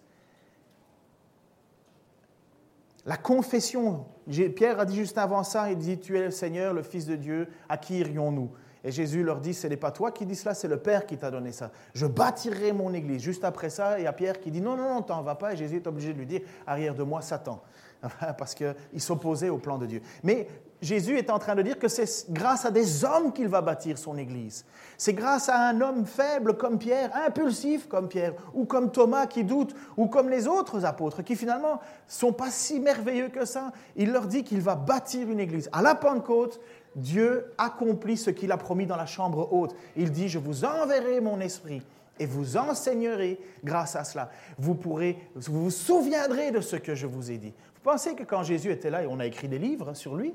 La 3.05 3.17
confession, 3.17 4.07
Pierre 4.55 4.79
a 4.79 4.85
dit 4.85 4.95
juste 4.95 5.19
avant 5.19 5.43
ça, 5.43 5.69
il 5.69 5.77
dit, 5.77 5.99
tu 5.99 6.17
es 6.17 6.23
le 6.23 6.31
Seigneur, 6.31 6.73
le 6.73 6.81
Fils 6.81 7.05
de 7.05 7.15
Dieu, 7.15 7.49
à 7.69 7.77
qui 7.77 7.99
irions-nous? 7.99 8.49
Et 8.87 8.91
Jésus 8.91 9.21
leur 9.21 9.41
dit, 9.41 9.53
ce 9.53 9.67
n'est 9.67 9.75
pas 9.75 9.91
toi 9.91 10.13
qui 10.13 10.25
dis 10.25 10.33
cela, 10.37 10.53
c'est 10.53 10.69
le 10.69 10.77
Père 10.77 11.05
qui 11.05 11.17
t'a 11.17 11.29
donné 11.29 11.51
ça. 11.51 11.71
Je 11.93 12.05
bâtirai 12.05 12.71
mon 12.71 12.93
Église. 12.93 13.21
Juste 13.21 13.43
après 13.43 13.69
ça, 13.69 13.99
il 13.99 14.05
y 14.05 14.07
a 14.07 14.13
Pierre 14.13 14.39
qui 14.39 14.49
dit, 14.49 14.61
non, 14.61 14.77
non, 14.77 14.93
non, 14.93 15.01
t'en 15.01 15.21
vas 15.23 15.35
pas. 15.35 15.51
Et 15.51 15.57
Jésus 15.57 15.75
est 15.75 15.87
obligé 15.87 16.13
de 16.13 16.17
lui 16.17 16.25
dire, 16.25 16.39
arrière 16.65 16.95
de 16.95 17.03
moi, 17.03 17.21
Satan. 17.21 17.61
Parce 18.37 18.55
qu'il 18.55 18.75
s'opposait 18.99 19.49
au 19.49 19.57
plan 19.57 19.77
de 19.77 19.87
Dieu. 19.87 20.01
Mais 20.23 20.47
Jésus 20.81 21.17
est 21.17 21.31
en 21.31 21.39
train 21.39 21.55
de 21.55 21.63
dire 21.63 21.79
que 21.79 21.87
c'est 21.87 22.31
grâce 22.31 22.63
à 22.63 22.71
des 22.71 23.03
hommes 23.03 23.33
qu'il 23.33 23.47
va 23.47 23.61
bâtir 23.61 23.97
son 23.97 24.17
Église. 24.17 24.63
C'est 24.97 25.13
grâce 25.13 25.49
à 25.49 25.69
un 25.69 25.81
homme 25.81 26.05
faible 26.05 26.55
comme 26.55 26.77
Pierre, 26.77 27.09
impulsif 27.25 27.87
comme 27.87 28.07
Pierre, 28.07 28.33
ou 28.53 28.65
comme 28.65 28.91
Thomas 28.91 29.25
qui 29.25 29.43
doute, 29.43 29.75
ou 29.97 30.07
comme 30.07 30.29
les 30.29 30.47
autres 30.47 30.85
apôtres 30.85 31.23
qui 31.23 31.35
finalement 31.35 31.81
sont 32.07 32.31
pas 32.31 32.51
si 32.51 32.79
merveilleux 32.79 33.29
que 33.29 33.43
ça. 33.43 33.71
Il 33.95 34.11
leur 34.11 34.27
dit 34.27 34.43
qu'il 34.43 34.61
va 34.61 34.75
bâtir 34.75 35.29
une 35.29 35.39
Église. 35.39 35.67
À 35.73 35.81
la 35.81 35.95
Pentecôte, 35.95 36.61
Dieu 36.97 37.53
accomplit 37.57 38.17
ce 38.17 38.31
qu'il 38.31 38.51
a 38.51 38.57
promis 38.57 38.87
dans 38.87 38.97
la 38.97 39.05
chambre 39.05 39.53
haute. 39.53 39.75
Il 39.95 40.11
dit, 40.11 40.27
je 40.27 40.39
vous 40.39 40.65
enverrai 40.65 41.21
mon 41.21 41.39
esprit 41.39 41.83
et 42.19 42.25
vous 42.25 42.57
enseignerez 42.57 43.39
grâce 43.63 43.95
à 43.95 44.03
cela. 44.03 44.31
Vous 44.57 44.73
vous 44.73 45.63
vous 45.63 45.71
souviendrez 45.71 46.51
de 46.51 46.59
ce 46.59 46.75
que 46.75 46.95
je 46.95 47.05
vous 47.05 47.31
ai 47.31 47.37
dit. 47.37 47.53
Vous 47.75 47.81
pensez 47.91 48.15
que 48.15 48.23
quand 48.23 48.43
Jésus 48.43 48.71
était 48.71 48.89
là 48.89 49.03
on 49.07 49.19
a 49.19 49.27
écrit 49.27 49.47
des 49.47 49.59
livres 49.59 49.93
sur 49.93 50.15
lui? 50.15 50.33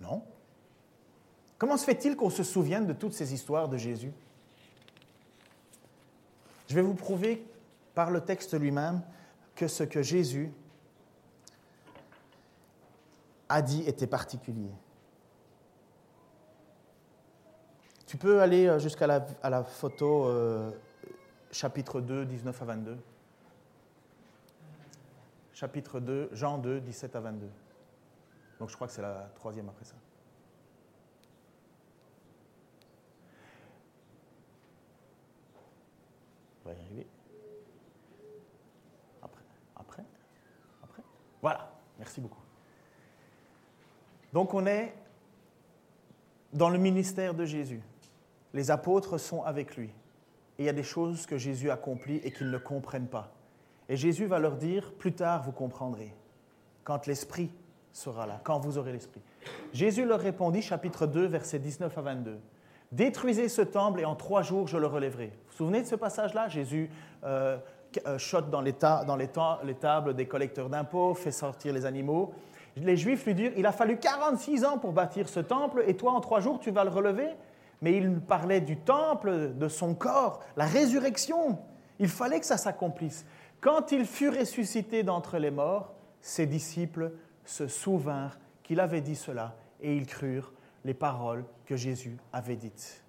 Non. 0.00 0.22
Comment 1.58 1.76
se 1.76 1.84
fait-il 1.84 2.16
qu'on 2.16 2.30
se 2.30 2.42
souvienne 2.42 2.86
de 2.86 2.94
toutes 2.94 3.12
ces 3.12 3.34
histoires 3.34 3.68
de 3.68 3.76
Jésus? 3.76 4.12
Je 6.66 6.74
vais 6.74 6.82
vous 6.82 6.94
prouver 6.94 7.44
par 7.94 8.10
le 8.10 8.22
texte 8.22 8.58
lui-même 8.58 9.02
que 9.54 9.68
ce 9.68 9.84
que 9.84 10.00
Jésus 10.00 10.50
a 13.50 13.60
dit 13.60 13.84
était 13.86 14.06
particulier. 14.06 14.70
Tu 18.12 18.18
peux 18.18 18.42
aller 18.42 18.66
euh, 18.66 18.78
jusqu'à 18.78 19.06
la, 19.06 19.64
photo 19.64 20.26
euh, 20.26 20.70
chapitre 21.50 22.02
2, 22.02 22.26
19 22.26 22.60
à 22.60 22.64
22. 22.66 22.98
Chapitre 25.54 25.98
2, 25.98 26.28
Jean 26.34 26.58
2, 26.58 26.80
17 26.80 27.16
à 27.16 27.20
22. 27.20 27.48
Donc 28.60 28.68
je 28.68 28.74
crois 28.74 28.86
que 28.86 28.92
c'est 28.92 29.00
la 29.00 29.30
troisième 29.34 29.66
après 29.70 29.86
ça. 29.86 29.94
On 36.66 36.68
va 36.68 36.74
y 36.74 36.80
arriver. 36.82 37.06
Après, 39.22 39.44
après, 39.74 40.04
après. 40.84 41.02
Voilà, 41.40 41.72
merci 41.98 42.20
beaucoup. 42.20 42.42
Donc 44.34 44.52
on 44.52 44.66
est 44.66 44.94
dans 46.52 46.68
le 46.68 46.76
ministère 46.78 47.32
de 47.32 47.46
Jésus 47.46 47.80
les 48.54 48.70
apôtres 48.70 49.18
sont 49.18 49.42
avec 49.42 49.76
lui. 49.76 49.90
Il 50.58 50.64
y 50.64 50.68
a 50.68 50.72
des 50.72 50.82
choses 50.82 51.26
que 51.26 51.38
Jésus 51.38 51.70
accomplit 51.70 52.16
et 52.24 52.30
qu'ils 52.30 52.50
ne 52.50 52.58
comprennent 52.58 53.08
pas. 53.08 53.32
Et 53.88 53.96
Jésus 53.96 54.26
va 54.26 54.38
leur 54.38 54.56
dire, 54.56 54.92
plus 54.92 55.12
tard 55.12 55.42
vous 55.42 55.52
comprendrez, 55.52 56.14
quand 56.84 57.06
l'Esprit 57.06 57.50
sera 57.92 58.26
là, 58.26 58.40
quand 58.44 58.58
vous 58.58 58.78
aurez 58.78 58.92
l'Esprit. 58.92 59.20
Jésus 59.72 60.04
leur 60.04 60.20
répondit, 60.20 60.62
chapitre 60.62 61.06
2, 61.06 61.26
versets 61.26 61.58
19 61.58 61.96
à 61.96 62.00
22. 62.00 62.38
Détruisez 62.92 63.48
ce 63.48 63.62
temple 63.62 64.00
et 64.00 64.04
en 64.04 64.14
trois 64.14 64.42
jours 64.42 64.68
je 64.68 64.76
le 64.76 64.86
relèverai. 64.86 65.26
Vous 65.26 65.50
vous 65.50 65.56
souvenez 65.56 65.82
de 65.82 65.86
ce 65.86 65.96
passage-là? 65.96 66.48
Jésus 66.48 66.90
euh, 67.24 67.56
euh 68.06 68.18
dans 68.50 68.60
les, 68.60 68.74
les, 69.64 69.74
tables 69.74 70.14
des 70.14 70.26
collecteurs 70.26 70.68
d'impôts, 70.68 71.14
fait 71.14 71.32
sortir 71.32 71.72
les 71.72 71.84
animaux. 71.86 72.32
Les 72.76 72.96
Juifs 72.96 73.26
lui 73.26 73.34
dirent, 73.34 73.52
il 73.56 73.66
a 73.66 73.72
fallu 73.72 73.98
46 73.98 74.64
ans 74.64 74.78
pour 74.78 74.92
bâtir 74.92 75.28
ce 75.28 75.40
temple 75.40 75.84
et 75.86 75.96
toi 75.96 76.12
en 76.12 76.20
trois 76.20 76.40
jours 76.40 76.60
tu 76.60 76.70
vas 76.70 76.84
le 76.84 76.90
relever? 76.90 77.28
Mais 77.82 77.96
il 77.96 78.20
parlait 78.20 78.60
du 78.60 78.78
temple, 78.78 79.54
de 79.54 79.68
son 79.68 79.94
corps, 79.94 80.40
la 80.56 80.64
résurrection. 80.64 81.58
Il 81.98 82.08
fallait 82.08 82.40
que 82.40 82.46
ça 82.46 82.56
s'accomplisse. 82.56 83.26
Quand 83.60 83.92
il 83.92 84.06
fut 84.06 84.30
ressuscité 84.30 85.02
d'entre 85.02 85.38
les 85.38 85.50
morts, 85.50 85.94
ses 86.20 86.46
disciples 86.46 87.12
se 87.44 87.68
souvinrent 87.68 88.38
qu'il 88.62 88.80
avait 88.80 89.00
dit 89.00 89.16
cela 89.16 89.56
et 89.80 89.96
ils 89.96 90.06
crurent 90.06 90.52
les 90.84 90.94
paroles 90.94 91.44
que 91.66 91.76
Jésus 91.76 92.16
avait 92.32 92.56
dites. 92.56 93.04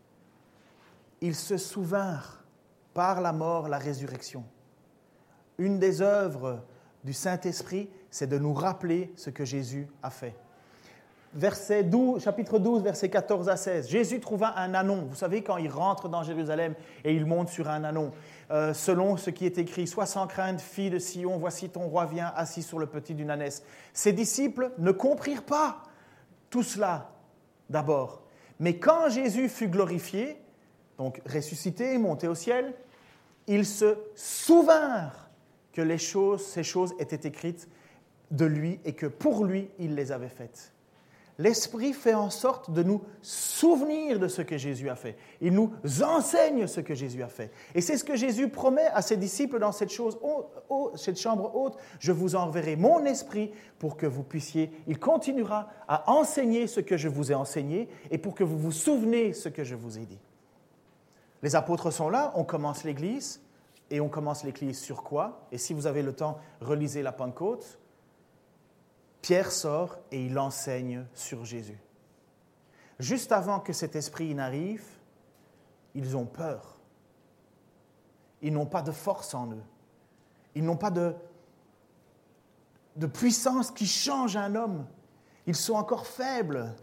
Ils 1.21 1.35
se 1.35 1.57
souvinrent 1.57 2.43
par 2.93 3.21
la 3.21 3.31
mort, 3.31 3.69
la 3.69 3.77
résurrection. 3.77 4.43
Une 5.57 5.79
des 5.79 6.01
œuvres 6.01 6.63
du 7.03 7.13
Saint-Esprit, 7.13 7.89
c'est 8.09 8.27
de 8.27 8.37
nous 8.37 8.53
rappeler 8.53 9.11
ce 9.15 9.29
que 9.29 9.45
Jésus 9.45 9.87
a 10.01 10.09
fait. 10.09 10.35
Verset 11.35 11.83
12, 11.83 12.23
chapitre 12.23 12.59
12, 12.59 12.83
versets 12.83 13.09
14 13.09 13.49
à 13.49 13.57
16. 13.57 13.89
Jésus 13.89 14.19
trouva 14.19 14.53
un 14.55 14.75
anon. 14.75 15.07
Vous 15.09 15.15
savez, 15.15 15.41
quand 15.41 15.57
il 15.57 15.69
rentre 15.69 16.07
dans 16.07 16.21
Jérusalem 16.21 16.75
et 17.03 17.15
il 17.15 17.25
monte 17.25 17.49
sur 17.49 17.69
un 17.69 17.83
anon, 17.83 18.11
euh, 18.51 18.71
selon 18.73 19.17
ce 19.17 19.31
qui 19.31 19.47
est 19.47 19.57
écrit, 19.57 19.87
Sois 19.87 20.05
sans 20.05 20.27
crainte, 20.27 20.61
fille 20.61 20.91
de 20.91 20.99
Sion, 20.99 21.39
voici 21.39 21.69
ton 21.69 21.87
roi 21.87 22.05
vient 22.05 22.31
assis 22.35 22.61
sur 22.61 22.77
le 22.77 22.85
petit 22.85 23.15
d'une 23.15 23.31
ânesse. 23.31 23.63
Ses 23.93 24.13
disciples 24.13 24.71
ne 24.77 24.91
comprirent 24.91 25.43
pas 25.43 25.81
tout 26.51 26.61
cela 26.61 27.09
d'abord. 27.67 28.21
Mais 28.59 28.77
quand 28.77 29.09
Jésus 29.09 29.49
fut 29.49 29.69
glorifié, 29.69 30.37
donc 30.99 31.19
ressuscité, 31.25 31.97
monté 31.97 32.27
au 32.27 32.35
ciel, 32.35 32.75
ils 33.47 33.65
se 33.65 33.97
souvinrent 34.13 35.29
que 35.71 35.97
ces 36.37 36.63
choses 36.63 36.93
étaient 36.99 37.27
écrites 37.27 37.67
de 38.29 38.45
lui 38.45 38.79
et 38.85 38.93
que 38.93 39.07
pour 39.07 39.45
lui, 39.45 39.69
il 39.79 39.95
les 39.95 40.11
avait 40.11 40.29
faites. 40.29 40.72
L'Esprit 41.39 41.93
fait 41.93 42.13
en 42.13 42.29
sorte 42.29 42.71
de 42.71 42.83
nous 42.83 43.01
souvenir 43.21 44.19
de 44.19 44.27
ce 44.27 44.43
que 44.43 44.57
Jésus 44.57 44.89
a 44.89 44.95
fait. 44.95 45.17
Il 45.41 45.53
nous 45.53 45.71
enseigne 46.03 46.67
ce 46.67 46.79
que 46.79 46.93
Jésus 46.93 47.23
a 47.23 47.27
fait. 47.27 47.51
Et 47.73 47.81
c'est 47.81 47.97
ce 47.97 48.03
que 48.03 48.15
Jésus 48.15 48.49
promet 48.49 48.85
à 48.93 49.01
ses 49.01 49.17
disciples 49.17 49.57
dans 49.57 49.71
cette, 49.71 49.89
chose, 49.89 50.17
cette 50.95 51.19
chambre 51.19 51.55
haute. 51.55 51.75
Je 51.99 52.11
vous 52.11 52.35
enverrai 52.35 52.75
mon 52.75 53.03
Esprit 53.05 53.51
pour 53.79 53.97
que 53.97 54.05
vous 54.05 54.23
puissiez, 54.23 54.71
il 54.87 54.99
continuera 54.99 55.69
à 55.87 56.11
enseigner 56.11 56.67
ce 56.67 56.79
que 56.79 56.97
je 56.97 57.07
vous 57.07 57.31
ai 57.31 57.35
enseigné 57.35 57.89
et 58.11 58.19
pour 58.19 58.35
que 58.35 58.43
vous 58.43 58.59
vous 58.59 58.71
souveniez 58.71 59.33
ce 59.33 59.49
que 59.49 59.63
je 59.63 59.75
vous 59.75 59.97
ai 59.97 60.05
dit. 60.05 60.19
Les 61.41 61.55
apôtres 61.55 61.91
sont 61.91 62.09
là, 62.09 62.31
on 62.35 62.43
commence 62.43 62.83
l'Église. 62.83 63.41
Et 63.89 63.99
on 63.99 64.09
commence 64.09 64.43
l'Église 64.43 64.79
sur 64.79 65.03
quoi? 65.03 65.45
Et 65.51 65.59
si 65.59 65.73
vous 65.73 65.85
avez 65.85 66.01
le 66.01 66.13
temps, 66.13 66.39
relisez 66.61 67.03
la 67.03 67.11
Pentecôte. 67.11 67.77
Pierre 69.23 69.53
sort 69.53 69.97
et 70.11 70.25
il 70.25 70.37
enseigne 70.37 71.05
sur 71.13 71.45
Jésus. 71.45 71.79
Juste 72.99 73.31
avant 73.31 73.61
que 73.61 73.71
cet 73.71 73.95
esprit 73.95 74.35
n'arrive, 74.35 74.83
ils 75.95 76.17
ont 76.17 76.25
peur. 76.25 76.77
Ils 78.41 78.51
n'ont 78.51 78.65
pas 78.65 78.81
de 78.81 78.91
force 78.91 79.33
en 79.33 79.49
eux. 79.53 79.63
Ils 80.55 80.65
n'ont 80.65 80.75
pas 80.75 80.91
de, 80.91 81.15
puissance 83.13 83.71
qui 83.71 83.87
change 83.87 84.35
un 84.35 84.55
homme. 84.55 84.85
Ils 85.47 85.55
sont 85.55 85.75
encore 85.75 86.05
faibles. 86.05 86.75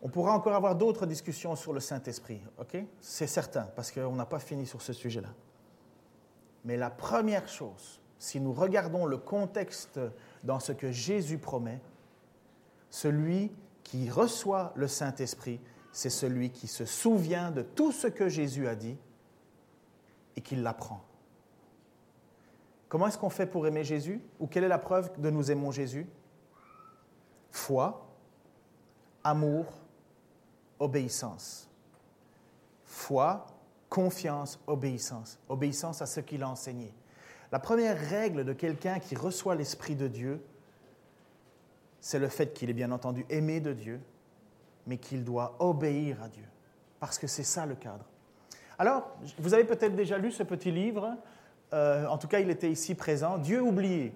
On 0.00 0.08
pourra 0.08 0.32
encore 0.32 0.54
avoir 0.54 0.74
d'autres 0.74 1.04
discussions 1.04 1.54
sur 1.54 1.74
le 1.74 1.80
Saint-Esprit, 1.80 2.40
ok? 2.58 2.78
C'est 2.98 3.26
certain, 3.26 3.64
parce 3.76 3.92
qu'on 3.92 4.14
n'a 4.14 4.26
pas 4.26 4.38
fini 4.38 4.64
sur 4.66 4.80
ce 4.80 4.94
sujet-là. 4.94 5.34
Mais 6.64 6.78
la 6.78 6.88
première 6.88 7.46
chose 7.46 8.00
si 8.18 8.40
nous 8.40 8.52
regardons 8.52 9.06
le 9.06 9.18
contexte 9.18 10.00
dans 10.42 10.60
ce 10.60 10.72
que 10.72 10.90
Jésus 10.92 11.38
promet, 11.38 11.80
celui 12.90 13.52
qui 13.84 14.10
reçoit 14.10 14.72
le 14.74 14.88
Saint-Esprit, 14.88 15.60
c'est 15.92 16.10
celui 16.10 16.50
qui 16.50 16.66
se 16.66 16.84
souvient 16.84 17.50
de 17.50 17.62
tout 17.62 17.92
ce 17.92 18.06
que 18.06 18.28
Jésus 18.28 18.68
a 18.68 18.74
dit 18.74 18.96
et 20.36 20.40
qui 20.40 20.56
l'apprend. 20.56 21.02
Comment 22.88 23.08
est-ce 23.08 23.18
qu'on 23.18 23.30
fait 23.30 23.46
pour 23.46 23.66
aimer 23.66 23.84
Jésus 23.84 24.20
Ou 24.38 24.46
quelle 24.46 24.64
est 24.64 24.68
la 24.68 24.78
preuve 24.78 25.10
de 25.20 25.30
nous 25.30 25.50
aimons 25.50 25.70
Jésus? 25.70 26.06
Foi, 27.50 28.06
amour, 29.24 29.66
obéissance. 30.78 31.68
Foi, 32.84 33.46
confiance, 33.88 34.58
obéissance. 34.66 35.38
Obéissance 35.48 36.02
à 36.02 36.06
ce 36.06 36.20
qu'il 36.20 36.42
a 36.42 36.48
enseigné. 36.48 36.92
La 37.52 37.58
première 37.58 37.98
règle 37.98 38.44
de 38.44 38.52
quelqu'un 38.52 38.98
qui 38.98 39.14
reçoit 39.14 39.54
l'Esprit 39.54 39.94
de 39.94 40.08
Dieu, 40.08 40.40
c'est 42.00 42.18
le 42.18 42.28
fait 42.28 42.52
qu'il 42.52 42.70
est 42.70 42.74
bien 42.74 42.92
entendu 42.92 43.24
aimé 43.30 43.60
de 43.60 43.72
Dieu, 43.72 44.00
mais 44.86 44.98
qu'il 44.98 45.24
doit 45.24 45.56
obéir 45.58 46.22
à 46.22 46.28
Dieu, 46.28 46.44
parce 47.00 47.18
que 47.18 47.26
c'est 47.26 47.42
ça 47.42 47.66
le 47.66 47.74
cadre. 47.74 48.04
Alors, 48.78 49.16
vous 49.38 49.54
avez 49.54 49.64
peut-être 49.64 49.96
déjà 49.96 50.18
lu 50.18 50.30
ce 50.30 50.42
petit 50.42 50.70
livre, 50.70 51.16
euh, 51.72 52.06
en 52.06 52.18
tout 52.18 52.28
cas 52.28 52.40
il 52.40 52.50
était 52.50 52.70
ici 52.70 52.94
présent, 52.94 53.38
Dieu 53.38 53.60
oublié. 53.60 54.12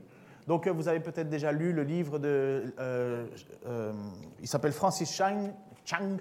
Donc 0.47 0.69
vous 0.69 0.89
avez 0.89 1.01
peut-être 1.01 1.29
déjà 1.29 1.53
lu 1.53 1.73
le 1.73 1.83
livre 1.83 2.19
de... 2.19 2.73
Euh, 2.79 3.27
euh, 3.67 3.93
il 4.41 4.49
s'appelle 4.49 4.73
Francis 4.73 5.13
Chang, 5.13 5.55
Chang 5.85 6.19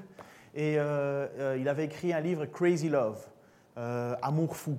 et 0.55 0.73
il 0.75 1.69
avait 1.69 1.85
écrit 1.85 2.13
un 2.13 2.19
livre 2.19 2.45
Crazy 2.45 2.89
Love, 2.89 3.25
Amour 3.75 4.55
fou. 4.55 4.77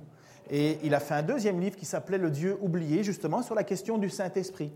Et 0.49 0.79
il 0.83 0.93
a 0.93 0.99
fait 0.99 1.13
un 1.13 1.23
deuxième 1.23 1.59
livre 1.59 1.75
qui 1.75 1.85
s'appelait 1.85 2.17
Le 2.17 2.29
Dieu 2.29 2.57
oublié, 2.61 3.03
justement 3.03 3.41
sur 3.41 3.55
la 3.55 3.63
question 3.63 3.97
du 3.97 4.09
Saint-Esprit. 4.09 4.71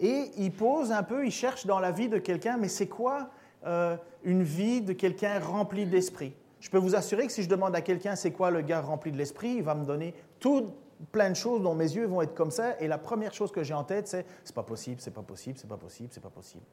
Et 0.00 0.30
il 0.36 0.52
pose 0.52 0.92
un 0.92 1.02
peu, 1.02 1.24
il 1.24 1.30
cherche 1.30 1.66
dans 1.66 1.78
la 1.78 1.92
vie 1.92 2.08
de 2.08 2.18
quelqu'un, 2.18 2.56
mais 2.56 2.68
c'est 2.68 2.88
quoi 2.88 3.30
euh, 3.66 3.96
une 4.24 4.42
vie 4.42 4.80
de 4.80 4.92
quelqu'un 4.92 5.38
rempli 5.38 5.86
d'esprit? 5.86 6.34
Je 6.60 6.70
peux 6.70 6.78
vous 6.78 6.94
assurer 6.94 7.26
que 7.26 7.32
si 7.32 7.42
je 7.42 7.48
demande 7.48 7.74
à 7.74 7.80
quelqu'un 7.80 8.16
c'est 8.16 8.30
quoi 8.30 8.50
le 8.50 8.62
gars 8.62 8.80
rempli 8.80 9.10
de 9.12 9.16
l'esprit, 9.16 9.54
il 9.56 9.62
va 9.62 9.74
me 9.74 9.84
donner 9.84 10.14
tout 10.38 10.70
plein 11.10 11.30
de 11.30 11.34
choses 11.34 11.62
dont 11.62 11.74
mes 11.74 11.92
yeux 11.92 12.06
vont 12.06 12.22
être 12.22 12.34
comme 12.34 12.50
ça. 12.50 12.80
Et 12.80 12.86
la 12.86 12.98
première 12.98 13.34
chose 13.34 13.50
que 13.50 13.62
j'ai 13.62 13.74
en 13.74 13.84
tête, 13.84 14.08
c'est 14.08 14.24
c'est 14.44 14.54
pas 14.54 14.62
possible, 14.62 15.00
c'est 15.00 15.10
pas 15.12 15.22
possible, 15.22 15.58
c'est 15.58 15.68
pas 15.68 15.76
possible, 15.76 16.08
c'est 16.12 16.22
pas 16.22 16.30
possible. 16.30 16.64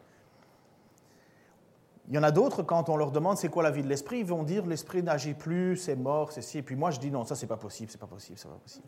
Il 2.10 2.16
y 2.16 2.18
en 2.18 2.24
a 2.24 2.32
d'autres, 2.32 2.64
quand 2.64 2.90
on 2.90 2.98
leur 2.98 3.12
demande 3.12 3.38
c'est 3.38 3.50
quoi 3.50 3.62
la 3.62 3.70
vie 3.70 3.84
de 3.84 3.88
l'esprit, 3.88 4.20
ils 4.20 4.26
vont 4.26 4.42
dire 4.42 4.66
l'esprit 4.66 5.04
n'agit 5.04 5.36
plus, 5.36 5.78
c'est 5.78 5.96
mort, 5.96 6.32
c'est 6.32 6.42
ci. 6.42 6.58
Et 6.58 6.64
puis 6.64 6.76
moi, 6.76 6.90
je 6.90 7.00
dis 7.00 7.12
non, 7.12 7.24
ça, 7.24 7.36
c'est 7.36 7.46
pas 7.46 7.58
possible, 7.58 7.92
c'est 7.92 8.00
pas 8.00 8.08
possible, 8.08 8.40
c'est 8.40 8.48
pas 8.48 8.56
possible. 8.56 8.88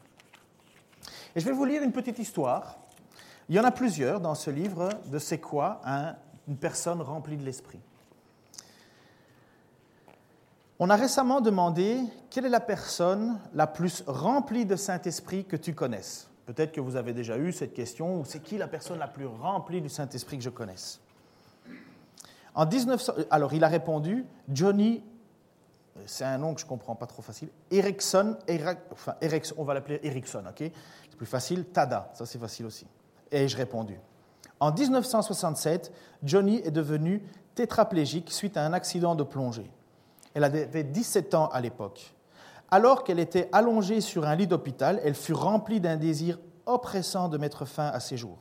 Et 1.36 1.40
je 1.40 1.46
vais 1.46 1.52
vous 1.52 1.66
lire 1.66 1.84
une 1.84 1.92
petite 1.92 2.18
histoire. 2.18 2.80
Il 3.48 3.56
y 3.56 3.60
en 3.60 3.64
a 3.64 3.72
plusieurs 3.72 4.20
dans 4.20 4.34
ce 4.34 4.50
livre 4.50 4.90
de 5.06 5.20
c'est 5.20 5.40
quoi 5.40 5.82
une 6.48 6.58
personne 6.58 7.00
remplie 7.02 7.38
de 7.38 7.44
l'esprit. 7.44 7.80
On 10.80 10.90
a 10.90 10.96
récemment 10.96 11.42
demandé 11.42 12.00
quelle 12.32 12.48
est 12.48 12.50
la 12.50 12.60
personne 12.60 13.40
la 13.54 13.68
plus 13.68 14.04
remplie 14.08 14.66
de 14.66 14.76
Saint-Esprit 14.76 15.46
que 15.46 15.56
tu 15.56 15.76
connaisses? 15.76 16.28
Peut-être 16.48 16.72
que 16.72 16.82
vous 16.82 16.96
avez 16.96 17.14
déjà 17.14 17.38
eu 17.38 17.52
cette 17.52 17.76
question, 17.76 18.20
ou 18.20 18.26
c'est 18.26 18.40
qui 18.40 18.58
la 18.58 18.68
personne 18.68 18.98
la 18.98 19.08
plus 19.08 19.28
remplie 19.28 19.80
du 19.80 19.90
Saint-Esprit 19.90 20.38
que 20.38 20.44
je 20.44 20.50
connaisse? 20.50 21.00
En 22.56 22.66
1900, 22.66 23.14
alors 23.30 23.54
il 23.54 23.64
a 23.64 23.68
répondu 23.68 24.26
Johnny, 24.50 25.04
c'est 26.06 26.26
un 26.26 26.38
nom 26.38 26.54
que 26.54 26.62
je 26.62 26.66
ne 26.66 26.70
comprends 26.70 26.96
pas 26.96 27.08
trop 27.08 27.22
facile, 27.22 27.50
Erickson, 27.70 28.38
Erickson, 29.22 29.56
on 29.58 29.64
va 29.64 29.74
l'appeler 29.74 30.00
Erickson, 30.04 30.44
ok? 30.50 30.72
C'est 31.10 31.18
plus 31.18 31.26
facile, 31.26 31.66
Tada, 31.66 32.10
ça 32.14 32.26
c'est 32.26 32.40
facile 32.40 32.66
aussi. 32.66 32.86
Et 33.32 33.48
je 33.48 33.56
répondu. 33.56 34.00
En 34.60 34.72
1967, 34.72 35.92
Johnny 36.24 36.62
est 36.64 36.72
devenue 36.72 37.24
tétraplégique 37.56 38.32
suite 38.32 38.58
à 38.58 38.66
un 38.66 38.74
accident 38.74 39.16
de 39.16 39.24
plongée. 39.24 39.70
Elle 40.34 40.44
avait 40.44 40.84
17 40.84 41.34
ans 41.36 41.48
à 41.48 41.62
l'époque. 41.62 42.14
Alors 42.70 43.04
qu'elle 43.04 43.20
était 43.20 43.50
allongée 43.52 44.00
sur 44.00 44.26
un 44.26 44.36
lit 44.36 44.48
d'hôpital, 44.48 45.02
elle 45.04 45.16
fut 45.16 45.34
remplie 45.34 45.82
d'un 45.82 45.98
désir 45.98 46.40
oppressant 46.66 47.28
de 47.28 47.38
mettre 47.38 47.66
fin 47.66 47.88
à 47.88 48.00
ses 48.00 48.16
jours. 48.18 48.38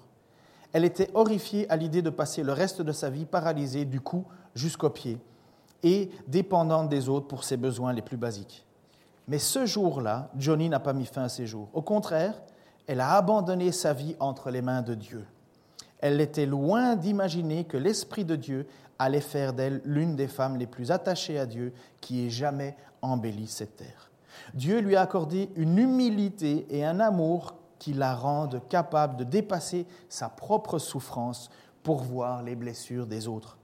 Elle 0.73 0.85
était 0.85 1.11
horrifiée 1.15 1.71
à 1.71 1.77
l'idée 1.77 2.03
de 2.03 2.11
passer 2.11 2.43
le 2.43 2.53
reste 2.53 2.83
de 2.83 2.93
sa 2.93 3.11
vie 3.11 3.25
paralysée 3.25 3.85
du 3.85 4.01
cou 4.01 4.25
jusqu'aux 4.55 4.91
pieds 4.91 5.19
et 5.83 6.11
dépendante 6.29 6.89
des 6.89 7.09
autres 7.09 7.27
pour 7.27 7.45
ses 7.45 7.57
besoins 7.57 7.93
les 7.93 8.03
plus 8.03 8.17
basiques. 8.17 8.67
Mais 9.29 9.39
ce 9.39 9.67
jour-là, 9.67 10.31
Johnny 10.37 10.69
n'a 10.69 10.81
pas 10.81 10.93
mis 10.93 11.07
fin 11.07 11.23
à 11.23 11.29
ses 11.29 11.47
jours. 11.47 11.69
Au 11.73 11.83
contraire, 11.83 12.35
elle 12.87 13.01
a 13.01 13.17
abandonné 13.17 13.73
sa 13.73 13.93
vie 13.93 14.17
entre 14.19 14.51
les 14.51 14.63
mains 14.63 14.83
de 14.83 14.95
Dieu. 14.95 15.25
Elle 16.01 16.21
était 16.21 16.47
loin 16.47 16.97
d'imaginer 16.97 17.65
que 17.65 17.77
l'Esprit 17.77 18.25
de 18.25 18.37
Dieu 18.37 18.67
allait 18.99 19.21
faire 19.21 19.53
d'elle 19.53 19.81
l'une 19.85 20.17
des 20.17 20.29
femmes 20.29 20.57
les 20.57 20.67
plus 20.67 20.91
attachées 20.91 21.39
à 21.39 21.47
Dieu 21.47 21.73
qui 22.01 22.27
ait 22.27 22.31
jamais 22.31 22.77
embelli 23.03 23.47
cette 23.47 23.77
terre. 23.77 24.11
Dieu 24.55 24.81
lui 24.81 24.97
a 24.97 25.03
accordé 25.03 25.51
une 25.57 25.79
humilité 25.79 26.67
et 26.71 26.85
un 26.85 27.01
amour 27.01 27.55
qui 27.81 27.95
la 27.95 28.15
rendent 28.15 28.61
capable 28.69 29.17
de 29.17 29.25
dépasser 29.25 29.87
sa 30.09 30.29
propre 30.29 30.79
souffrance 30.79 31.51
pour 31.83 32.03
voir 32.03 32.45
les 32.45 32.55
blessures 32.55 33.07
des 33.07 33.27
autres. 33.27 33.57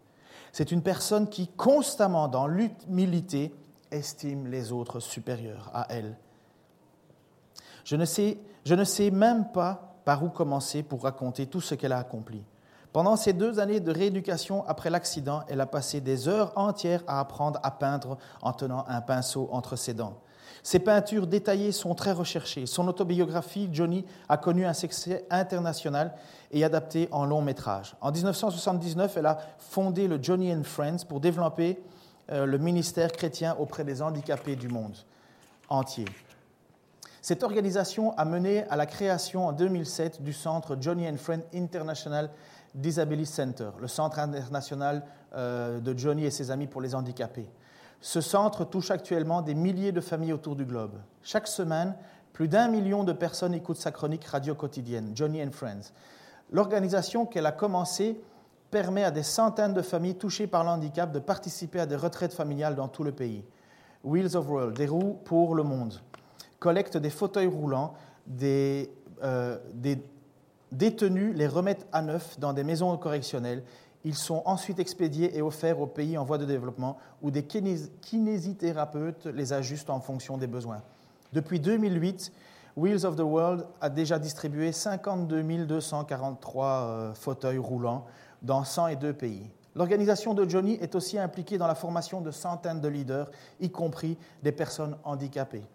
C'est 0.51 0.73
une 0.73 0.83
personne 0.83 1.29
qui, 1.29 1.49
constamment 1.49 2.27
dans 2.27 2.49
l'humilité, 2.49 3.55
estime 3.93 4.47
les 4.49 4.73
autres 4.73 4.99
supérieurs 4.99 5.71
à 5.73 5.87
elle. 5.91 6.17
Je 7.85 7.95
ne, 7.95 8.05
sais, 8.05 8.39
je 8.65 8.75
ne 8.75 8.85
sais 8.85 9.11
même 9.11 9.53
pas 9.53 9.95
par 10.05 10.25
où 10.25 10.29
commencer 10.29 10.83
pour 10.83 11.03
raconter 11.03 11.47
tout 11.47 11.61
ce 11.61 11.75
qu'elle 11.75 11.93
a 11.93 11.99
accompli. 11.99 12.43
Pendant 12.93 13.17
ces 13.17 13.35
deux 13.35 13.61
années 13.61 13.81
de 13.81 13.93
rééducation 13.93 14.67
après 14.67 14.89
l'accident, 14.89 15.43
elle 15.49 15.61
a 15.61 15.67
passé 15.67 16.01
des 16.01 16.29
heures 16.29 16.53
entières 16.57 17.03
à 17.07 17.21
apprendre 17.21 17.61
à 17.63 17.71
peindre 17.71 18.17
en 18.41 18.55
tenant 18.55 18.87
un 18.89 19.03
pinceau 19.03 19.51
entre 19.53 19.77
ses 19.77 19.93
dents. 19.93 20.19
Ses 20.67 20.81
peintures 20.81 21.29
détaillées 21.29 21.71
sont 21.71 21.95
très 21.95 22.11
recherchées. 22.11 22.67
Son 22.67 22.89
autobiographie, 22.89 23.69
Johnny, 23.71 24.05
a 24.29 24.37
connu 24.37 24.67
un 24.67 24.73
succès 24.73 25.25
international 25.31 26.13
et 26.51 26.65
adapté 26.65 27.09
en 27.13 27.25
long 27.25 27.41
métrage. 27.41 27.95
En 28.01 28.11
1979, 28.11 29.17
elle 29.17 29.27
a 29.27 29.39
fondé 29.61 30.09
le 30.09 30.21
Johnny 30.21 30.53
and 30.53 30.65
Friends 30.65 31.05
pour 31.09 31.21
développer 31.21 31.81
euh, 32.33 32.47
le 32.47 32.59
ministère 32.59 33.13
chrétien 33.13 33.55
auprès 33.61 33.85
des 33.85 34.03
handicapés 34.03 34.57
du 34.57 34.67
monde 34.67 34.97
entier. 35.69 36.07
Cette 37.23 37.45
organisation 37.45 38.19
a 38.19 38.25
mené 38.25 38.65
à 38.65 38.75
la 38.75 38.87
création 38.87 39.47
en 39.47 39.53
2007 39.53 40.21
du 40.21 40.33
centre 40.33 40.77
Johnny 40.81 41.09
and 41.09 41.19
Friends 41.19 41.45
International 41.55 42.29
Disability 42.75 43.31
Center, 43.31 43.71
le 43.81 43.87
centre 43.87 44.19
international 44.19 45.05
euh, 45.37 45.79
de 45.79 45.97
Johnny 45.97 46.25
et 46.25 46.33
ses 46.33 46.51
amis 46.51 46.67
pour 46.67 46.81
les 46.81 46.97
handicapés. 46.97 47.49
Ce 48.01 48.21
centre 48.21 48.65
touche 48.65 48.91
actuellement 48.91 49.43
des 49.43 49.55
milliers 49.55 49.93
de 49.93 50.01
familles 50.01 50.33
autour 50.33 50.57
du 50.57 50.65
globe. 50.65 50.93
Chaque 51.23 51.49
semaine, 51.49 51.95
plus 52.33 52.49
d'un 52.49 52.69
million 52.69 53.05
de 53.05 53.13
personnes 53.13 53.55
écoutent 53.55 53.79
sa 53.79 53.91
chronique 53.91 54.25
radio 54.25 54.55
quotidienne, 54.55 55.13
Johnny 55.15 55.43
and 55.43 55.53
Friends. 55.53 55.93
L'organisation 56.51 57.27
qu'elle 57.27 57.47
a 57.47 57.53
commencée 57.53 58.21
permet 58.71 59.05
à 59.05 59.11
des 59.11 59.23
centaines 59.23 59.75
de 59.75 59.83
familles 59.83 60.17
touchées 60.17 60.47
par 60.47 60.63
le 60.63 60.71
handicap 60.71 61.11
de 61.13 61.19
participer 61.19 61.81
à 61.81 61.87
des 61.87 61.97
retraites 61.97 62.35
familiales 62.35 62.75
dans 62.75 62.89
tout 62.89 63.05
le 63.05 63.13
pays. 63.13 63.45
Wheels 64.05 64.37
of 64.37 64.49
World, 64.49 64.77
des 64.77 64.87
roues 64.87 65.19
pour 65.25 65.55
le 65.55 65.63
monde, 65.63 66.01
collecte 66.59 66.97
des 66.97 67.11
fauteuils 67.11 67.47
roulants, 67.47 67.95
des, 68.27 68.93
euh, 69.23 69.59
des 69.73 70.03
détenus 70.73 71.35
les 71.35 71.47
remettent 71.47 71.87
à 71.93 72.03
neuf 72.03 72.39
dans 72.39 72.53
des 72.53 72.65
maisons 72.65 72.97
correctionnelles 72.97 73.63
ils 74.07 74.15
sont 74.15 74.41
ensuite 74.45 74.79
expédiés 74.79 75.37
et 75.37 75.43
offerts 75.43 75.81
aux 75.81 75.89
pays 75.89 76.17
en 76.17 76.23
voie 76.23 76.39
de 76.39 76.45
développement 76.45 76.97
où 77.23 77.33
des 77.33 77.45
kinésithérapeutes 77.45 79.27
les 79.27 79.53
ajustent 79.53 79.91
en 79.91 79.99
fonction 79.99 80.39
des 80.39 80.47
besoins. 80.47 80.81
Depuis 81.33 81.59
2008, 81.59 82.33
Wheels 82.77 83.05
of 83.05 83.17
the 83.17 83.23
World 83.23 83.67
a 83.81 83.91
déjà 83.91 84.21
distribué 84.21 84.71
52 84.71 85.43
243 85.65 86.67
euh, 86.67 87.15
fauteuils 87.15 87.59
roulants 87.59 88.07
dans 88.43 88.63
102 88.63 89.13
pays. 89.13 89.51
L'organisation 89.75 90.35
de 90.35 90.49
Johnny 90.49 90.75
est 90.75 90.95
aussi 90.95 91.19
impliquée 91.19 91.59
dans 91.59 91.67
la 91.67 91.75
formation 91.75 92.21
de 92.21 92.31
centaines 92.31 92.81
de 92.81 92.87
leaders, 92.87 93.29
y 93.61 93.71
compris 93.71 94.17
des 94.45 94.53
personnes 94.53 94.97
handicapées. 95.03 95.67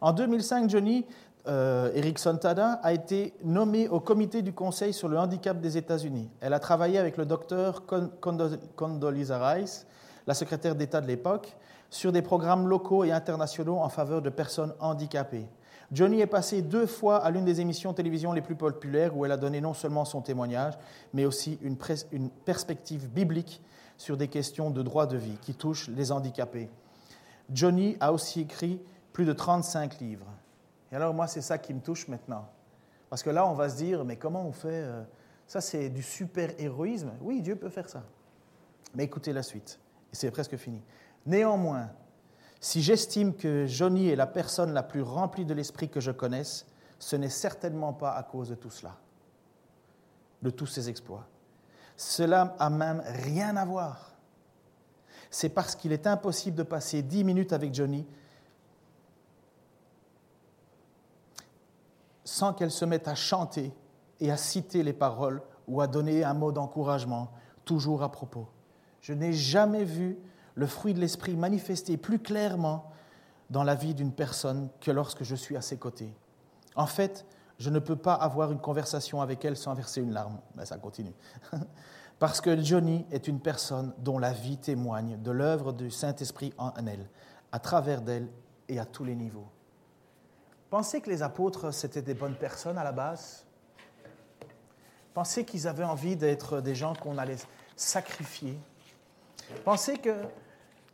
En 0.00 0.12
2005, 0.12 0.68
Johnny 0.68 1.06
euh, 1.48 1.90
Erickson 1.94 2.36
Tada 2.40 2.74
a 2.82 2.92
été 2.92 3.34
nommée 3.42 3.88
au 3.88 3.98
comité 3.98 4.42
du 4.42 4.52
Conseil 4.52 4.92
sur 4.92 5.08
le 5.08 5.18
handicap 5.18 5.60
des 5.60 5.76
États-Unis. 5.76 6.30
Elle 6.40 6.54
a 6.54 6.60
travaillé 6.60 6.98
avec 6.98 7.16
le 7.16 7.26
docteur 7.26 7.82
Condoleezza 8.76 9.50
Rice, 9.50 9.86
la 10.26 10.34
secrétaire 10.34 10.76
d'État 10.76 11.00
de 11.00 11.08
l'époque, 11.08 11.56
sur 11.90 12.12
des 12.12 12.22
programmes 12.22 12.68
locaux 12.68 13.04
et 13.04 13.12
internationaux 13.12 13.78
en 13.78 13.88
faveur 13.88 14.22
de 14.22 14.30
personnes 14.30 14.72
handicapées. 14.80 15.46
Johnny 15.90 16.20
est 16.20 16.26
passée 16.26 16.62
deux 16.62 16.86
fois 16.86 17.18
à 17.18 17.30
l'une 17.30 17.44
des 17.44 17.60
émissions 17.60 17.92
télévision 17.92 18.32
les 18.32 18.40
plus 18.40 18.54
populaires 18.54 19.14
où 19.16 19.26
elle 19.26 19.32
a 19.32 19.36
donné 19.36 19.60
non 19.60 19.74
seulement 19.74 20.06
son 20.06 20.22
témoignage, 20.22 20.78
mais 21.12 21.26
aussi 21.26 21.58
une, 21.60 21.76
une 22.12 22.30
perspective 22.30 23.08
biblique 23.10 23.60
sur 23.98 24.16
des 24.16 24.28
questions 24.28 24.70
de 24.70 24.82
droit 24.82 25.06
de 25.06 25.18
vie 25.18 25.36
qui 25.42 25.54
touchent 25.54 25.88
les 25.88 26.12
handicapés. 26.12 26.70
Johnny 27.52 27.96
a 28.00 28.12
aussi 28.12 28.40
écrit 28.40 28.80
plus 29.12 29.26
de 29.26 29.34
35 29.34 30.00
livres. 30.00 30.26
Et 30.92 30.94
alors 30.96 31.14
moi, 31.14 31.26
c'est 31.26 31.40
ça 31.40 31.56
qui 31.58 31.72
me 31.72 31.80
touche 31.80 32.06
maintenant. 32.06 32.46
Parce 33.08 33.22
que 33.22 33.30
là, 33.30 33.46
on 33.46 33.54
va 33.54 33.70
se 33.70 33.76
dire, 33.76 34.04
mais 34.04 34.16
comment 34.16 34.46
on 34.46 34.52
fait 34.52 34.68
euh, 34.84 35.02
Ça, 35.46 35.60
c'est 35.60 35.88
du 35.88 36.02
super-héroïsme. 36.02 37.12
Oui, 37.22 37.40
Dieu 37.40 37.56
peut 37.56 37.70
faire 37.70 37.88
ça. 37.88 38.04
Mais 38.94 39.04
écoutez 39.04 39.32
la 39.32 39.42
suite. 39.42 39.80
Et 40.12 40.16
c'est 40.16 40.30
presque 40.30 40.56
fini. 40.56 40.82
Néanmoins, 41.24 41.90
si 42.60 42.82
j'estime 42.82 43.34
que 43.34 43.66
Johnny 43.66 44.08
est 44.08 44.16
la 44.16 44.26
personne 44.26 44.72
la 44.72 44.82
plus 44.82 45.02
remplie 45.02 45.46
de 45.46 45.54
l'esprit 45.54 45.88
que 45.88 46.00
je 46.00 46.10
connaisse, 46.10 46.66
ce 46.98 47.16
n'est 47.16 47.30
certainement 47.30 47.92
pas 47.92 48.12
à 48.12 48.22
cause 48.22 48.50
de 48.50 48.54
tout 48.54 48.70
cela, 48.70 48.96
de 50.42 50.50
tous 50.50 50.66
ses 50.66 50.88
exploits. 50.88 51.26
Cela 51.96 52.54
a 52.58 52.70
même 52.70 53.02
rien 53.24 53.56
à 53.56 53.64
voir. 53.64 54.14
C'est 55.30 55.48
parce 55.48 55.74
qu'il 55.74 55.92
est 55.92 56.06
impossible 56.06 56.56
de 56.56 56.62
passer 56.62 57.02
dix 57.02 57.24
minutes 57.24 57.52
avec 57.52 57.74
Johnny 57.74 58.06
sans 62.32 62.54
qu'elle 62.54 62.70
se 62.70 62.86
mette 62.86 63.08
à 63.08 63.14
chanter 63.14 63.74
et 64.18 64.30
à 64.30 64.38
citer 64.38 64.82
les 64.82 64.94
paroles 64.94 65.42
ou 65.68 65.82
à 65.82 65.86
donner 65.86 66.24
un 66.24 66.32
mot 66.32 66.50
d'encouragement, 66.50 67.30
toujours 67.66 68.02
à 68.02 68.10
propos. 68.10 68.48
Je 69.02 69.12
n'ai 69.12 69.34
jamais 69.34 69.84
vu 69.84 70.18
le 70.54 70.66
fruit 70.66 70.94
de 70.94 70.98
l'esprit 70.98 71.36
manifesté 71.36 71.98
plus 71.98 72.18
clairement 72.18 72.90
dans 73.50 73.62
la 73.62 73.74
vie 73.74 73.92
d'une 73.92 74.12
personne 74.12 74.70
que 74.80 74.90
lorsque 74.90 75.24
je 75.24 75.34
suis 75.34 75.58
à 75.58 75.60
ses 75.60 75.76
côtés. 75.76 76.16
En 76.74 76.86
fait, 76.86 77.26
je 77.58 77.68
ne 77.68 77.78
peux 77.78 77.96
pas 77.96 78.14
avoir 78.14 78.50
une 78.50 78.60
conversation 78.60 79.20
avec 79.20 79.44
elle 79.44 79.58
sans 79.58 79.74
verser 79.74 80.00
une 80.00 80.14
larme. 80.14 80.40
Mais 80.56 80.64
ça 80.64 80.78
continue. 80.78 81.14
Parce 82.18 82.40
que 82.40 82.58
Johnny 82.62 83.04
est 83.10 83.28
une 83.28 83.40
personne 83.40 83.92
dont 83.98 84.18
la 84.18 84.32
vie 84.32 84.56
témoigne 84.56 85.20
de 85.20 85.30
l'œuvre 85.30 85.74
du 85.74 85.90
Saint-Esprit 85.90 86.54
en 86.56 86.72
elle, 86.86 87.10
à 87.52 87.58
travers 87.58 88.00
d'elle 88.00 88.30
et 88.70 88.78
à 88.78 88.86
tous 88.86 89.04
les 89.04 89.16
niveaux. 89.16 89.48
Pensez 90.72 91.02
que 91.02 91.10
les 91.10 91.22
apôtres, 91.22 91.70
c'était 91.70 92.00
des 92.00 92.14
bonnes 92.14 92.34
personnes 92.34 92.78
à 92.78 92.82
la 92.82 92.92
base? 92.92 93.44
Pensez 95.12 95.44
qu'ils 95.44 95.68
avaient 95.68 95.84
envie 95.84 96.16
d'être 96.16 96.62
des 96.62 96.74
gens 96.74 96.94
qu'on 96.94 97.18
allait 97.18 97.36
sacrifier? 97.76 98.58
Pensez 99.66 99.98
que 99.98 100.24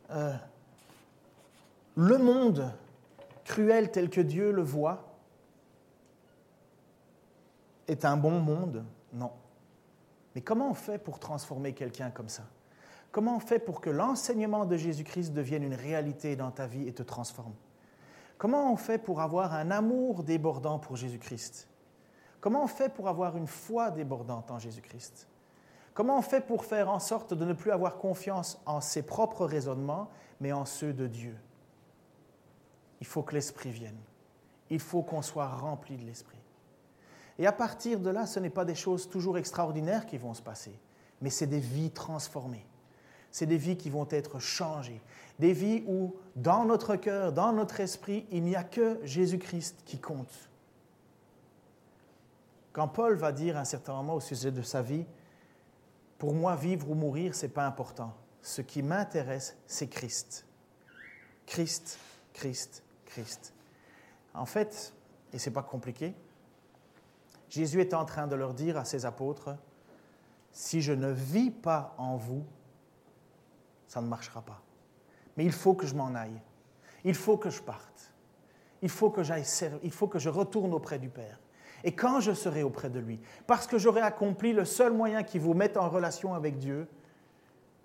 euh, 0.09 0.33
le 1.95 2.17
monde 2.17 2.73
cruel 3.45 3.89
tel 3.89 4.09
que 4.09 4.19
Dieu 4.19 4.51
le 4.51 4.63
voit 4.63 5.15
est 7.87 8.03
un 8.03 8.17
bon 8.17 8.41
monde? 8.41 8.83
Non. 9.13 9.31
Mais 10.35 10.41
comment 10.41 10.71
on 10.71 10.73
fait 10.73 10.97
pour 10.97 11.19
transformer 11.19 11.71
quelqu'un 11.71 12.09
comme 12.09 12.27
ça? 12.27 12.43
Comment 13.13 13.37
on 13.37 13.39
fait 13.39 13.59
pour 13.59 13.79
que 13.79 13.89
l'enseignement 13.89 14.65
de 14.65 14.75
Jésus-Christ 14.75 15.31
devienne 15.31 15.63
une 15.63 15.73
réalité 15.73 16.35
dans 16.35 16.51
ta 16.51 16.67
vie 16.67 16.85
et 16.85 16.93
te 16.93 17.01
transforme? 17.01 17.53
Comment 18.39 18.71
on 18.71 18.77
fait 18.77 18.97
pour 18.97 19.19
avoir 19.19 19.53
un 19.53 19.69
amour 19.69 20.23
débordant 20.23 20.79
pour 20.79 20.95
Jésus-Christ? 20.95 21.67
Comment 22.39 22.63
on 22.63 22.67
fait 22.67 22.87
pour 22.87 23.09
avoir 23.09 23.35
une 23.35 23.47
foi 23.47 23.91
débordante 23.91 24.49
en 24.49 24.59
Jésus-Christ? 24.59 25.27
Comment 25.93 26.17
on 26.17 26.21
fait 26.21 26.39
pour 26.39 26.63
faire 26.63 26.89
en 26.89 26.99
sorte 26.99 27.33
de 27.33 27.43
ne 27.43 27.51
plus 27.51 27.71
avoir 27.71 27.97
confiance 27.97 28.61
en 28.65 28.79
ses 28.79 29.01
propres 29.01 29.45
raisonnements, 29.45 30.07
mais 30.39 30.53
en 30.53 30.63
ceux 30.63 30.93
de 30.93 31.05
Dieu? 31.05 31.35
Il 33.01 33.07
faut 33.07 33.23
que 33.23 33.35
l'Esprit 33.35 33.71
vienne. 33.71 33.99
Il 34.69 34.79
faut 34.79 35.01
qu'on 35.01 35.21
soit 35.21 35.49
rempli 35.49 35.97
de 35.97 36.05
l'Esprit. 36.05 36.39
Et 37.39 37.45
à 37.45 37.51
partir 37.51 37.99
de 37.99 38.09
là, 38.09 38.25
ce 38.25 38.39
n'est 38.39 38.49
pas 38.49 38.63
des 38.63 38.75
choses 38.75 39.09
toujours 39.09 39.37
extraordinaires 39.37 40.05
qui 40.05 40.17
vont 40.17 40.33
se 40.33 40.41
passer, 40.41 40.79
mais 41.19 41.29
c'est 41.29 41.47
des 41.47 41.59
vies 41.59 41.91
transformées. 41.91 42.65
C'est 43.31 43.45
des 43.45 43.57
vies 43.57 43.77
qui 43.77 43.89
vont 43.89 44.07
être 44.09 44.39
changées. 44.39 45.01
Des 45.37 45.53
vies 45.53 45.83
où, 45.87 46.15
dans 46.35 46.65
notre 46.65 46.95
cœur, 46.95 47.31
dans 47.31 47.53
notre 47.53 47.79
esprit, 47.79 48.25
il 48.31 48.43
n'y 48.43 48.55
a 48.55 48.63
que 48.63 48.99
Jésus-Christ 49.03 49.83
qui 49.85 49.99
compte. 49.99 50.49
Quand 52.73 52.87
Paul 52.87 53.15
va 53.15 53.31
dire 53.31 53.57
à 53.57 53.61
un 53.61 53.65
certain 53.65 53.93
moment 53.93 54.15
au 54.15 54.19
sujet 54.19 54.51
de 54.51 54.61
sa 54.61 54.81
vie, 54.81 55.05
pour 56.17 56.33
moi, 56.33 56.55
vivre 56.55 56.89
ou 56.89 56.95
mourir, 56.95 57.33
ce 57.33 57.45
n'est 57.45 57.51
pas 57.51 57.65
important. 57.65 58.13
Ce 58.41 58.61
qui 58.61 58.83
m'intéresse, 58.83 59.55
c'est 59.67 59.87
Christ. 59.87 60.45
Christ, 61.45 61.97
Christ, 62.33 62.83
Christ. 63.05 63.53
En 64.33 64.45
fait, 64.45 64.93
et 65.33 65.39
ce 65.39 65.49
n'est 65.49 65.53
pas 65.53 65.63
compliqué, 65.63 66.13
Jésus 67.49 67.81
est 67.81 67.93
en 67.93 68.05
train 68.05 68.27
de 68.27 68.35
leur 68.35 68.53
dire 68.53 68.77
à 68.77 68.85
ses 68.85 69.05
apôtres, 69.05 69.55
si 70.51 70.81
je 70.81 70.93
ne 70.93 71.09
vis 71.09 71.51
pas 71.51 71.95
en 71.97 72.15
vous, 72.17 72.43
ça 73.89 73.99
ne 73.99 74.07
marchera 74.07 74.41
pas. 74.41 74.61
Mais 75.35 75.43
il 75.43 75.51
faut 75.51 75.73
que 75.73 75.85
je 75.85 75.95
m'en 75.95 76.15
aille. 76.15 76.39
Il 77.03 77.15
faut 77.15 77.37
que 77.37 77.49
je 77.49 77.61
parte. 77.61 78.13
Il 78.81 78.89
faut 78.89 79.09
que 79.09 79.23
j'aille 79.23 79.45
il 79.83 79.91
faut 79.91 80.07
que 80.07 80.19
je 80.19 80.29
retourne 80.29 80.73
auprès 80.73 80.99
du 80.99 81.09
Père. 81.09 81.39
Et 81.83 81.93
quand 81.93 82.19
je 82.19 82.31
serai 82.31 82.61
auprès 82.63 82.89
de 82.89 82.99
lui, 82.99 83.19
parce 83.47 83.65
que 83.67 83.77
j'aurai 83.77 84.01
accompli 84.01 84.53
le 84.53 84.63
seul 84.63 84.93
moyen 84.93 85.23
qui 85.23 85.39
vous 85.39 85.53
mette 85.53 85.75
en 85.75 85.89
relation 85.89 86.33
avec 86.33 86.59
Dieu, 86.59 86.87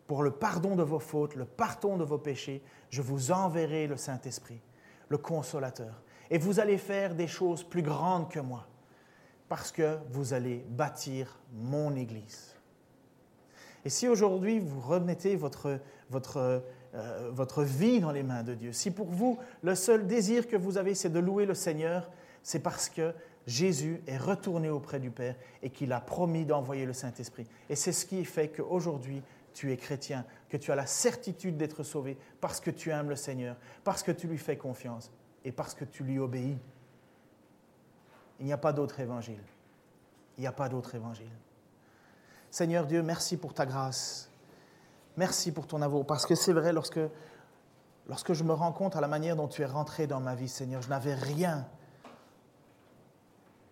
pour 0.07 0.23
le 0.23 0.31
pardon 0.31 0.77
de 0.77 0.83
vos 0.83 0.99
fautes, 0.99 1.37
le 1.37 1.47
pardon 1.47 1.97
de 1.97 2.05
vos 2.05 2.19
péchés, 2.19 2.63
je 2.91 3.01
vous 3.01 3.33
enverrai 3.33 3.87
le 3.87 3.97
Saint-Esprit, 3.97 4.61
le 5.09 5.17
consolateur. 5.17 6.03
Et 6.31 6.39
vous 6.39 6.61
allez 6.61 6.77
faire 6.77 7.15
des 7.15 7.29
choses 7.29 7.65
plus 7.65 7.83
grandes 7.83 8.31
que 8.31 8.41
moi. 8.41 8.67
parce 9.49 9.71
que 9.71 9.99
vous 10.11 10.33
allez 10.33 10.65
bâtir 10.69 11.39
mon 11.53 11.95
Église. 11.95 12.54
Et 13.85 13.91
si 13.91 14.09
aujourd'hui 14.09 14.61
vous 14.61 14.81
remettez 14.81 15.37
votre, 15.37 15.81
votre, 16.11 16.63
euh, 16.95 17.31
votre 17.33 17.63
vie 17.63 18.01
dans 18.01 18.13
les 18.13 18.23
mains 18.23 18.43
de 18.43 18.55
Dieu, 18.55 18.73
si 18.73 18.91
pour 18.91 19.07
vous 19.07 19.39
le 19.63 19.75
seul 19.75 20.07
désir 20.07 20.49
que 20.49 20.57
vous 20.57 20.79
avez 20.79 20.95
c'est 20.95 21.11
de 21.11 21.19
louer 21.19 21.47
le 21.47 21.55
Seigneur, 21.55 22.11
c'est 22.43 22.61
parce 22.61 22.89
que 22.89 23.13
Jésus 23.47 24.01
est 24.07 24.17
retourné 24.17 24.71
auprès 24.71 25.01
du 25.01 25.11
Père 25.11 25.37
et 25.63 25.71
qu'il 25.71 25.93
a 25.93 26.01
promis 26.01 26.47
d'envoyer 26.47 26.87
le 26.87 26.93
Saint-Esprit. 26.93 27.47
Et 27.69 27.77
c'est 27.77 27.93
ce 27.93 28.07
qui 28.07 28.25
fait 28.25 28.49
qu'aujourd'hui, 28.49 29.23
tu 29.53 29.71
es 29.71 29.77
chrétien, 29.77 30.25
que 30.49 30.57
tu 30.57 30.73
as 30.73 30.75
la 30.75 30.87
certitude 30.87 31.57
d'être 31.57 31.83
sauvé 31.83 32.17
parce 32.41 32.61
que 32.61 32.71
tu 32.71 32.91
aimes 32.91 33.11
le 33.11 33.17
Seigneur, 33.17 33.57
parce 33.85 34.03
que 34.03 34.13
tu 34.13 34.27
lui 34.27 34.39
fais 34.39 34.57
confiance 34.57 35.11
et 35.45 35.53
parce 35.53 35.75
que 35.75 35.85
tu 35.85 36.05
lui 36.05 36.19
obéis. 36.19 36.59
Il 38.41 38.47
n'y 38.47 38.53
a 38.53 38.59
pas 38.59 38.73
d'autre 38.73 38.99
évangile. 39.01 39.41
Il 40.37 40.41
n'y 40.41 40.47
a 40.47 40.53
pas 40.53 40.69
d'autre 40.69 40.95
évangile. 40.95 41.31
Seigneur 42.55 42.87
Dieu, 42.87 43.03
merci 43.03 43.37
pour 43.37 43.53
ta 43.53 43.67
grâce. 43.67 44.31
Merci 45.17 45.51
pour 45.51 45.67
ton 45.67 45.83
amour. 45.83 46.07
Parce 46.07 46.25
que 46.25 46.37
c'est 46.37 46.53
vrai, 46.53 46.73
lorsque, 46.73 47.01
lorsque 48.07 48.33
je 48.33 48.45
me 48.45 48.53
rends 48.53 48.71
compte 48.71 48.95
à 48.95 49.01
la 49.01 49.09
manière 49.09 49.35
dont 49.35 49.49
tu 49.49 49.63
es 49.63 49.67
rentré 49.67 50.07
dans 50.07 50.21
ma 50.21 50.37
vie, 50.37 50.49
Seigneur, 50.49 50.81
je 50.81 50.89
n'avais 50.89 51.15
rien 51.15 51.67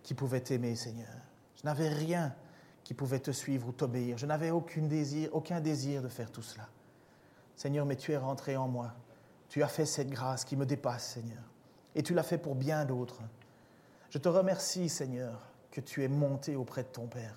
qui 0.03 0.15
pouvait 0.15 0.41
t'aimer, 0.41 0.75
Seigneur. 0.75 1.15
Je 1.55 1.63
n'avais 1.63 1.91
rien 1.91 2.35
qui 2.83 2.93
pouvait 2.93 3.21
te 3.21 3.31
suivre 3.31 3.69
ou 3.69 3.73
t'obéir. 3.73 4.19
Je 4.19 4.27
n'avais 4.27 4.51
aucun 4.51 4.83
désir, 4.83 5.29
aucun 5.33 5.61
désir 5.61 6.03
de 6.03 6.09
faire 6.09 6.33
tout 6.33 6.43
cela. 6.43 6.67
Seigneur, 7.55 7.87
mais 7.87 7.95
tu 7.95 8.11
es 8.11 8.17
rentré 8.17 8.57
en 8.57 8.67
moi. 8.67 8.95
Tu 9.49 9.63
as 9.63 9.69
fait 9.69 9.87
cette 9.87 10.11
grâce 10.11 10.45
qui 10.45 10.57
me 10.57 10.67
dépasse, 10.67 11.07
Seigneur. 11.07 11.45
Et 11.95 12.03
tu 12.03 12.15
l'as 12.15 12.25
fait 12.25 12.37
pour 12.37 12.57
bien 12.57 12.85
d'autres. 12.85 13.23
Je 14.11 14.19
te 14.19 14.29
remercie, 14.29 14.89
Seigneur, 14.89 15.39
que 15.71 15.81
tu 15.81 16.03
es 16.03 16.09
monté 16.09 16.57
auprès 16.57 16.83
de 16.83 16.89
ton 16.89 17.07
Père. 17.07 17.37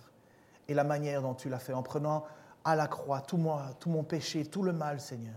Et 0.68 0.74
la 0.74 0.84
manière 0.84 1.22
dont 1.22 1.34
tu 1.34 1.50
l'as 1.50 1.60
fait, 1.60 1.74
en 1.74 1.84
prenant 1.84 2.26
à 2.64 2.76
la 2.76 2.88
croix 2.88 3.22
tout, 3.22 3.38
moi, 3.38 3.72
tout 3.80 3.90
mon 3.90 4.04
péché, 4.04 4.46
tout 4.46 4.64
le 4.64 4.74
mal, 4.74 5.00
Seigneur. 5.00 5.36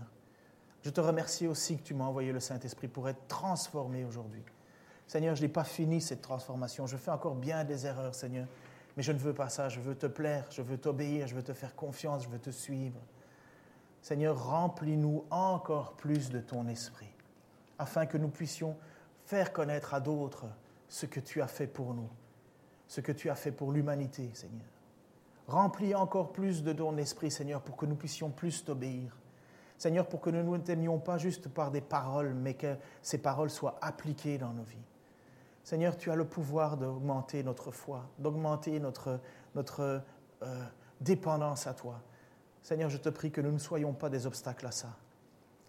Je 0.81 0.89
te 0.89 1.01
remercie 1.01 1.45
aussi 1.45 1.77
que 1.77 1.83
tu 1.83 1.93
m'as 1.93 2.05
envoyé 2.05 2.31
le 2.31 2.39
Saint-Esprit 2.39 2.87
pour 2.87 3.07
être 3.09 3.27
transformé 3.27 4.05
aujourd'hui. 4.05 4.43
Seigneur, 5.05 5.35
je 5.35 5.41
n'ai 5.41 5.49
pas 5.49 5.63
fini 5.63 6.01
cette 6.01 6.21
transformation. 6.21 6.87
Je 6.87 6.97
fais 6.97 7.11
encore 7.11 7.35
bien 7.35 7.63
des 7.63 7.85
erreurs, 7.85 8.15
Seigneur. 8.15 8.47
Mais 8.95 9.03
je 9.03 9.11
ne 9.11 9.17
veux 9.17 9.33
pas 9.33 9.49
ça. 9.49 9.69
Je 9.69 9.79
veux 9.79 9.95
te 9.95 10.07
plaire, 10.07 10.45
je 10.51 10.61
veux 10.61 10.77
t'obéir, 10.77 11.27
je 11.27 11.35
veux 11.35 11.43
te 11.43 11.53
faire 11.53 11.75
confiance, 11.75 12.23
je 12.23 12.29
veux 12.29 12.39
te 12.39 12.49
suivre. 12.49 12.99
Seigneur, 14.01 14.41
remplis-nous 14.41 15.25
encore 15.29 15.93
plus 15.93 16.29
de 16.29 16.39
ton 16.39 16.67
esprit, 16.67 17.13
afin 17.77 18.05
que 18.05 18.17
nous 18.17 18.29
puissions 18.29 18.77
faire 19.25 19.51
connaître 19.51 19.93
à 19.93 19.99
d'autres 19.99 20.45
ce 20.87 21.05
que 21.05 21.19
tu 21.19 21.41
as 21.41 21.47
fait 21.47 21.67
pour 21.67 21.93
nous, 21.93 22.09
ce 22.87 23.01
que 23.01 23.11
tu 23.11 23.29
as 23.29 23.35
fait 23.35 23.51
pour 23.51 23.71
l'humanité, 23.71 24.29
Seigneur. 24.33 24.65
Remplis 25.49 25.95
encore 25.95 26.31
plus 26.31 26.61
de 26.61 26.73
ton 26.73 26.95
esprit, 26.97 27.31
Seigneur, 27.31 27.61
pour 27.61 27.75
que 27.75 27.87
nous 27.87 27.95
puissions 27.95 28.29
plus 28.29 28.63
t'obéir. 28.63 29.17
Seigneur, 29.79 30.07
pour 30.07 30.21
que 30.21 30.29
nous 30.29 30.57
ne 30.57 30.61
t'aimions 30.61 30.99
pas 30.99 31.17
juste 31.17 31.49
par 31.49 31.71
des 31.71 31.81
paroles, 31.81 32.35
mais 32.35 32.53
que 32.53 32.75
ces 33.01 33.17
paroles 33.17 33.49
soient 33.49 33.79
appliquées 33.81 34.37
dans 34.37 34.53
nos 34.53 34.63
vies. 34.63 34.77
Seigneur, 35.63 35.97
tu 35.97 36.11
as 36.11 36.15
le 36.15 36.25
pouvoir 36.25 36.77
d'augmenter 36.77 37.41
notre 37.41 37.71
foi, 37.71 38.05
d'augmenter 38.19 38.79
notre, 38.79 39.19
notre 39.55 40.03
euh, 40.43 40.65
dépendance 41.01 41.65
à 41.65 41.73
toi. 41.73 41.99
Seigneur, 42.61 42.91
je 42.91 42.97
te 42.97 43.09
prie 43.09 43.31
que 43.31 43.41
nous 43.41 43.51
ne 43.51 43.57
soyons 43.57 43.93
pas 43.93 44.09
des 44.09 44.27
obstacles 44.27 44.67
à 44.67 44.71
ça. 44.71 44.89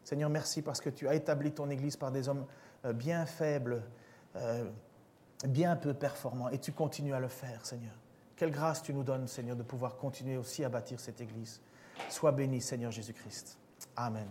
Seigneur, 0.04 0.28
merci 0.28 0.60
parce 0.60 0.82
que 0.82 0.90
tu 0.90 1.08
as 1.08 1.14
établi 1.14 1.52
ton 1.52 1.70
Église 1.70 1.96
par 1.96 2.10
des 2.10 2.28
hommes 2.28 2.44
euh, 2.84 2.92
bien 2.92 3.24
faibles, 3.24 3.82
euh, 4.36 4.68
bien 5.46 5.74
peu 5.76 5.94
performants, 5.94 6.50
et 6.50 6.58
tu 6.58 6.72
continues 6.72 7.14
à 7.14 7.20
le 7.20 7.28
faire, 7.28 7.64
Seigneur. 7.64 7.99
Quelle 8.40 8.52
grâce 8.52 8.82
tu 8.82 8.94
nous 8.94 9.02
donnes, 9.02 9.28
Seigneur, 9.28 9.54
de 9.54 9.62
pouvoir 9.62 9.98
continuer 9.98 10.38
aussi 10.38 10.64
à 10.64 10.70
bâtir 10.70 10.98
cette 10.98 11.20
Église. 11.20 11.60
Sois 12.08 12.32
béni, 12.32 12.62
Seigneur 12.62 12.90
Jésus-Christ. 12.90 13.58
Amen. 13.96 14.26